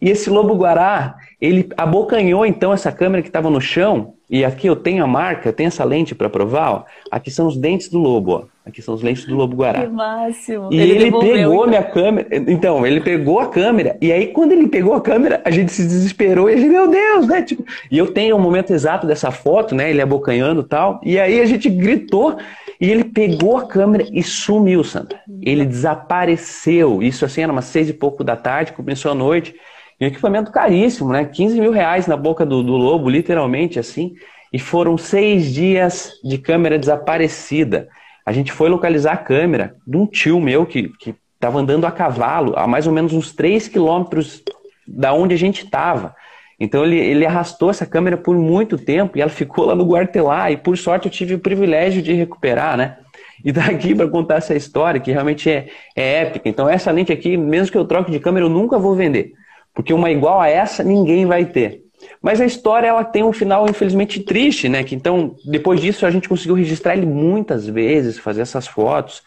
E 0.00 0.08
esse 0.08 0.30
lobo-guará, 0.30 1.16
ele 1.40 1.68
abocanhou 1.76 2.44
então 2.44 2.72
essa 2.72 2.92
câmera 2.92 3.22
que 3.22 3.28
estava 3.28 3.48
no 3.48 3.60
chão, 3.60 4.14
e 4.28 4.44
aqui 4.44 4.66
eu 4.66 4.76
tenho 4.76 5.02
a 5.02 5.06
marca, 5.06 5.48
eu 5.48 5.52
tenho 5.52 5.68
essa 5.68 5.82
lente 5.82 6.14
para 6.14 6.28
provar, 6.28 6.70
ó. 6.70 6.84
aqui 7.10 7.30
são 7.30 7.46
os 7.46 7.56
dentes 7.56 7.88
do 7.88 7.98
lobo, 7.98 8.32
ó. 8.32 8.42
aqui 8.64 8.82
são 8.82 8.94
os 8.94 9.02
lentes 9.02 9.24
do 9.24 9.34
lobo-guará. 9.34 9.80
Que 9.80 9.88
máximo! 9.88 10.68
E 10.70 10.78
ele, 10.78 10.92
ele 10.92 11.10
pegou 11.10 11.54
então. 11.54 11.66
minha 11.66 11.82
câmera, 11.82 12.28
então, 12.30 12.86
ele 12.86 13.00
pegou 13.00 13.40
a 13.40 13.48
câmera, 13.48 13.96
e 14.02 14.12
aí 14.12 14.26
quando 14.28 14.52
ele 14.52 14.68
pegou 14.68 14.92
a 14.92 15.00
câmera, 15.00 15.40
a 15.44 15.50
gente 15.50 15.72
se 15.72 15.82
desesperou, 15.82 16.50
e 16.50 16.54
a 16.54 16.56
gente, 16.56 16.68
meu 16.68 16.88
Deus, 16.88 17.26
né, 17.26 17.40
tipo, 17.42 17.64
e 17.90 17.96
eu 17.96 18.12
tenho 18.12 18.36
o 18.36 18.38
um 18.38 18.42
momento 18.42 18.72
exato 18.72 19.06
dessa 19.06 19.30
foto, 19.30 19.74
né, 19.74 19.88
ele 19.88 20.02
abocanhando 20.02 20.60
e 20.60 20.64
tal, 20.64 21.00
e 21.02 21.18
aí 21.18 21.40
a 21.40 21.46
gente 21.46 21.70
gritou, 21.70 22.36
e 22.78 22.90
ele 22.90 23.04
pegou 23.04 23.56
a 23.56 23.66
câmera 23.66 24.06
e 24.10 24.22
sumiu, 24.22 24.82
Sandra. 24.82 25.20
Ele 25.42 25.66
desapareceu, 25.66 27.02
isso 27.02 27.24
assim, 27.24 27.42
era 27.42 27.52
umas 27.52 27.66
seis 27.66 27.88
e 27.88 27.92
pouco 27.92 28.22
da 28.22 28.36
tarde, 28.36 28.72
começou 28.72 29.10
a 29.10 29.14
noite, 29.14 29.54
e 30.00 30.04
um 30.04 30.08
equipamento 30.08 30.50
caríssimo, 30.50 31.12
né? 31.12 31.26
15 31.26 31.60
mil 31.60 31.70
reais 31.70 32.06
na 32.06 32.16
boca 32.16 32.46
do, 32.46 32.62
do 32.62 32.76
lobo, 32.76 33.10
literalmente 33.10 33.78
assim. 33.78 34.14
E 34.50 34.58
foram 34.58 34.96
seis 34.96 35.52
dias 35.52 36.12
de 36.24 36.38
câmera 36.38 36.78
desaparecida. 36.78 37.88
A 38.24 38.32
gente 38.32 38.50
foi 38.50 38.68
localizar 38.68 39.12
a 39.12 39.18
câmera 39.18 39.76
de 39.86 39.96
um 39.96 40.06
tio 40.06 40.40
meu 40.40 40.64
que 40.64 40.92
estava 41.34 41.58
andando 41.58 41.86
a 41.86 41.90
cavalo 41.90 42.54
a 42.56 42.66
mais 42.66 42.86
ou 42.86 42.92
menos 42.92 43.12
uns 43.12 43.32
3 43.32 43.68
quilômetros 43.68 44.42
da 44.86 45.12
onde 45.12 45.34
a 45.34 45.38
gente 45.38 45.64
estava. 45.64 46.14
Então 46.58 46.84
ele, 46.84 46.98
ele 46.98 47.26
arrastou 47.26 47.70
essa 47.70 47.86
câmera 47.86 48.16
por 48.16 48.36
muito 48.36 48.76
tempo 48.76 49.16
e 49.16 49.20
ela 49.20 49.30
ficou 49.30 49.66
lá 49.66 49.74
no 49.74 49.84
Guartelá. 49.84 50.50
E 50.50 50.56
por 50.56 50.76
sorte 50.78 51.06
eu 51.06 51.12
tive 51.12 51.34
o 51.34 51.38
privilégio 51.38 52.02
de 52.02 52.12
recuperar, 52.12 52.76
né? 52.76 52.96
E 53.44 53.52
daqui 53.52 53.94
para 53.96 54.08
contar 54.08 54.36
essa 54.36 54.54
história 54.54 55.00
que 55.00 55.12
realmente 55.12 55.50
é, 55.50 55.68
é 55.94 56.22
épica. 56.22 56.48
Então 56.48 56.68
essa 56.68 56.90
lente 56.90 57.12
aqui, 57.12 57.36
mesmo 57.36 57.70
que 57.70 57.78
eu 57.78 57.84
troque 57.84 58.10
de 58.10 58.18
câmera, 58.18 58.46
eu 58.46 58.50
nunca 58.50 58.78
vou 58.78 58.94
vender. 58.94 59.34
Porque 59.74 59.92
uma 59.92 60.10
igual 60.10 60.40
a 60.40 60.48
essa 60.48 60.82
ninguém 60.82 61.26
vai 61.26 61.44
ter. 61.44 61.84
Mas 62.22 62.40
a 62.40 62.46
história 62.46 62.88
ela 62.88 63.04
tem 63.04 63.22
um 63.22 63.32
final 63.32 63.68
infelizmente 63.68 64.20
triste, 64.20 64.68
né? 64.68 64.82
Que 64.82 64.94
então 64.94 65.36
depois 65.44 65.80
disso 65.80 66.06
a 66.06 66.10
gente 66.10 66.28
conseguiu 66.28 66.54
registrar 66.54 66.96
ele 66.96 67.06
muitas 67.06 67.66
vezes, 67.66 68.18
fazer 68.18 68.42
essas 68.42 68.66
fotos 68.66 69.22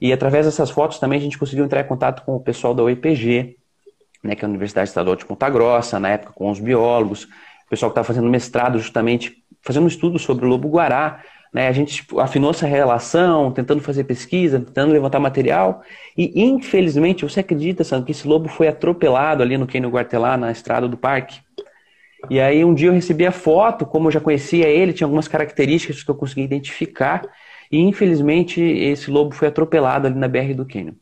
e 0.00 0.12
através 0.12 0.46
dessas 0.46 0.70
fotos 0.70 0.98
também 0.98 1.18
a 1.18 1.22
gente 1.22 1.38
conseguiu 1.38 1.64
entrar 1.64 1.80
em 1.80 1.86
contato 1.86 2.24
com 2.24 2.34
o 2.34 2.40
pessoal 2.40 2.74
da 2.74 2.82
UEPG, 2.82 3.56
né? 4.22 4.34
Que 4.34 4.44
é 4.44 4.46
a 4.46 4.48
Universidade 4.48 4.88
Estadual 4.88 5.16
de 5.16 5.24
Ponta 5.24 5.48
Grossa, 5.48 5.98
na 5.98 6.10
época 6.10 6.32
com 6.32 6.50
os 6.50 6.58
biólogos, 6.58 7.24
o 7.24 7.70
pessoal 7.70 7.90
que 7.90 7.94
estava 7.94 8.06
fazendo 8.06 8.28
mestrado 8.28 8.78
justamente 8.78 9.42
fazendo 9.62 9.84
um 9.84 9.88
estudo 9.88 10.18
sobre 10.18 10.44
o 10.44 10.48
lobo 10.48 10.68
guará. 10.68 11.22
Né? 11.52 11.68
A 11.68 11.72
gente 11.72 11.96
tipo, 11.96 12.18
afinou 12.18 12.50
essa 12.50 12.66
relação, 12.66 13.52
tentando 13.52 13.82
fazer 13.82 14.04
pesquisa, 14.04 14.58
tentando 14.58 14.92
levantar 14.92 15.20
material. 15.20 15.82
E, 16.16 16.42
infelizmente, 16.42 17.24
você 17.24 17.40
acredita, 17.40 17.84
Sandro, 17.84 18.06
que 18.06 18.12
esse 18.12 18.26
lobo 18.26 18.48
foi 18.48 18.68
atropelado 18.68 19.42
ali 19.42 19.58
no 19.58 19.66
Quênio 19.66 19.90
Guartelá, 19.90 20.36
na 20.36 20.50
estrada 20.50 20.88
do 20.88 20.96
parque? 20.96 21.40
E 22.30 22.40
aí, 22.40 22.64
um 22.64 22.72
dia 22.72 22.88
eu 22.88 22.92
recebi 22.92 23.26
a 23.26 23.32
foto, 23.32 23.84
como 23.84 24.08
eu 24.08 24.12
já 24.12 24.20
conhecia 24.20 24.66
ele, 24.68 24.92
tinha 24.92 25.06
algumas 25.06 25.28
características 25.28 26.02
que 26.02 26.10
eu 26.10 26.14
consegui 26.14 26.42
identificar. 26.42 27.22
E, 27.70 27.78
infelizmente, 27.78 28.60
esse 28.60 29.10
lobo 29.10 29.34
foi 29.34 29.48
atropelado 29.48 30.06
ali 30.06 30.16
na 30.16 30.28
BR 30.28 30.54
do 30.54 30.64
Quênio. 30.64 30.96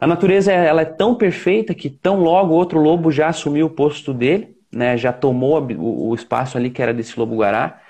A 0.00 0.06
natureza 0.06 0.52
ela 0.52 0.82
é 0.82 0.84
tão 0.84 1.14
perfeita 1.14 1.74
que 1.74 1.88
tão 1.88 2.20
logo 2.20 2.54
outro 2.54 2.80
lobo 2.80 3.12
já 3.12 3.28
assumiu 3.28 3.66
o 3.66 3.70
posto 3.70 4.12
dele, 4.12 4.56
né, 4.72 4.96
já 4.96 5.12
tomou 5.12 5.64
o 5.78 6.12
espaço 6.12 6.58
ali 6.58 6.70
que 6.70 6.82
era 6.82 6.92
desse 6.92 7.16
lobo-guará. 7.16 7.80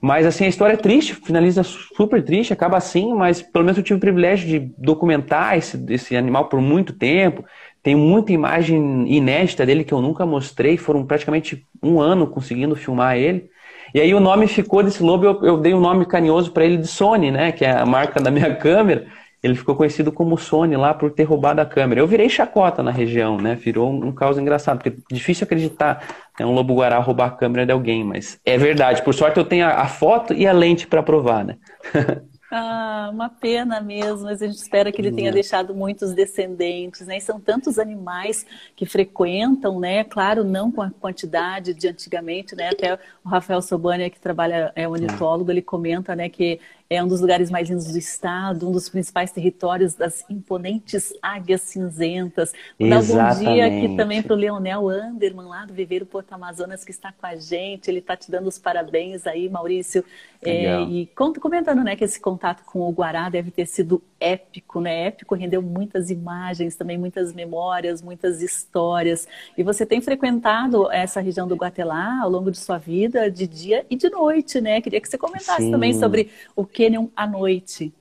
Mas 0.00 0.26
assim, 0.26 0.44
a 0.44 0.48
história 0.48 0.74
é 0.74 0.76
triste, 0.76 1.14
finaliza 1.14 1.62
super 1.62 2.22
triste, 2.22 2.52
acaba 2.52 2.76
assim, 2.76 3.14
mas 3.14 3.42
pelo 3.42 3.64
menos 3.64 3.78
eu 3.78 3.82
tive 3.82 3.96
o 3.96 4.00
privilégio 4.00 4.46
de 4.46 4.72
documentar 4.78 5.56
esse, 5.56 5.82
esse 5.88 6.16
animal 6.16 6.48
por 6.48 6.60
muito 6.60 6.92
tempo. 6.92 7.44
Tem 7.82 7.94
muita 7.94 8.32
imagem 8.32 9.10
inédita 9.10 9.64
dele 9.64 9.84
que 9.84 9.94
eu 9.94 10.02
nunca 10.02 10.26
mostrei, 10.26 10.76
foram 10.76 11.04
praticamente 11.06 11.66
um 11.82 12.00
ano 12.00 12.26
conseguindo 12.26 12.76
filmar 12.76 13.16
ele. 13.16 13.48
E 13.94 14.00
aí 14.00 14.12
o 14.12 14.20
nome 14.20 14.46
ficou 14.46 14.82
desse 14.82 15.02
lobo, 15.02 15.24
eu, 15.24 15.44
eu 15.44 15.56
dei 15.58 15.72
um 15.72 15.80
nome 15.80 16.04
carinhoso 16.04 16.52
para 16.52 16.64
ele 16.64 16.76
de 16.76 16.86
Sony, 16.86 17.30
né? 17.30 17.52
Que 17.52 17.64
é 17.64 17.70
a 17.70 17.86
marca 17.86 18.20
da 18.20 18.30
minha 18.30 18.54
câmera. 18.56 19.06
Ele 19.46 19.54
ficou 19.54 19.74
conhecido 19.74 20.12
como 20.12 20.36
Sony 20.36 20.76
lá 20.76 20.92
por 20.92 21.10
ter 21.10 21.24
roubado 21.24 21.60
a 21.60 21.66
câmera. 21.66 22.00
Eu 22.00 22.06
virei 22.06 22.28
chacota 22.28 22.82
na 22.82 22.90
região, 22.90 23.38
né? 23.38 23.54
Virou 23.54 23.90
um, 23.90 24.06
um 24.06 24.12
caos 24.12 24.38
engraçado, 24.38 24.78
porque 24.78 24.98
é 25.10 25.14
difícil 25.14 25.44
acreditar 25.44 26.02
é 26.38 26.44
um 26.44 26.52
lobo-guará 26.52 26.98
roubar 26.98 27.28
a 27.28 27.30
câmera 27.30 27.64
de 27.64 27.72
alguém, 27.72 28.04
mas 28.04 28.38
é 28.44 28.58
verdade. 28.58 29.02
Por 29.02 29.14
sorte 29.14 29.38
eu 29.38 29.44
tenho 29.44 29.64
a, 29.64 29.80
a 29.80 29.86
foto 29.86 30.34
e 30.34 30.46
a 30.46 30.52
lente 30.52 30.86
para 30.86 31.02
provar, 31.02 31.44
né? 31.44 31.56
Ah, 32.48 33.10
uma 33.12 33.28
pena 33.28 33.80
mesmo, 33.80 34.22
mas 34.22 34.40
a 34.40 34.46
gente 34.46 34.58
espera 34.58 34.92
que 34.92 35.00
ele 35.00 35.10
tenha 35.10 35.30
é. 35.30 35.32
deixado 35.32 35.74
muitos 35.74 36.12
descendentes, 36.12 37.04
né? 37.04 37.16
E 37.16 37.20
são 37.20 37.40
tantos 37.40 37.76
animais 37.76 38.46
que 38.76 38.86
frequentam, 38.86 39.80
né? 39.80 40.04
Claro, 40.04 40.44
não 40.44 40.70
com 40.70 40.80
a 40.80 40.90
quantidade 40.90 41.74
de 41.74 41.88
antigamente, 41.88 42.54
né? 42.54 42.68
Até 42.68 42.94
o 43.24 43.28
Rafael 43.28 43.60
Sobania, 43.60 44.08
que 44.08 44.20
trabalha, 44.20 44.72
é 44.76 44.86
ornitólogo, 44.86 45.50
ele 45.50 45.60
comenta, 45.60 46.14
né, 46.14 46.28
que 46.28 46.60
é 46.88 47.02
um 47.02 47.08
dos 47.08 47.20
lugares 47.20 47.50
mais 47.50 47.68
lindos 47.68 47.92
do 47.92 47.98
estado, 47.98 48.68
um 48.68 48.72
dos 48.72 48.88
principais 48.88 49.32
territórios 49.32 49.94
das 49.94 50.24
imponentes 50.30 51.12
águias 51.20 51.62
cinzentas. 51.62 52.52
Dar 52.78 53.00
um 53.00 53.06
bom 53.06 53.38
dia 53.38 53.66
aqui 53.66 53.96
também 53.96 54.22
para 54.22 54.34
o 54.34 54.36
Leonel 54.36 54.88
Anderman, 54.88 55.46
lá 55.46 55.64
do 55.64 55.74
Viveiro 55.74 56.06
Porto 56.06 56.32
Amazonas, 56.32 56.84
que 56.84 56.90
está 56.92 57.12
com 57.12 57.26
a 57.26 57.34
gente. 57.34 57.90
Ele 57.90 57.98
está 57.98 58.16
te 58.16 58.30
dando 58.30 58.46
os 58.46 58.58
parabéns 58.58 59.26
aí, 59.26 59.48
Maurício. 59.48 60.04
É, 60.42 60.80
e 60.82 61.06
comentando 61.40 61.82
né, 61.82 61.96
que 61.96 62.04
esse 62.04 62.20
contato 62.20 62.62
com 62.64 62.80
o 62.80 62.92
Guará 62.92 63.28
deve 63.28 63.50
ter 63.50 63.66
sido 63.66 64.02
épico, 64.20 64.80
né? 64.80 65.06
Épico, 65.06 65.34
rendeu 65.34 65.60
muitas 65.60 66.10
imagens, 66.10 66.76
também 66.76 66.96
muitas 66.96 67.32
memórias, 67.32 68.00
muitas 68.00 68.40
histórias. 68.40 69.26
E 69.56 69.62
você 69.62 69.84
tem 69.84 70.00
frequentado 70.00 70.90
essa 70.90 71.20
região 71.20 71.48
do 71.48 71.56
Guatelá 71.56 72.20
ao 72.22 72.30
longo 72.30 72.50
de 72.50 72.58
sua 72.58 72.78
vida, 72.78 73.30
de 73.30 73.46
dia 73.46 73.84
e 73.90 73.96
de 73.96 74.08
noite, 74.08 74.60
né? 74.60 74.80
Queria 74.80 75.00
que 75.00 75.08
você 75.08 75.18
comentasse 75.18 75.62
Sim. 75.62 75.70
também 75.70 75.94
sobre 75.94 76.30
o 76.54 76.64
Canyon 76.76 77.08
à 77.16 77.26
noite. 77.26 77.92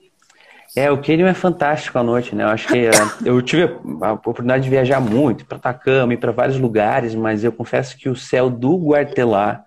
É, 0.76 0.92
o 0.92 1.02
Canyon 1.02 1.28
é 1.28 1.34
fantástico 1.34 1.98
à 1.98 2.04
noite, 2.04 2.36
né? 2.36 2.44
Eu 2.44 2.50
acho 2.50 2.68
que 2.68 2.78
eh, 2.78 2.92
eu 3.24 3.42
tive 3.42 3.64
a 4.02 4.12
oportunidade 4.12 4.66
de 4.66 4.70
viajar 4.70 5.00
muito 5.00 5.46
para 5.46 5.58
Atacama 5.58 6.14
e 6.14 6.18
para 6.18 6.34
vários 6.34 6.60
lugares, 6.60 7.16
mas 7.16 7.46
eu 7.46 7.52
confesso 7.52 7.98
que 7.98 8.10
o 8.10 8.16
céu 8.16 8.50
do 8.50 8.76
Guartelá 8.76 9.64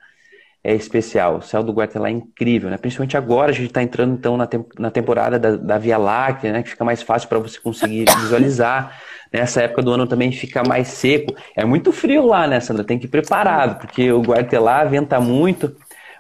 é 0.63 0.75
especial. 0.75 1.37
O 1.37 1.43
céu 1.43 1.63
do 1.63 1.73
Guartelá 1.73 2.09
é 2.09 2.13
incrível, 2.13 2.69
né? 2.69 2.77
Principalmente 2.77 3.17
agora, 3.17 3.51
a 3.51 3.55
gente 3.55 3.69
está 3.69 3.83
entrando 3.83 4.15
então 4.15 4.37
na, 4.37 4.47
na 4.79 4.91
temporada 4.91 5.39
da, 5.39 5.57
da, 5.57 5.79
Via 5.79 5.97
Láctea, 5.97 6.53
né? 6.53 6.63
Que 6.63 6.71
fica 6.71 6.85
mais 6.85 7.01
fácil 7.01 7.27
para 7.27 7.39
você 7.39 7.59
conseguir 7.59 8.05
visualizar. 8.21 9.01
Nessa 9.33 9.63
época 9.63 9.83
do 9.83 9.93
ano 9.93 10.07
também 10.07 10.31
fica 10.31 10.63
mais 10.63 10.89
seco. 10.89 11.35
É 11.57 11.65
muito 11.65 11.91
frio 11.91 12.27
lá, 12.27 12.47
né, 12.47 12.61
Sandra? 12.61 12.85
Tem 12.85 12.99
que 12.99 13.07
ir 13.07 13.11
preparado, 13.11 13.79
porque 13.79 14.13
o 14.13 14.21
Guartelá 14.21 14.85
venta 14.85 15.19
muito. 15.21 15.75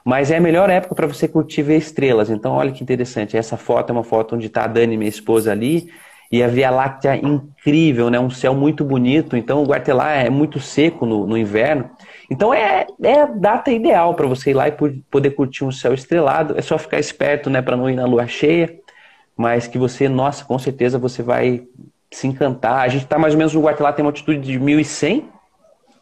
Mas 0.04 0.30
é 0.30 0.36
a 0.36 0.40
melhor 0.40 0.70
época 0.70 0.94
para 0.94 1.06
você 1.06 1.28
curtir 1.28 1.62
ver 1.62 1.76
estrelas. 1.76 2.30
Então, 2.30 2.52
olha 2.52 2.72
que 2.72 2.82
interessante. 2.82 3.36
Essa 3.36 3.56
foto 3.56 3.90
é 3.90 3.92
uma 3.92 4.04
foto 4.04 4.36
onde 4.36 4.46
está 4.46 4.64
a 4.64 4.66
Dani, 4.66 4.96
minha 4.96 5.08
esposa, 5.08 5.52
ali. 5.52 5.88
E 6.30 6.42
a 6.42 6.48
Via 6.48 6.70
Láctea 6.70 7.16
incrível, 7.16 8.10
né? 8.10 8.20
Um 8.20 8.30
céu 8.30 8.54
muito 8.54 8.84
bonito. 8.84 9.36
Então, 9.36 9.62
o 9.62 9.66
Guartelá 9.66 10.12
é 10.12 10.28
muito 10.28 10.60
seco 10.60 11.06
no, 11.06 11.26
no 11.26 11.38
inverno. 11.38 11.90
Então, 12.30 12.52
é, 12.52 12.86
é 13.02 13.20
a 13.22 13.26
data 13.26 13.70
ideal 13.70 14.14
para 14.14 14.26
você 14.26 14.50
ir 14.50 14.54
lá 14.54 14.68
e 14.68 14.72
poder 15.10 15.30
curtir 15.30 15.64
um 15.64 15.72
céu 15.72 15.94
estrelado. 15.94 16.54
É 16.56 16.62
só 16.62 16.76
ficar 16.76 16.98
esperto, 16.98 17.48
né? 17.48 17.62
Para 17.62 17.76
não 17.76 17.88
ir 17.88 17.96
na 17.96 18.06
lua 18.06 18.26
cheia. 18.26 18.78
Mas 19.36 19.66
que 19.66 19.78
você, 19.78 20.08
nossa, 20.08 20.44
com 20.44 20.58
certeza 20.58 20.98
você 20.98 21.22
vai 21.22 21.66
se 22.10 22.26
encantar. 22.26 22.80
A 22.80 22.88
gente 22.88 23.04
está 23.04 23.18
mais 23.18 23.34
ou 23.34 23.38
menos 23.38 23.54
no 23.54 23.60
Guartelá, 23.60 23.92
tem 23.92 24.04
uma 24.04 24.10
altitude 24.10 24.40
de 24.40 24.58
1.100 24.58 25.37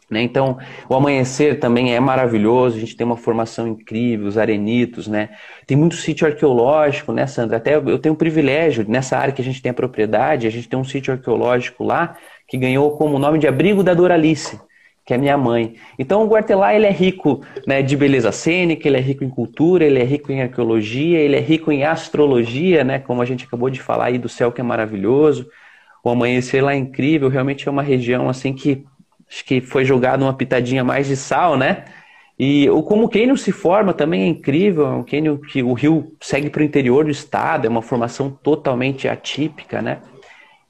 né? 0.09 0.21
Então, 0.21 0.57
o 0.87 0.95
amanhecer 0.95 1.59
também 1.59 1.93
é 1.93 1.99
maravilhoso, 1.99 2.77
a 2.77 2.79
gente 2.79 2.95
tem 2.95 3.05
uma 3.05 3.17
formação 3.17 3.67
incrível, 3.67 4.27
os 4.27 4.37
arenitos, 4.37 5.07
né? 5.07 5.29
Tem 5.65 5.75
muito 5.75 5.95
sítio 5.95 6.25
arqueológico, 6.25 7.11
né, 7.11 7.27
Sandra? 7.27 7.57
Até 7.57 7.75
eu 7.75 7.99
tenho 7.99 8.15
o 8.15 8.17
privilégio, 8.17 8.85
nessa 8.87 9.17
área 9.17 9.33
que 9.33 9.41
a 9.41 9.45
gente 9.45 9.61
tem 9.61 9.69
a 9.69 9.73
propriedade, 9.73 10.47
a 10.47 10.49
gente 10.49 10.69
tem 10.69 10.79
um 10.79 10.83
sítio 10.83 11.13
arqueológico 11.13 11.83
lá 11.83 12.15
que 12.47 12.57
ganhou 12.57 12.91
como 12.97 13.19
nome 13.19 13.37
de 13.37 13.47
Abrigo 13.47 13.83
da 13.83 13.93
Doralice, 13.93 14.57
que 15.05 15.13
é 15.13 15.17
minha 15.17 15.37
mãe. 15.37 15.75
Então, 15.99 16.23
o 16.23 16.27
Guartelá 16.27 16.73
ele 16.73 16.85
é 16.85 16.91
rico 16.91 17.41
né, 17.65 17.81
de 17.81 17.97
beleza 17.97 18.31
cênica, 18.31 18.87
ele 18.87 18.97
é 18.97 19.01
rico 19.01 19.25
em 19.25 19.29
cultura, 19.29 19.83
ele 19.83 19.99
é 19.99 20.03
rico 20.05 20.31
em 20.31 20.41
arqueologia, 20.41 21.19
ele 21.19 21.35
é 21.35 21.41
rico 21.41 21.69
em 21.69 21.83
astrologia, 21.83 22.85
né? 22.85 22.99
Como 22.99 23.21
a 23.21 23.25
gente 23.25 23.45
acabou 23.45 23.69
de 23.69 23.81
falar 23.81 24.05
aí 24.05 24.17
do 24.17 24.29
céu 24.29 24.53
que 24.53 24.61
é 24.61 24.63
maravilhoso. 24.63 25.49
O 26.01 26.09
amanhecer 26.09 26.63
lá 26.63 26.73
é 26.73 26.77
incrível, 26.77 27.27
realmente 27.27 27.67
é 27.67 27.71
uma 27.71 27.83
região 27.83 28.29
assim 28.29 28.53
que 28.53 28.85
acho 29.29 29.45
que 29.45 29.61
foi 29.61 29.85
jogado 29.85 30.21
uma 30.23 30.33
pitadinha 30.33 30.83
mais 30.83 31.07
de 31.07 31.15
sal, 31.15 31.57
né? 31.57 31.85
E 32.39 32.69
o, 32.69 32.83
como 32.83 33.05
o 33.05 33.09
cânion 33.09 33.35
se 33.35 33.51
forma 33.51 33.93
também 33.93 34.23
é 34.23 34.27
incrível, 34.27 34.85
é 34.85 34.91
um 34.91 35.03
cânion 35.03 35.37
que 35.37 35.63
o 35.63 35.73
rio 35.73 36.15
segue 36.21 36.49
para 36.49 36.61
o 36.61 36.63
interior 36.63 37.05
do 37.05 37.11
estado, 37.11 37.65
é 37.65 37.69
uma 37.69 37.81
formação 37.81 38.29
totalmente 38.29 39.07
atípica, 39.07 39.81
né? 39.81 39.99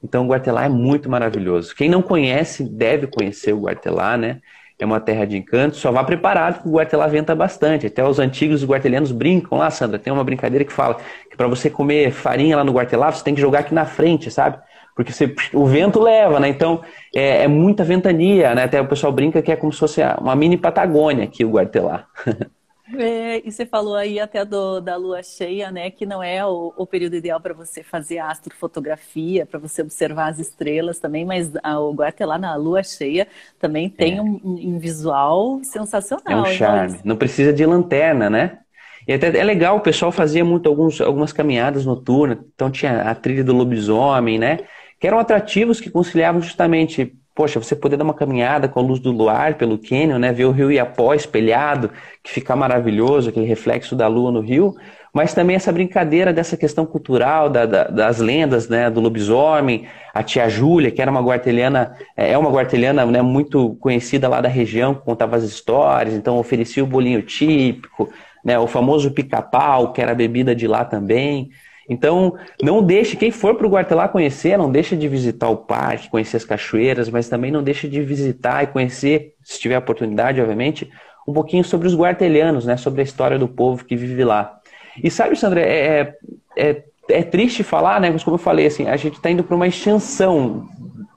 Então 0.02 0.24
o 0.24 0.28
Guartelá 0.28 0.64
é 0.64 0.68
muito 0.68 1.10
maravilhoso. 1.10 1.74
Quem 1.74 1.88
não 1.88 2.00
conhece 2.00 2.64
deve 2.64 3.06
conhecer 3.06 3.52
o 3.52 3.60
Guartelá, 3.60 4.16
né? 4.16 4.40
É 4.80 4.86
uma 4.86 5.00
terra 5.00 5.24
de 5.24 5.36
encanto, 5.36 5.76
só 5.76 5.90
vá 5.90 6.04
preparado 6.04 6.62
que 6.62 6.68
o 6.68 6.72
Guartelá 6.72 7.08
venta 7.08 7.34
bastante. 7.34 7.88
Até 7.88 8.06
os 8.06 8.20
antigos 8.20 8.64
guartelianos 8.64 9.10
brincam 9.10 9.58
lá, 9.58 9.68
Sandra. 9.70 9.98
Tem 9.98 10.12
uma 10.12 10.22
brincadeira 10.22 10.64
que 10.64 10.72
fala 10.72 10.98
que 11.28 11.36
para 11.36 11.48
você 11.48 11.68
comer 11.68 12.12
farinha 12.12 12.56
lá 12.56 12.62
no 12.62 12.72
Guartelá, 12.72 13.10
você 13.10 13.24
tem 13.24 13.34
que 13.34 13.40
jogar 13.40 13.60
aqui 13.60 13.74
na 13.74 13.84
frente, 13.84 14.30
sabe? 14.30 14.58
Porque 14.98 15.12
você, 15.12 15.32
o 15.54 15.64
vento 15.64 16.00
leva, 16.00 16.40
né? 16.40 16.48
Então 16.48 16.82
é, 17.14 17.44
é, 17.44 17.48
muita 17.48 17.84
ventania, 17.84 18.52
né? 18.52 18.64
Até 18.64 18.80
o 18.80 18.88
pessoal 18.88 19.12
brinca 19.12 19.40
que 19.40 19.52
é 19.52 19.54
como 19.54 19.72
se 19.72 19.78
fosse 19.78 20.00
uma 20.20 20.34
mini 20.34 20.56
Patagônia 20.56 21.22
aqui 21.22 21.44
o 21.44 21.50
Guartelá. 21.50 22.04
É, 22.96 23.46
e 23.46 23.52
você 23.52 23.66
falou 23.66 23.94
aí 23.96 24.18
até 24.18 24.46
do, 24.46 24.80
da 24.80 24.96
lua 24.96 25.22
cheia, 25.22 25.70
né? 25.70 25.90
Que 25.90 26.06
não 26.06 26.22
é 26.22 26.42
o, 26.46 26.72
o 26.74 26.86
período 26.86 27.16
ideal 27.16 27.38
para 27.38 27.52
você 27.52 27.82
fazer 27.82 28.18
astrofotografia, 28.18 29.44
para 29.44 29.60
você 29.60 29.82
observar 29.82 30.28
as 30.28 30.38
estrelas 30.38 30.98
também, 30.98 31.22
mas 31.22 31.52
a, 31.62 31.78
o 31.78 31.92
Guartelá 31.92 32.38
na 32.38 32.56
lua 32.56 32.82
cheia 32.82 33.28
também 33.58 33.90
tem 33.90 34.16
é. 34.16 34.22
um, 34.22 34.40
um, 34.42 34.78
visual 34.78 35.60
sensacional. 35.62 36.24
É 36.26 36.34
um 36.34 36.40
então, 36.40 36.52
charme. 36.54 36.94
Então, 36.94 37.02
não 37.04 37.16
precisa 37.16 37.52
de 37.52 37.66
lanterna, 37.66 38.30
né? 38.30 38.60
E 39.06 39.12
até 39.12 39.36
é 39.36 39.44
legal, 39.44 39.76
o 39.76 39.80
pessoal 39.80 40.10
fazia 40.10 40.42
muito 40.42 40.66
alguns, 40.66 40.98
algumas 40.98 41.30
caminhadas 41.30 41.84
noturnas, 41.84 42.38
então 42.54 42.70
tinha 42.70 43.02
a 43.02 43.14
trilha 43.14 43.44
do 43.44 43.54
lobisomem, 43.54 44.38
né? 44.38 44.60
Que 44.98 45.06
eram 45.06 45.18
atrativos 45.18 45.80
que 45.80 45.90
conciliavam 45.90 46.40
justamente, 46.40 47.12
poxa, 47.34 47.60
você 47.60 47.76
poder 47.76 47.96
dar 47.96 48.04
uma 48.04 48.14
caminhada 48.14 48.68
com 48.68 48.80
a 48.80 48.82
luz 48.82 48.98
do 48.98 49.12
luar 49.12 49.54
pelo 49.54 49.78
cânion, 49.78 50.18
né, 50.18 50.32
ver 50.32 50.44
o 50.44 50.50
rio 50.50 50.72
Iapó 50.72 51.14
espelhado, 51.14 51.90
que 52.22 52.30
fica 52.30 52.56
maravilhoso, 52.56 53.30
aquele 53.30 53.46
reflexo 53.46 53.94
da 53.94 54.08
lua 54.08 54.32
no 54.32 54.40
rio, 54.40 54.74
mas 55.12 55.32
também 55.32 55.56
essa 55.56 55.72
brincadeira 55.72 56.32
dessa 56.32 56.56
questão 56.56 56.84
cultural, 56.84 57.48
da, 57.48 57.64
da, 57.64 57.84
das 57.84 58.18
lendas, 58.18 58.68
né, 58.68 58.90
do 58.90 59.00
lobisomem, 59.00 59.86
a 60.12 60.22
tia 60.22 60.48
Júlia, 60.48 60.90
que 60.90 61.00
era 61.00 61.10
uma 61.10 61.22
guartelhana, 61.22 61.94
é, 62.16 62.32
é 62.32 62.38
uma 62.38 62.50
guartelhana 62.50 63.06
né, 63.06 63.22
muito 63.22 63.76
conhecida 63.80 64.28
lá 64.28 64.40
da 64.40 64.48
região, 64.48 64.94
que 64.94 65.02
contava 65.02 65.36
as 65.36 65.44
histórias, 65.44 66.14
então 66.14 66.38
oferecia 66.38 66.82
o 66.82 66.86
bolinho 66.86 67.22
típico, 67.22 68.08
né, 68.44 68.58
o 68.58 68.66
famoso 68.66 69.10
pica-pau, 69.12 69.92
que 69.92 70.00
era 70.00 70.14
bebida 70.14 70.54
de 70.54 70.66
lá 70.66 70.84
também. 70.84 71.50
Então, 71.88 72.36
não 72.62 72.82
deixe, 72.82 73.16
quem 73.16 73.30
for 73.30 73.54
para 73.54 73.66
o 73.66 73.70
Guartelá 73.70 74.08
conhecer, 74.08 74.58
não 74.58 74.70
deixe 74.70 74.94
de 74.94 75.08
visitar 75.08 75.48
o 75.48 75.56
parque, 75.56 76.10
conhecer 76.10 76.36
as 76.36 76.44
cachoeiras, 76.44 77.08
mas 77.08 77.28
também 77.28 77.50
não 77.50 77.62
deixe 77.62 77.88
de 77.88 78.02
visitar 78.02 78.62
e 78.62 78.66
conhecer, 78.66 79.34
se 79.42 79.58
tiver 79.58 79.78
oportunidade, 79.78 80.40
obviamente, 80.40 80.90
um 81.26 81.32
pouquinho 81.32 81.64
sobre 81.64 81.88
os 81.88 81.94
guartelhanos, 81.94 82.66
né, 82.66 82.76
sobre 82.76 83.00
a 83.00 83.04
história 83.04 83.38
do 83.38 83.48
povo 83.48 83.84
que 83.84 83.96
vive 83.96 84.22
lá. 84.22 84.58
E 85.02 85.10
sabe, 85.10 85.36
Sandra, 85.36 85.60
é, 85.60 86.14
é, 86.56 86.70
é, 86.70 86.82
é 87.08 87.22
triste 87.22 87.62
falar, 87.62 88.00
né, 88.00 88.10
mas 88.10 88.22
como 88.22 88.34
eu 88.34 88.38
falei, 88.38 88.66
assim, 88.66 88.86
a 88.86 88.96
gente 88.96 89.14
está 89.14 89.30
indo 89.30 89.44
para 89.44 89.56
uma 89.56 89.66
extensão 89.66 90.68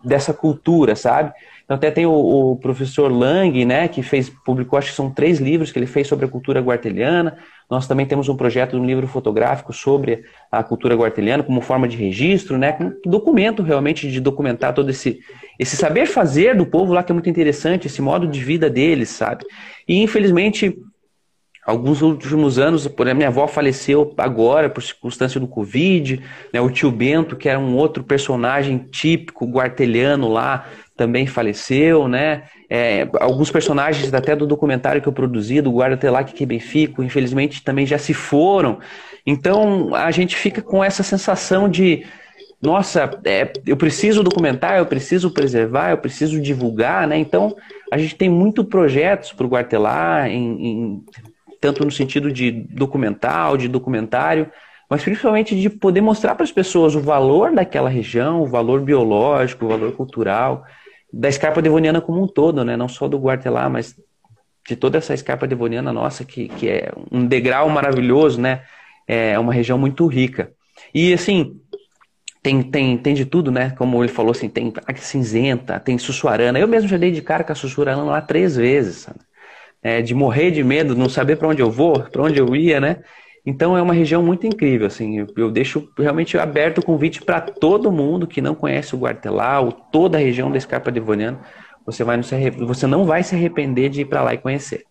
dessa 0.03 0.33
cultura, 0.33 0.95
sabe? 0.95 1.33
Então 1.71 1.77
até 1.77 1.89
tem 1.89 2.05
o, 2.05 2.11
o, 2.11 2.57
professor 2.57 3.09
Lang, 3.09 3.63
né, 3.63 3.87
que 3.87 4.03
fez, 4.03 4.29
publicou, 4.29 4.77
acho 4.77 4.89
que 4.89 4.95
são 4.95 5.09
três 5.09 5.39
livros 5.39 5.71
que 5.71 5.79
ele 5.79 5.85
fez 5.85 6.05
sobre 6.05 6.25
a 6.25 6.27
cultura 6.27 6.59
guarteliana. 6.59 7.37
Nós 7.69 7.87
também 7.87 8.05
temos 8.05 8.27
um 8.27 8.35
projeto, 8.35 8.75
um 8.75 8.85
livro 8.85 9.07
fotográfico 9.07 9.71
sobre 9.71 10.25
a 10.51 10.61
cultura 10.63 10.95
guarteliana 10.95 11.43
como 11.43 11.61
forma 11.61 11.87
de 11.87 11.95
registro, 11.95 12.57
né, 12.57 12.75
um 12.81 13.09
documento 13.09 13.63
realmente 13.63 14.11
de 14.11 14.19
documentar 14.19 14.73
todo 14.73 14.89
esse, 14.89 15.21
esse 15.57 15.77
saber 15.77 16.07
fazer 16.07 16.57
do 16.57 16.65
povo 16.65 16.91
lá 16.91 17.03
que 17.03 17.13
é 17.13 17.15
muito 17.15 17.29
interessante, 17.29 17.87
esse 17.87 18.01
modo 18.01 18.27
de 18.27 18.43
vida 18.43 18.69
deles, 18.69 19.07
sabe? 19.07 19.45
E 19.87 20.03
infelizmente 20.03 20.77
alguns 21.65 22.01
últimos 22.01 22.57
anos, 22.57 22.87
por 22.87 23.05
exemplo, 23.05 23.17
minha 23.17 23.29
avó 23.29 23.47
faleceu 23.47 24.13
agora 24.17 24.69
por 24.69 24.81
circunstância 24.81 25.39
do 25.39 25.47
Covid, 25.47 26.21
né, 26.53 26.59
o 26.59 26.69
tio 26.69 26.91
Bento, 26.91 27.35
que 27.35 27.47
era 27.47 27.59
um 27.59 27.75
outro 27.75 28.03
personagem 28.03 28.77
típico 28.91 29.45
guarteliano 29.45 30.27
lá, 30.27 30.65
também 30.95 31.25
faleceu, 31.25 32.07
né? 32.07 32.43
É, 32.69 33.07
alguns 33.19 33.49
personagens 33.49 34.13
até 34.13 34.35
do 34.35 34.45
documentário 34.45 35.01
que 35.01 35.07
eu 35.07 35.13
produzi, 35.13 35.59
do 35.59 35.71
Guarda 35.71 35.97
Telac 35.97 36.31
que 36.31 36.45
bem 36.45 36.59
fico, 36.59 37.03
infelizmente 37.03 37.63
também 37.63 37.85
já 37.85 37.97
se 37.97 38.13
foram. 38.13 38.79
Então 39.25 39.93
a 39.95 40.11
gente 40.11 40.35
fica 40.35 40.61
com 40.61 40.83
essa 40.83 41.03
sensação 41.03 41.67
de 41.67 42.05
nossa, 42.61 43.09
é, 43.25 43.51
eu 43.65 43.75
preciso 43.75 44.21
documentar, 44.21 44.77
eu 44.77 44.85
preciso 44.85 45.31
preservar, 45.31 45.89
eu 45.89 45.97
preciso 45.97 46.39
divulgar, 46.39 47.07
né? 47.07 47.17
Então 47.17 47.55
a 47.91 47.97
gente 47.97 48.15
tem 48.15 48.29
muito 48.29 48.63
projetos 48.63 49.33
para 49.33 49.45
o 49.47 49.49
Guartelá, 49.49 50.29
em, 50.29 50.67
em, 50.67 51.05
tanto 51.61 51.85
no 51.85 51.91
sentido 51.91 52.31
de 52.31 52.51
documental, 52.51 53.55
de 53.55 53.67
documentário, 53.67 54.51
mas 54.89 55.03
principalmente 55.03 55.55
de 55.55 55.69
poder 55.69 56.01
mostrar 56.01 56.35
para 56.35 56.43
as 56.43 56.51
pessoas 56.51 56.95
o 56.95 56.99
valor 56.99 57.53
daquela 57.53 57.89
região, 57.89 58.41
o 58.41 58.47
valor 58.47 58.81
biológico, 58.81 59.63
o 59.65 59.69
valor 59.69 59.93
cultural 59.93 60.65
da 61.13 61.29
escarpa 61.29 61.61
devoniana 61.61 62.01
como 62.01 62.21
um 62.21 62.27
todo, 62.27 62.65
né? 62.65 62.75
Não 62.75 62.87
só 62.87 63.07
do 63.07 63.19
Guartelá, 63.19 63.69
mas 63.69 63.95
de 64.67 64.75
toda 64.75 64.97
essa 64.97 65.13
escarpa 65.13 65.47
devoniana 65.47 65.93
nossa, 65.93 66.25
que, 66.25 66.47
que 66.47 66.69
é 66.69 66.91
um 67.11 67.25
degrau 67.25 67.69
maravilhoso, 67.69 68.41
né? 68.41 68.63
É 69.07 69.37
uma 69.37 69.53
região 69.53 69.77
muito 69.77 70.05
rica. 70.07 70.51
E 70.93 71.13
assim, 71.13 71.59
tem, 72.41 72.63
tem, 72.63 72.97
tem 72.97 73.13
de 73.13 73.25
tudo, 73.25 73.51
né? 73.51 73.71
Como 73.71 74.03
ele 74.03 74.11
falou 74.11 74.31
assim, 74.31 74.49
tem 74.49 74.73
cinzenta, 74.97 75.79
tem 75.79 75.97
sussuarana. 75.97 76.59
Eu 76.59 76.67
mesmo 76.67 76.89
já 76.89 76.97
dei 76.97 77.11
de 77.11 77.21
cara 77.21 77.43
com 77.43 77.51
a 77.51 77.55
sussuarana 77.55 78.03
lá 78.03 78.21
três 78.21 78.55
vezes, 78.55 78.97
sabe? 78.97 79.19
É, 79.83 80.01
de 80.01 80.13
morrer 80.13 80.51
de 80.51 80.63
medo, 80.63 80.95
não 80.95 81.09
saber 81.09 81.37
para 81.37 81.47
onde 81.47 81.61
eu 81.61 81.71
vou, 81.71 81.99
para 82.03 82.21
onde 82.21 82.39
eu 82.39 82.55
ia, 82.55 82.79
né? 82.79 82.97
Então 83.45 83.75
é 83.75 83.81
uma 83.81 83.93
região 83.93 84.21
muito 84.21 84.45
incrível, 84.45 84.85
assim, 84.85 85.25
eu, 85.35 85.49
deixo 85.49 85.91
realmente 85.97 86.37
aberto 86.37 86.77
o 86.77 86.85
convite 86.85 87.23
para 87.23 87.41
todo 87.41 87.91
mundo 87.91 88.27
que 88.27 88.39
não 88.39 88.53
conhece 88.53 88.93
o 88.93 88.99
Guartelá 88.99 89.59
toda 89.71 90.17
a 90.17 90.21
região 90.21 90.51
da 90.51 90.59
Escarpa 90.59 90.91
Devoniana, 90.91 91.39
você, 91.83 92.03
vai 92.03 92.17
não 92.17 92.23
você 92.67 92.85
não 92.85 93.05
vai 93.05 93.23
se 93.23 93.33
arrepender 93.33 93.89
de 93.89 94.01
ir 94.01 94.05
para 94.05 94.21
lá 94.21 94.35
e 94.35 94.37
conhecer. 94.37 94.83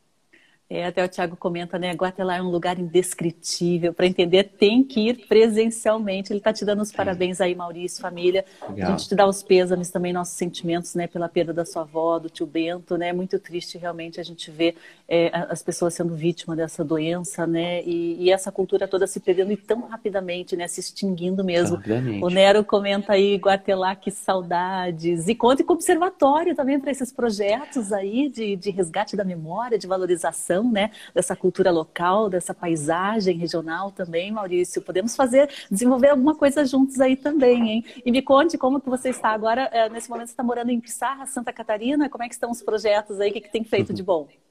É, 0.72 0.86
até 0.86 1.04
o 1.04 1.08
Tiago 1.08 1.36
comenta, 1.36 1.80
né? 1.80 1.90
Guatemala 1.94 2.36
é 2.36 2.40
um 2.40 2.48
lugar 2.48 2.78
indescritível. 2.78 3.92
Para 3.92 4.06
entender, 4.06 4.44
tem 4.44 4.84
que 4.84 5.08
ir 5.08 5.26
presencialmente. 5.26 6.30
Ele 6.30 6.38
está 6.38 6.52
te 6.52 6.64
dando 6.64 6.80
os 6.80 6.92
parabéns 6.92 7.40
aí, 7.40 7.56
Maurício, 7.56 8.00
família. 8.00 8.44
Legal. 8.68 8.86
A 8.86 8.90
gente 8.92 9.08
te 9.08 9.16
dá 9.16 9.26
os 9.26 9.42
pêsames 9.42 9.90
também, 9.90 10.12
nossos 10.12 10.36
sentimentos, 10.36 10.94
né? 10.94 11.08
Pela 11.08 11.28
perda 11.28 11.52
da 11.52 11.64
sua 11.64 11.82
avó, 11.82 12.20
do 12.20 12.30
tio 12.30 12.46
Bento, 12.46 12.96
né? 12.96 13.12
Muito 13.12 13.36
triste 13.40 13.78
realmente 13.78 14.20
a 14.20 14.22
gente 14.22 14.48
ver 14.48 14.76
é, 15.08 15.32
as 15.50 15.60
pessoas 15.60 15.92
sendo 15.92 16.14
vítimas 16.14 16.56
dessa 16.56 16.84
doença, 16.84 17.48
né? 17.48 17.82
E, 17.82 18.22
e, 18.22 18.30
essa 18.30 18.52
cultura 18.52 18.86
toda 18.86 19.08
se 19.08 19.18
perdendo 19.18 19.50
e 19.50 19.56
tão 19.56 19.88
rapidamente, 19.88 20.54
né? 20.54 20.68
Se 20.68 20.78
extinguindo 20.78 21.42
mesmo. 21.42 21.78
Obviamente. 21.78 22.24
O 22.24 22.28
Nero 22.28 22.62
comenta 22.64 23.14
aí, 23.14 23.34
Guatelá, 23.38 23.96
que 23.96 24.12
saudades. 24.12 25.26
E 25.26 25.34
conta 25.34 25.64
com 25.64 25.72
observatório 25.72 26.54
também 26.54 26.78
para 26.78 26.92
esses 26.92 27.12
projetos 27.12 27.92
aí 27.92 28.28
de, 28.28 28.54
de 28.54 28.70
resgate 28.70 29.16
da 29.16 29.24
memória, 29.24 29.76
de 29.76 29.88
valorização 29.88 30.59
né, 30.64 30.90
dessa 31.14 31.36
cultura 31.36 31.70
local, 31.70 32.28
dessa 32.28 32.52
paisagem 32.52 33.36
regional 33.36 33.90
também, 33.90 34.32
Maurício. 34.32 34.82
Podemos 34.82 35.14
fazer, 35.14 35.48
desenvolver 35.70 36.08
alguma 36.08 36.34
coisa 36.34 36.64
juntos 36.64 37.00
aí 37.00 37.16
também, 37.16 37.70
hein? 37.70 37.84
E 38.04 38.10
me 38.10 38.22
conte 38.22 38.58
como 38.58 38.80
que 38.80 38.88
você 38.88 39.10
está 39.10 39.30
agora, 39.30 39.68
é, 39.72 39.88
nesse 39.88 40.10
momento 40.10 40.28
você 40.28 40.32
está 40.32 40.42
morando 40.42 40.70
em 40.70 40.80
Pissarra, 40.80 41.26
Santa 41.26 41.52
Catarina, 41.52 42.08
como 42.08 42.24
é 42.24 42.28
que 42.28 42.34
estão 42.34 42.50
os 42.50 42.62
projetos 42.62 43.20
aí, 43.20 43.30
o 43.30 43.32
que, 43.32 43.40
que 43.40 43.52
tem 43.52 43.64
feito 43.64 43.92
de 43.92 44.02
bom? 44.02 44.28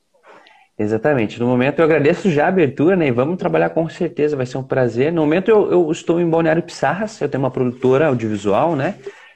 Exatamente. 0.79 1.37
No 1.41 1.45
momento 1.45 1.79
eu 1.79 1.85
agradeço 1.85 2.31
já 2.31 2.45
a 2.45 2.47
abertura, 2.47 2.95
né? 2.95 3.07
E 3.07 3.11
vamos 3.11 3.37
trabalhar 3.37 3.69
com 3.71 3.89
certeza, 3.89 4.37
vai 4.37 4.45
ser 4.45 4.57
um 4.57 4.63
prazer. 4.63 5.11
No 5.11 5.21
momento 5.21 5.49
eu, 5.49 5.69
eu 5.69 5.91
estou 5.91 6.21
em 6.21 6.29
Balneário 6.29 6.63
Pissarras, 6.63 7.19
eu 7.19 7.27
tenho 7.27 7.43
uma 7.43 7.51
produtora 7.51 8.07
audiovisual, 8.07 8.77
né? 8.77 8.95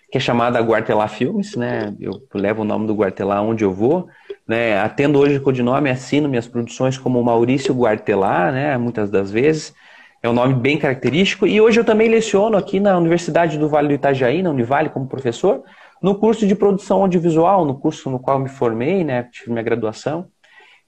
Que 0.09 0.17
é 0.17 0.21
chamada 0.21 0.61
Guartelá 0.61 1.05
Filmes, 1.09 1.57
né? 1.57 1.93
Eu 1.99 2.13
levo 2.33 2.61
o 2.61 2.65
nome 2.65 2.87
do 2.87 2.95
Guartelá 2.95 3.41
onde 3.41 3.65
eu 3.65 3.73
vou. 3.73 4.07
Né? 4.47 4.77
Atendo 4.79 5.19
hoje 5.19 5.37
o 5.37 5.41
codinome, 5.41 5.89
assino 5.89 6.27
minhas 6.27 6.47
produções 6.47 6.97
como 6.97 7.23
Maurício 7.23 7.73
Guartelar, 7.73 8.51
né? 8.51 8.77
muitas 8.77 9.09
das 9.09 9.31
vezes. 9.31 9.73
É 10.21 10.29
um 10.29 10.33
nome 10.33 10.53
bem 10.53 10.77
característico. 10.77 11.45
E 11.45 11.59
hoje 11.59 11.79
eu 11.79 11.83
também 11.83 12.09
leciono 12.09 12.55
aqui 12.55 12.79
na 12.79 12.97
Universidade 12.97 13.57
do 13.57 13.67
Vale 13.67 13.89
do 13.89 13.93
Itajaí, 13.93 14.41
na 14.41 14.49
Univale, 14.49 14.89
como 14.89 15.07
professor, 15.07 15.63
no 16.01 16.15
curso 16.15 16.47
de 16.47 16.55
produção 16.55 17.01
audiovisual, 17.01 17.65
no 17.65 17.77
curso 17.77 18.09
no 18.09 18.19
qual 18.19 18.39
me 18.39 18.49
formei, 18.49 19.03
né? 19.03 19.27
tive 19.31 19.51
minha 19.51 19.63
graduação. 19.63 20.27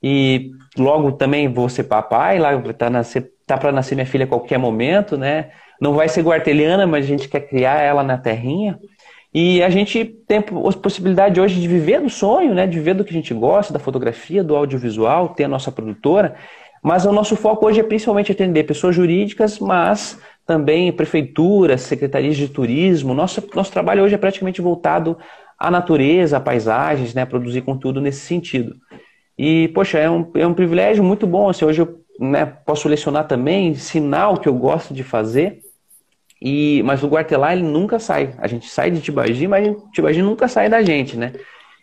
E 0.02 0.52
logo 0.78 1.14
também 1.14 1.52
vou 1.52 1.68
ser 1.68 1.86
papai, 1.86 2.38
lá 2.38 2.54
está 2.56 2.90
tá 3.46 3.58
para 3.58 3.72
nascer 3.72 3.96
minha 3.96 4.06
filha 4.06 4.26
a 4.26 4.28
qualquer 4.28 4.58
momento, 4.58 5.18
né? 5.18 5.52
Não 5.82 5.94
vai 5.94 6.08
ser 6.08 6.22
guarteliana, 6.22 6.88
mas 6.88 7.06
a 7.06 7.08
gente 7.08 7.28
quer 7.28 7.42
criar 7.42 7.82
ela 7.82 8.04
na 8.04 8.18
terrinha. 8.18 8.80
E 9.38 9.62
a 9.62 9.70
gente 9.70 10.06
tem 10.26 10.38
a 10.38 10.42
possibilidade 10.42 11.42
hoje 11.42 11.60
de 11.60 11.68
viver 11.68 12.00
do 12.00 12.10
sonho, 12.10 12.54
né? 12.54 12.66
de 12.66 12.78
viver 12.78 12.94
do 12.94 13.04
que 13.04 13.10
a 13.10 13.14
gente 13.14 13.34
gosta, 13.34 13.74
da 13.74 13.80
fotografia, 13.80 14.42
do 14.42 14.56
audiovisual, 14.56 15.28
ter 15.28 15.44
a 15.44 15.48
nossa 15.50 15.70
produtora. 15.70 16.36
Mas 16.82 17.06
o 17.06 17.12
nosso 17.12 17.36
foco 17.36 17.66
hoje 17.66 17.82
é 17.82 17.84
principalmente 17.84 18.32
atender 18.32 18.64
pessoas 18.64 18.96
jurídicas, 18.96 19.60
mas 19.60 20.18
também 20.46 20.90
prefeituras, 20.94 21.82
secretarias 21.82 22.38
de 22.38 22.48
turismo. 22.48 23.14
Nosso, 23.14 23.44
nosso 23.54 23.74
trabalho 23.74 24.06
hoje 24.06 24.16
é 24.16 24.18
praticamente 24.18 24.62
voltado 24.62 25.18
à 25.60 25.70
natureza, 25.70 26.38
à 26.38 26.40
paisagens, 26.40 27.14
né? 27.14 27.26
produzir 27.26 27.60
conteúdo 27.60 28.00
nesse 28.00 28.22
sentido. 28.22 28.74
E, 29.38 29.68
poxa, 29.76 30.00
é 30.00 30.10
um, 30.10 30.32
é 30.36 30.48
um 30.48 30.54
privilégio 30.54 31.04
muito 31.04 31.28
bom. 31.28 31.50
Assim, 31.50 31.66
hoje 31.66 31.82
eu 31.82 32.00
né, 32.22 32.46
posso 32.46 32.88
lecionar 32.88 33.28
também, 33.28 33.68
ensinar 33.68 34.30
o 34.30 34.40
que 34.40 34.48
eu 34.48 34.54
gosto 34.54 34.94
de 34.94 35.04
fazer. 35.04 35.60
E, 36.42 36.84
mas 36.84 37.04
o 37.04 37.08
Guartelá 37.08 37.54
ele 37.54 37.64
nunca 37.64 38.00
sai. 38.00 38.34
A 38.38 38.48
gente 38.48 38.68
sai 38.70 38.92
de 38.92 39.02
Tibagi, 39.02 39.48
mas 39.48 39.76
Tibagi 39.94 40.22
nunca 40.22 40.48
sai 40.48 40.70
da 40.70 40.82
gente, 40.82 41.18
né? 41.18 41.34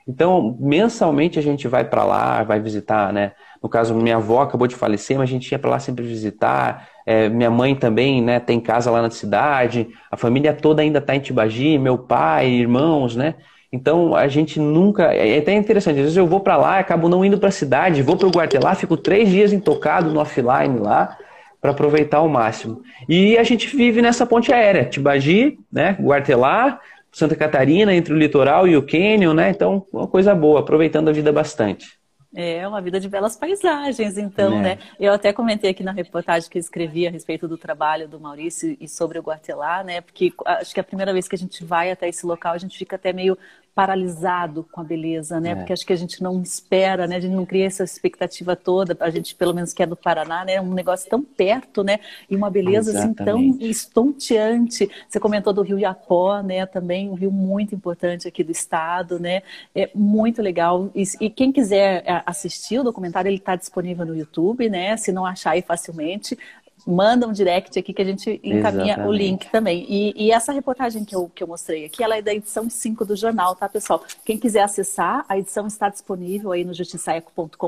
Então, 0.06 0.56
mensalmente 0.60 1.38
a 1.38 1.42
gente 1.42 1.68
vai 1.68 1.84
para 1.84 2.04
lá, 2.04 2.42
vai 2.42 2.60
visitar, 2.60 3.12
né? 3.12 3.32
No 3.62 3.68
caso, 3.68 3.94
minha 3.94 4.16
avó 4.16 4.42
acabou 4.42 4.66
de 4.66 4.74
falecer, 4.74 5.16
mas 5.16 5.28
a 5.28 5.32
gente 5.32 5.50
ia 5.50 5.58
para 5.58 5.70
lá 5.70 5.78
sempre 5.78 6.04
visitar. 6.04 6.88
É, 7.06 7.28
minha 7.28 7.50
mãe 7.50 7.74
também, 7.74 8.20
né? 8.20 8.40
Tem 8.40 8.60
casa 8.60 8.90
lá 8.90 9.00
na 9.00 9.10
cidade. 9.10 9.88
A 10.10 10.16
família 10.16 10.52
toda 10.52 10.82
ainda 10.82 10.98
está 10.98 11.14
em 11.14 11.20
Tibagi, 11.20 11.78
meu 11.78 11.96
pai, 11.98 12.48
irmãos, 12.48 13.14
né? 13.14 13.36
Então 13.72 14.14
a 14.14 14.28
gente 14.28 14.60
nunca. 14.60 15.14
É 15.14 15.38
até 15.38 15.54
interessante, 15.54 15.96
às 15.96 16.02
vezes 16.02 16.16
eu 16.16 16.26
vou 16.26 16.40
para 16.40 16.56
lá, 16.56 16.78
acabo 16.78 17.08
não 17.08 17.24
indo 17.24 17.38
para 17.38 17.48
a 17.48 17.52
cidade, 17.52 18.02
vou 18.02 18.16
para 18.16 18.28
o 18.28 18.30
Guartelá, 18.30 18.74
fico 18.74 18.96
três 18.98 19.30
dias 19.30 19.52
intocado 19.52 20.10
no 20.10 20.20
offline 20.20 20.78
lá, 20.78 21.16
para 21.62 21.70
aproveitar 21.70 22.18
ao 22.18 22.28
máximo. 22.28 22.82
E 23.08 23.38
a 23.38 23.44
gente 23.44 23.74
vive 23.74 24.02
nessa 24.02 24.26
ponte 24.26 24.52
aérea, 24.52 24.84
Tibagi, 24.84 25.60
né, 25.72 25.96
Guartelá, 26.00 26.80
Santa 27.12 27.36
Catarina, 27.36 27.94
entre 27.94 28.12
o 28.12 28.18
litoral 28.18 28.66
e 28.66 28.76
o 28.76 28.84
Canyon, 28.84 29.32
né? 29.32 29.50
Então, 29.50 29.86
uma 29.92 30.08
coisa 30.08 30.34
boa, 30.34 30.60
aproveitando 30.60 31.08
a 31.08 31.12
vida 31.12 31.30
bastante. 31.30 32.00
É 32.34 32.66
uma 32.66 32.80
vida 32.80 32.98
de 32.98 33.10
belas 33.10 33.36
paisagens, 33.36 34.16
então, 34.16 34.54
é. 34.58 34.62
né? 34.62 34.78
Eu 34.98 35.12
até 35.12 35.34
comentei 35.34 35.70
aqui 35.70 35.84
na 35.84 35.92
reportagem 35.92 36.48
que 36.48 36.58
escrevi 36.58 37.06
a 37.06 37.10
respeito 37.10 37.46
do 37.46 37.58
trabalho 37.58 38.08
do 38.08 38.18
Maurício 38.18 38.74
e 38.80 38.88
sobre 38.88 39.18
o 39.18 39.22
Guartelá, 39.22 39.84
né? 39.84 40.00
Porque 40.00 40.32
acho 40.46 40.72
que 40.72 40.80
a 40.80 40.84
primeira 40.84 41.12
vez 41.12 41.28
que 41.28 41.36
a 41.36 41.38
gente 41.38 41.62
vai 41.62 41.90
até 41.90 42.08
esse 42.08 42.24
local, 42.24 42.54
a 42.54 42.58
gente 42.58 42.76
fica 42.78 42.96
até 42.96 43.12
meio 43.12 43.36
paralisado 43.74 44.66
com 44.70 44.80
a 44.80 44.84
beleza, 44.84 45.40
né? 45.40 45.50
É. 45.50 45.54
Porque 45.54 45.72
acho 45.72 45.86
que 45.86 45.92
a 45.92 45.96
gente 45.96 46.22
não 46.22 46.42
espera, 46.42 47.06
né? 47.06 47.16
A 47.16 47.20
gente 47.20 47.34
não 47.34 47.46
cria 47.46 47.66
essa 47.66 47.84
expectativa 47.84 48.54
toda, 48.54 48.96
a 49.00 49.10
gente 49.10 49.34
pelo 49.34 49.54
menos 49.54 49.72
que 49.72 49.82
é 49.82 49.86
do 49.86 49.96
Paraná, 49.96 50.44
né? 50.44 50.54
É 50.54 50.60
um 50.60 50.74
negócio 50.74 51.08
tão 51.08 51.22
perto, 51.22 51.82
né? 51.82 51.98
E 52.28 52.36
uma 52.36 52.50
beleza 52.50 52.90
Exatamente. 52.90 53.22
assim 53.22 53.58
tão 53.58 53.68
estonteante. 53.68 54.90
Você 55.08 55.18
comentou 55.18 55.52
do 55.52 55.62
Rio 55.62 55.78
Iapó, 55.78 56.42
né? 56.42 56.66
Também 56.66 57.08
um 57.08 57.14
rio 57.14 57.30
muito 57.30 57.74
importante 57.74 58.28
aqui 58.28 58.44
do 58.44 58.52
estado, 58.52 59.18
né? 59.18 59.42
É 59.74 59.90
muito 59.94 60.42
legal. 60.42 60.90
E, 60.94 61.04
e 61.20 61.30
quem 61.30 61.50
quiser 61.50 62.02
é, 62.06 62.22
assistir 62.26 62.78
o 62.78 62.84
documentário, 62.84 63.28
ele 63.28 63.36
está 63.36 63.56
disponível 63.56 64.04
no 64.04 64.14
YouTube, 64.14 64.68
né? 64.68 64.96
Se 64.98 65.12
não 65.12 65.24
achar 65.24 65.52
aí 65.52 65.62
facilmente, 65.62 66.38
manda 66.86 67.26
um 67.26 67.32
direct 67.32 67.78
aqui 67.78 67.92
que 67.92 68.02
a 68.02 68.04
gente 68.04 68.40
encaminha 68.42 68.94
Exatamente. 68.94 69.08
o 69.08 69.12
link 69.12 69.50
também. 69.50 69.86
E, 69.88 70.12
e, 70.16 70.32
essa 70.32 70.52
reportagem 70.52 71.04
que 71.04 71.14
eu, 71.14 71.30
que 71.34 71.42
eu 71.42 71.46
mostrei 71.46 71.84
aqui, 71.84 72.02
ela 72.02 72.16
é 72.16 72.22
da 72.22 72.34
edição 72.34 72.68
5 72.68 73.04
do 73.04 73.16
jornal, 73.16 73.54
tá, 73.54 73.68
pessoal? 73.68 74.02
Quem 74.24 74.38
quiser 74.38 74.62
acessar, 74.62 75.24
a 75.28 75.38
edição 75.38 75.66
está 75.66 75.88
disponível 75.88 76.52
aí 76.52 76.64
no 76.64 76.74
justiçaeco.com.br 76.74 77.58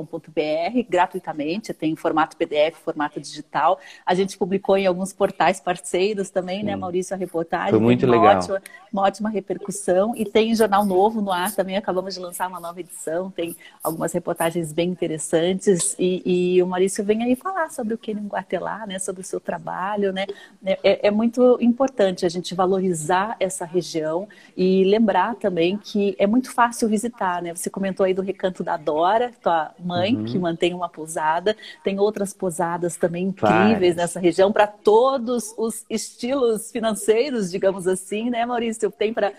gratuitamente, 0.89 1.73
tem 1.73 1.95
formato 1.97 2.37
PDF, 2.37 2.77
formato 2.85 3.21
digital. 3.21 3.79
A 4.05 4.15
gente 4.15 4.37
publicou 4.37 4.77
em 4.77 4.87
alguns 4.87 5.13
portais 5.13 5.61
parceiros 5.61 6.31
também, 6.31 6.59
né, 6.59 6.73
Sim. 6.73 6.77
né, 6.77 6.77
Maurício, 6.77 7.15
a 7.15 7.19
reportagem. 7.19 7.71
Foi 7.71 7.81
muito 7.81 8.07
uma 8.07 8.17
legal. 8.17 8.37
Ótima, 8.37 8.63
uma 8.93 9.03
ótima 9.03 9.31
repercussão. 9.31 10.15
E 10.17 10.25
tem 10.25 10.55
jornal 10.55 10.85
novo 10.85 11.21
no 11.21 11.31
ar 11.31 11.53
também, 11.53 11.77
acabamos 11.77 12.15
de 12.15 12.21
lançar 12.21 12.49
uma 12.49 12.61
nova 12.61 12.81
edição, 12.81 13.31
tem 13.31 13.57
algumas 13.83 14.13
reportagens 14.13 14.73
bem 14.73 14.91
interessantes. 14.91 15.95
E, 15.99 16.55
e 16.57 16.63
o 16.63 16.67
Maurício 16.67 17.05
vem 17.05 17.23
aí 17.23 17.37
falar 17.37 17.71
sobre 17.71 17.95
o 17.95 17.99
Kenny 17.99 18.27
Guatelá, 18.27 18.87
né? 18.87 18.99
Sobre 19.05 19.23
o 19.23 19.25
seu 19.25 19.41
trabalho, 19.41 20.13
né? 20.13 20.27
É, 20.65 21.09
é, 21.09 21.11
muito 21.11 21.59
importante 21.61 22.25
a 22.25 22.29
gente 22.29 22.55
valorizar 22.55 23.37
essa 23.39 23.65
região 23.65 24.29
e 24.57 24.85
lembrar 24.85 25.35
também 25.37 25.77
que 25.77 26.17
é 26.19 26.27
muito 26.27 26.53
fácil 26.53 26.89
visitar, 26.89 27.43
né? 27.43 27.55
Você 27.55 27.69
comentou 27.69 28.05
aí 28.05 28.15
do 28.15 28.23
Recanto 28.23 28.65
da 28.65 28.77
Dora, 28.77 29.33
tua 29.43 29.73
mãe, 29.79 30.17
uhum. 30.17 30.25
que 30.25 30.39
mantém 30.39 30.75
uma 30.75 30.89
pousada, 30.89 31.57
tem 31.83 31.99
outras 31.99 32.33
pousadas 32.33 32.97
também 32.97 33.27
incríveis 33.27 33.97
nessa 33.97 34.19
região 34.19 34.53
para 34.53 34.67
todos 34.67 35.55
os 35.57 35.85
estilos 35.89 36.71
financeiros, 36.71 37.51
digamos 37.51 37.87
assim, 37.87 38.31
né, 38.31 38.45
Maurício? 38.47 38.91
Tem 38.91 39.13
para 39.13 39.33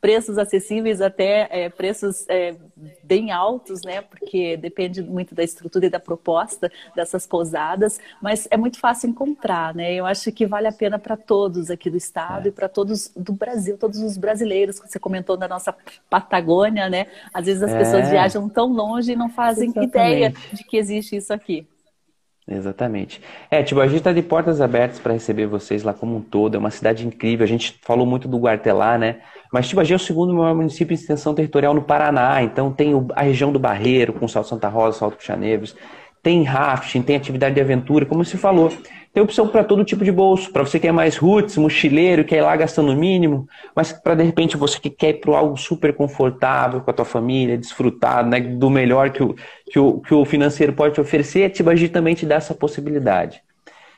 preços 0.00 0.38
acessíveis 0.38 1.00
até 1.00 1.48
é, 1.50 1.68
preços 1.68 2.26
é, 2.28 2.54
bem 3.06 3.30
altos, 3.30 3.82
né? 3.82 4.02
Porque 4.02 4.56
depende 4.56 5.02
muito 5.02 5.34
da 5.34 5.44
estrutura 5.44 5.86
e 5.86 5.90
da 5.90 6.00
proposta 6.00 6.70
dessas 6.94 7.26
pousadas, 7.26 8.00
mas 8.20 8.48
é 8.50 8.56
muito 8.56 8.78
fácil 8.78 9.08
encontrar, 9.08 9.74
né? 9.74 9.94
Eu 9.94 10.04
acho 10.04 10.32
que 10.32 10.46
vale 10.46 10.66
a 10.66 10.72
pena 10.72 10.98
para 10.98 11.16
todos 11.16 11.70
aqui 11.70 11.88
do 11.88 11.96
estado 11.96 12.46
é. 12.46 12.48
e 12.48 12.52
para 12.52 12.68
todos 12.68 13.10
do 13.16 13.32
Brasil, 13.32 13.78
todos 13.78 14.00
os 14.00 14.16
brasileiros 14.16 14.80
que 14.80 14.88
você 14.88 14.98
comentou 14.98 15.36
da 15.36 15.46
nossa 15.46 15.74
Patagônia, 16.10 16.88
né? 16.88 17.06
Às 17.32 17.46
vezes 17.46 17.62
as 17.62 17.70
é. 17.70 17.78
pessoas 17.78 18.10
viajam 18.10 18.48
tão 18.48 18.72
longe 18.72 19.12
e 19.12 19.16
não 19.16 19.28
fazem 19.28 19.70
Exatamente. 19.70 19.90
ideia 19.90 20.34
de 20.52 20.64
que 20.64 20.76
existe 20.76 21.16
isso 21.16 21.32
aqui. 21.32 21.66
Exatamente. 22.48 23.20
É, 23.50 23.60
tipo, 23.62 23.80
a 23.80 23.88
gente 23.88 23.98
está 23.98 24.12
de 24.12 24.22
portas 24.22 24.60
abertas 24.60 25.00
para 25.00 25.12
receber 25.12 25.46
vocês 25.46 25.82
lá 25.82 25.92
como 25.92 26.16
um 26.16 26.20
todo. 26.20 26.54
É 26.54 26.58
uma 26.58 26.70
cidade 26.70 27.04
incrível. 27.04 27.42
A 27.42 27.48
gente 27.48 27.76
falou 27.82 28.06
muito 28.06 28.28
do 28.28 28.38
Guartelá, 28.38 28.96
né? 28.96 29.20
Mas 29.52 29.68
Tibagi 29.68 29.92
é 29.92 29.96
o 29.96 29.98
segundo 29.98 30.32
maior 30.32 30.54
município 30.54 30.94
de 30.94 31.02
extensão 31.02 31.34
territorial 31.34 31.74
no 31.74 31.82
Paraná. 31.82 32.40
Então 32.42 32.72
tem 32.72 32.92
a 33.16 33.22
região 33.22 33.50
do 33.52 33.58
Barreiro, 33.58 34.12
com 34.12 34.28
Salto 34.28 34.48
Santa 34.48 34.68
Rosa, 34.68 34.98
Salto 34.98 35.16
Puxanevos 35.16 35.74
tem 36.26 36.42
rafting, 36.42 37.02
tem 37.02 37.14
atividade 37.14 37.54
de 37.54 37.60
aventura, 37.60 38.04
como 38.04 38.24
você 38.24 38.36
falou. 38.36 38.72
Tem 39.14 39.22
opção 39.22 39.46
para 39.46 39.62
todo 39.62 39.84
tipo 39.84 40.04
de 40.04 40.10
bolso. 40.10 40.50
Para 40.50 40.64
você 40.64 40.80
que 40.80 40.88
é 40.88 40.90
mais 40.90 41.16
roots, 41.16 41.56
mochileiro, 41.56 42.24
quer 42.24 42.38
ir 42.38 42.40
lá 42.40 42.56
gastando 42.56 42.90
o 42.90 42.96
mínimo, 42.96 43.48
mas 43.76 43.92
para 43.92 44.16
de 44.16 44.24
repente 44.24 44.56
você 44.56 44.80
que 44.80 44.90
quer 44.90 45.10
ir 45.10 45.20
para 45.20 45.38
algo 45.38 45.56
super 45.56 45.94
confortável 45.94 46.80
com 46.80 46.90
a 46.90 46.92
tua 46.92 47.04
família, 47.04 47.56
desfrutar 47.56 48.26
né, 48.26 48.40
do 48.40 48.68
melhor 48.68 49.10
que 49.10 49.22
o, 49.22 49.36
que, 49.70 49.78
o, 49.78 50.00
que 50.00 50.12
o 50.12 50.24
financeiro 50.24 50.72
pode 50.72 50.94
te 50.94 51.00
oferecer, 51.00 51.44
a 51.44 51.50
Tibagi 51.50 51.88
também 51.88 52.16
te 52.16 52.26
dá 52.26 52.34
essa 52.34 52.56
possibilidade. 52.56 53.40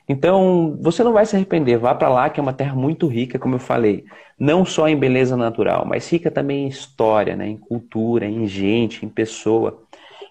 Então, 0.06 0.76
você 0.82 1.02
não 1.02 1.14
vai 1.14 1.24
se 1.24 1.34
arrepender. 1.34 1.78
Vá 1.78 1.94
para 1.94 2.10
lá, 2.10 2.28
que 2.28 2.38
é 2.38 2.42
uma 2.42 2.52
terra 2.52 2.74
muito 2.74 3.06
rica, 3.06 3.38
como 3.38 3.54
eu 3.54 3.58
falei. 3.58 4.04
Não 4.38 4.66
só 4.66 4.86
em 4.86 4.96
beleza 4.96 5.34
natural, 5.34 5.86
mas 5.86 6.12
rica 6.12 6.30
também 6.30 6.66
em 6.66 6.68
história, 6.68 7.34
né? 7.34 7.48
em 7.48 7.56
cultura, 7.56 8.26
em 8.26 8.46
gente, 8.46 9.06
em 9.06 9.08
pessoa. 9.08 9.82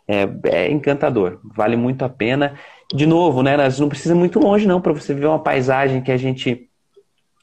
É, 0.08 0.28
é 0.46 0.72
encantador. 0.72 1.40
Vale 1.44 1.76
muito 1.76 2.04
a 2.06 2.10
pena. 2.10 2.54
De 2.94 3.06
novo, 3.06 3.44
né? 3.44 3.58
Nós 3.58 3.80
não 3.80 3.90
precisa 3.90 4.16
muito 4.16 4.40
longe, 4.40 4.68
não, 4.68 4.80
para 4.80 4.94
você 4.94 5.14
ver 5.14 5.26
uma 5.26 5.40
paisagem 5.40 6.02
que 6.02 6.12
a 6.12 6.18
gente. 6.18 6.70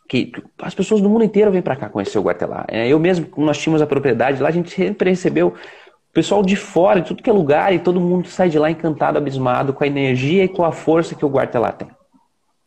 que 0.09 0.33
as 0.62 0.75
pessoas 0.75 1.01
do 1.01 1.09
mundo 1.09 1.25
inteiro 1.25 1.51
vêm 1.51 1.61
para 1.61 1.77
cá 1.77 1.89
conhecer 1.89 2.19
o 2.19 2.23
Guatelá. 2.23 2.65
É, 2.69 2.89
eu 2.89 2.99
mesmo, 2.99 3.27
quando 3.27 3.47
nós 3.47 3.59
tínhamos 3.59 3.83
a 3.83 3.87
propriedade 3.87 4.43
lá, 4.43 4.49
a 4.49 4.53
gente 4.53 4.71
sempre 4.71 5.11
recebeu 5.11 5.55
pessoal 6.15 6.43
de 6.43 6.57
fora, 6.57 7.01
de 7.01 7.09
tudo 7.09 7.23
que 7.23 7.29
é 7.29 7.33
lugar, 7.33 7.75
e 7.75 7.79
todo 7.81 8.01
mundo 8.01 8.29
sai 8.29 8.49
de 8.49 8.59
lá 8.59 8.71
encantado, 8.71 9.19
abismado 9.19 9.75
com 9.75 9.83
a 9.83 9.87
energia 9.87 10.45
e 10.45 10.49
com 10.49 10.65
a 10.65 10.71
força 10.71 11.15
que 11.15 11.25
o 11.25 11.29
Guatelá 11.29 11.73
tem. 11.73 11.89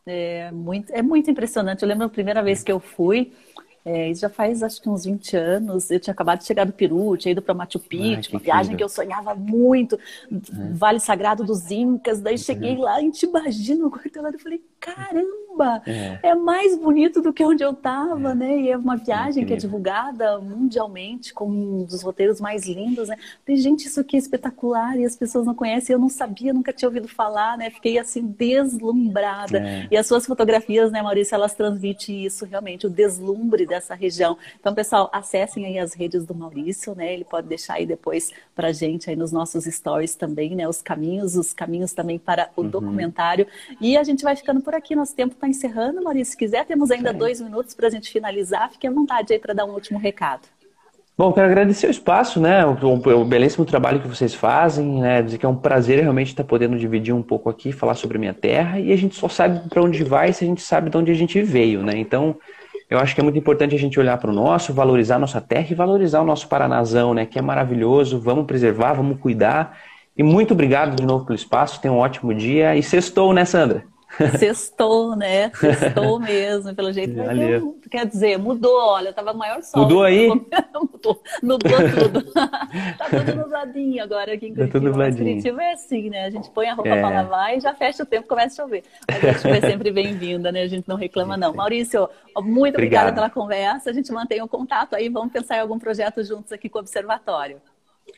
É 0.05 0.51
muito, 0.51 0.93
é 0.93 1.01
muito 1.01 1.31
impressionante. 1.31 1.81
Eu 1.81 1.87
lembro 1.87 2.05
a 2.05 2.09
primeira 2.09 2.43
vez 2.43 2.63
que 2.63 2.71
eu 2.71 2.79
fui, 2.79 3.31
é, 3.87 4.09
isso 4.09 4.19
já 4.19 4.29
faz 4.29 4.61
acho 4.61 4.81
que 4.81 4.89
uns 4.89 5.05
20 5.05 5.37
anos. 5.37 5.89
Eu 5.89 5.97
tinha 5.97 6.11
acabado 6.11 6.39
de 6.39 6.45
chegar 6.45 6.65
do 6.65 6.73
Peru, 6.73 7.15
tinha 7.15 7.31
ido 7.31 7.41
para 7.41 7.53
Machu 7.53 7.79
Picchu, 7.79 8.31
uma 8.31 8.39
viagem 8.39 8.75
que 8.75 8.83
eu 8.83 8.89
sonhava 8.89 9.33
muito, 9.33 9.97
é. 10.29 10.73
Vale 10.73 10.99
Sagrado 10.99 11.45
dos 11.45 11.71
Incas. 11.71 12.19
Daí 12.19 12.37
cheguei 12.37 12.75
uhum. 12.75 12.81
lá 12.81 13.01
em 13.01 13.09
Tibagi, 13.09 13.75
no 13.75 13.89
quartelado, 13.89 14.35
e 14.35 14.39
falei: 14.39 14.61
caramba, 14.77 15.46
é. 15.85 16.19
é. 16.23 16.35
mais 16.35 16.77
bonito 16.77 17.21
do 17.21 17.33
que 17.33 17.43
onde 17.43 17.63
eu 17.63 17.71
estava, 17.71 18.31
é. 18.31 18.35
né? 18.35 18.57
E 18.61 18.69
é 18.69 18.77
uma 18.77 18.97
viagem 18.97 19.45
que 19.45 19.53
é 19.53 19.55
divulgada 19.55 20.39
mundialmente 20.39 21.33
com 21.33 21.49
um 21.49 21.83
dos 21.83 22.01
roteiros 22.01 22.39
mais 22.39 22.65
lindos, 22.67 23.07
né? 23.09 23.17
Tem 23.45 23.55
gente, 23.57 23.87
isso 23.87 23.99
aqui 23.99 24.15
é 24.15 24.19
espetacular 24.19 24.97
e 24.97 25.05
as 25.05 25.15
pessoas 25.15 25.45
não 25.45 25.55
conhecem. 25.55 25.93
Eu 25.93 25.99
não 25.99 26.09
sabia, 26.09 26.53
nunca 26.53 26.73
tinha 26.73 26.87
ouvido 26.87 27.07
falar, 27.07 27.57
né? 27.57 27.69
Fiquei 27.69 27.97
assim 27.97 28.25
deslumbrada. 28.25 29.59
É. 29.59 29.87
E 29.91 29.97
as 29.97 30.07
suas 30.07 30.25
fotografias, 30.25 30.91
né, 30.91 31.01
Maurício, 31.01 31.35
elas 31.35 31.53
transmitem 31.53 32.25
isso 32.25 32.45
realmente, 32.45 32.87
o 32.87 32.89
deslumbre 32.89 33.65
dessa 33.65 33.95
região. 33.95 34.37
Então, 34.59 34.73
pessoal, 34.73 35.09
acessem 35.13 35.65
aí 35.65 35.79
as 35.79 35.93
redes 35.93 36.25
do 36.25 36.35
Maurício, 36.35 36.95
né? 36.95 37.13
Ele 37.13 37.23
pode 37.23 37.47
deixar 37.47 37.75
aí 37.75 37.85
depois 37.85 38.31
pra 38.55 38.71
gente 38.71 39.09
aí 39.09 39.15
nos 39.15 39.31
nossos 39.31 39.65
stories 39.65 40.15
também, 40.15 40.55
né? 40.55 40.67
Os 40.67 40.81
caminhos, 40.81 41.35
os 41.35 41.53
caminhos 41.53 41.93
também 41.93 42.19
para 42.19 42.49
o 42.55 42.61
uhum. 42.61 42.69
documentário. 42.69 43.47
E 43.79 43.97
a 43.97 44.03
gente 44.03 44.23
vai 44.23 44.35
ficando 44.35 44.61
por 44.61 44.73
aqui. 44.75 44.95
Nosso 44.95 45.15
tempo 45.15 45.35
está 45.47 45.67
encerrando, 45.67 46.03
Maurício. 46.03 46.31
Se 46.31 46.37
quiser, 46.37 46.65
temos 46.65 46.91
ainda 46.91 47.11
Sim. 47.11 47.17
dois 47.17 47.41
minutos 47.41 47.73
para 47.73 47.87
a 47.87 47.89
gente 47.89 48.11
finalizar. 48.11 48.69
Fique 48.71 48.87
à 48.87 48.91
vontade 48.91 49.33
aí 49.33 49.39
para 49.39 49.53
dar 49.53 49.65
um 49.65 49.71
último 49.71 49.97
recado. 49.97 50.41
Bom, 51.17 51.33
quero 51.33 51.47
agradecer 51.47 51.87
o 51.87 51.91
espaço, 51.91 52.39
né? 52.39 52.63
O, 52.63 52.73
o, 52.73 53.21
o, 53.21 53.25
belíssimo 53.25 53.65
trabalho 53.65 53.99
que 53.99 54.07
vocês 54.07 54.35
fazem, 54.35 55.01
né? 55.01 55.21
Dizer 55.23 55.39
que 55.39 55.45
é 55.45 55.49
um 55.49 55.55
prazer 55.55 55.99
realmente 55.99 56.27
estar 56.27 56.43
podendo 56.43 56.77
dividir 56.77 57.13
um 57.13 57.23
pouco 57.23 57.49
aqui, 57.49 57.71
falar 57.71 57.95
sobre 57.95 58.17
a 58.17 58.19
minha 58.19 58.33
terra. 58.35 58.79
E 58.79 58.91
a 58.91 58.95
gente 58.95 59.15
só 59.15 59.27
sabe 59.27 59.67
para 59.67 59.81
onde 59.81 60.03
vai 60.03 60.31
se 60.31 60.43
a 60.43 60.47
gente 60.47 60.61
sabe 60.61 60.91
de 60.91 60.97
onde 60.97 61.11
a 61.11 61.15
gente 61.15 61.41
veio, 61.41 61.81
né? 61.81 61.97
Então, 61.97 62.35
eu 62.87 62.99
acho 62.99 63.15
que 63.15 63.21
é 63.21 63.23
muito 63.23 63.39
importante 63.39 63.73
a 63.73 63.79
gente 63.79 63.99
olhar 63.99 64.17
para 64.17 64.29
o 64.29 64.33
nosso, 64.33 64.73
valorizar 64.73 65.15
a 65.15 65.19
nossa 65.19 65.41
terra 65.41 65.67
e 65.71 65.73
valorizar 65.73 66.21
o 66.21 66.25
nosso 66.25 66.47
Paranazão, 66.47 67.15
né? 67.15 67.25
Que 67.25 67.39
é 67.39 67.41
maravilhoso. 67.41 68.19
Vamos 68.19 68.45
preservar, 68.45 68.93
vamos 68.93 69.19
cuidar. 69.19 69.75
E 70.15 70.21
muito 70.21 70.53
obrigado 70.53 70.95
de 70.95 71.03
novo 71.03 71.25
pelo 71.25 71.35
espaço. 71.35 71.81
Tenha 71.81 71.93
um 71.93 71.97
ótimo 71.97 72.31
dia. 72.31 72.75
E 72.75 72.83
sextou, 72.83 73.33
né, 73.33 73.43
Sandra? 73.43 73.83
Sextou, 74.37 75.15
né? 75.15 75.51
Sextou 75.53 76.19
mesmo, 76.19 76.73
pelo 76.73 76.91
jeito. 76.91 77.15
Mas 77.15 77.89
quer 77.89 78.05
dizer, 78.05 78.37
mudou, 78.39 78.79
olha, 78.79 79.13
tava 79.13 79.33
maior 79.33 79.61
sol. 79.61 79.83
Mudou 79.83 80.03
aí? 80.03 80.27
mudou, 80.27 81.21
nublou 81.43 81.77
tudo. 81.93 82.23
tá 82.33 83.05
tudo 83.09 83.35
nubladinho 83.35 84.03
agora 84.03 84.33
aqui 84.33 84.47
em 84.47 84.55
Curitiba. 84.55 84.67
Tá 84.67 84.71
tudo 84.71 84.89
nubladinho. 84.89 85.25
Curitiba 85.25 85.63
é 85.63 85.73
assim, 85.73 86.09
né? 86.09 86.25
A 86.25 86.29
gente 86.29 86.49
põe 86.49 86.67
a 86.67 86.73
roupa 86.73 86.89
é. 86.89 87.01
para 87.01 87.21
lavar 87.21 87.57
e 87.57 87.59
já 87.59 87.73
fecha 87.73 88.03
o 88.03 88.05
tempo, 88.05 88.27
começa 88.27 88.61
a 88.61 88.65
chover. 88.65 88.83
Mas 89.07 89.23
a 89.23 89.31
gente 89.31 89.65
é 89.65 89.69
sempre 89.69 89.91
bem-vinda, 89.91 90.51
né? 90.51 90.63
A 90.63 90.67
gente 90.67 90.87
não 90.87 90.95
reclama, 90.95 91.37
não. 91.37 91.53
Maurício, 91.53 92.09
muito 92.39 92.75
obrigada 92.75 93.13
pela 93.13 93.29
conversa. 93.29 93.89
A 93.89 93.93
gente 93.93 94.11
mantém 94.11 94.41
o 94.41 94.47
contato 94.47 94.95
aí. 94.95 95.09
Vamos 95.09 95.31
pensar 95.31 95.57
em 95.57 95.61
algum 95.61 95.77
projeto 95.77 96.23
juntos 96.23 96.51
aqui 96.51 96.69
com 96.69 96.79
o 96.79 96.81
Observatório. 96.81 97.61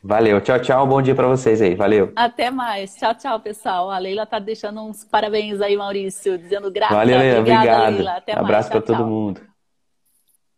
Valeu, 0.03 0.39
tchau, 0.39 0.59
tchau. 0.59 0.87
Bom 0.87 1.01
dia 1.01 1.13
para 1.13 1.27
vocês 1.27 1.61
aí. 1.61 1.75
Valeu. 1.75 2.11
Até 2.15 2.49
mais. 2.49 2.95
Tchau, 2.95 3.13
tchau, 3.15 3.39
pessoal. 3.39 3.91
A 3.91 3.97
Leila 3.97 4.25
tá 4.25 4.39
deixando 4.39 4.81
uns 4.81 5.03
parabéns 5.03 5.59
aí, 5.61 5.75
Maurício, 5.75 6.37
dizendo 6.37 6.71
graças. 6.71 6.95
Valeu, 6.95 7.17
Leila. 7.17 7.39
Obrigada, 7.39 7.61
obrigado. 7.63 7.93
Leila. 7.95 8.11
Até 8.17 8.39
Abraço 8.39 8.69
para 8.69 8.81
todo 8.81 9.05
mundo. 9.05 9.48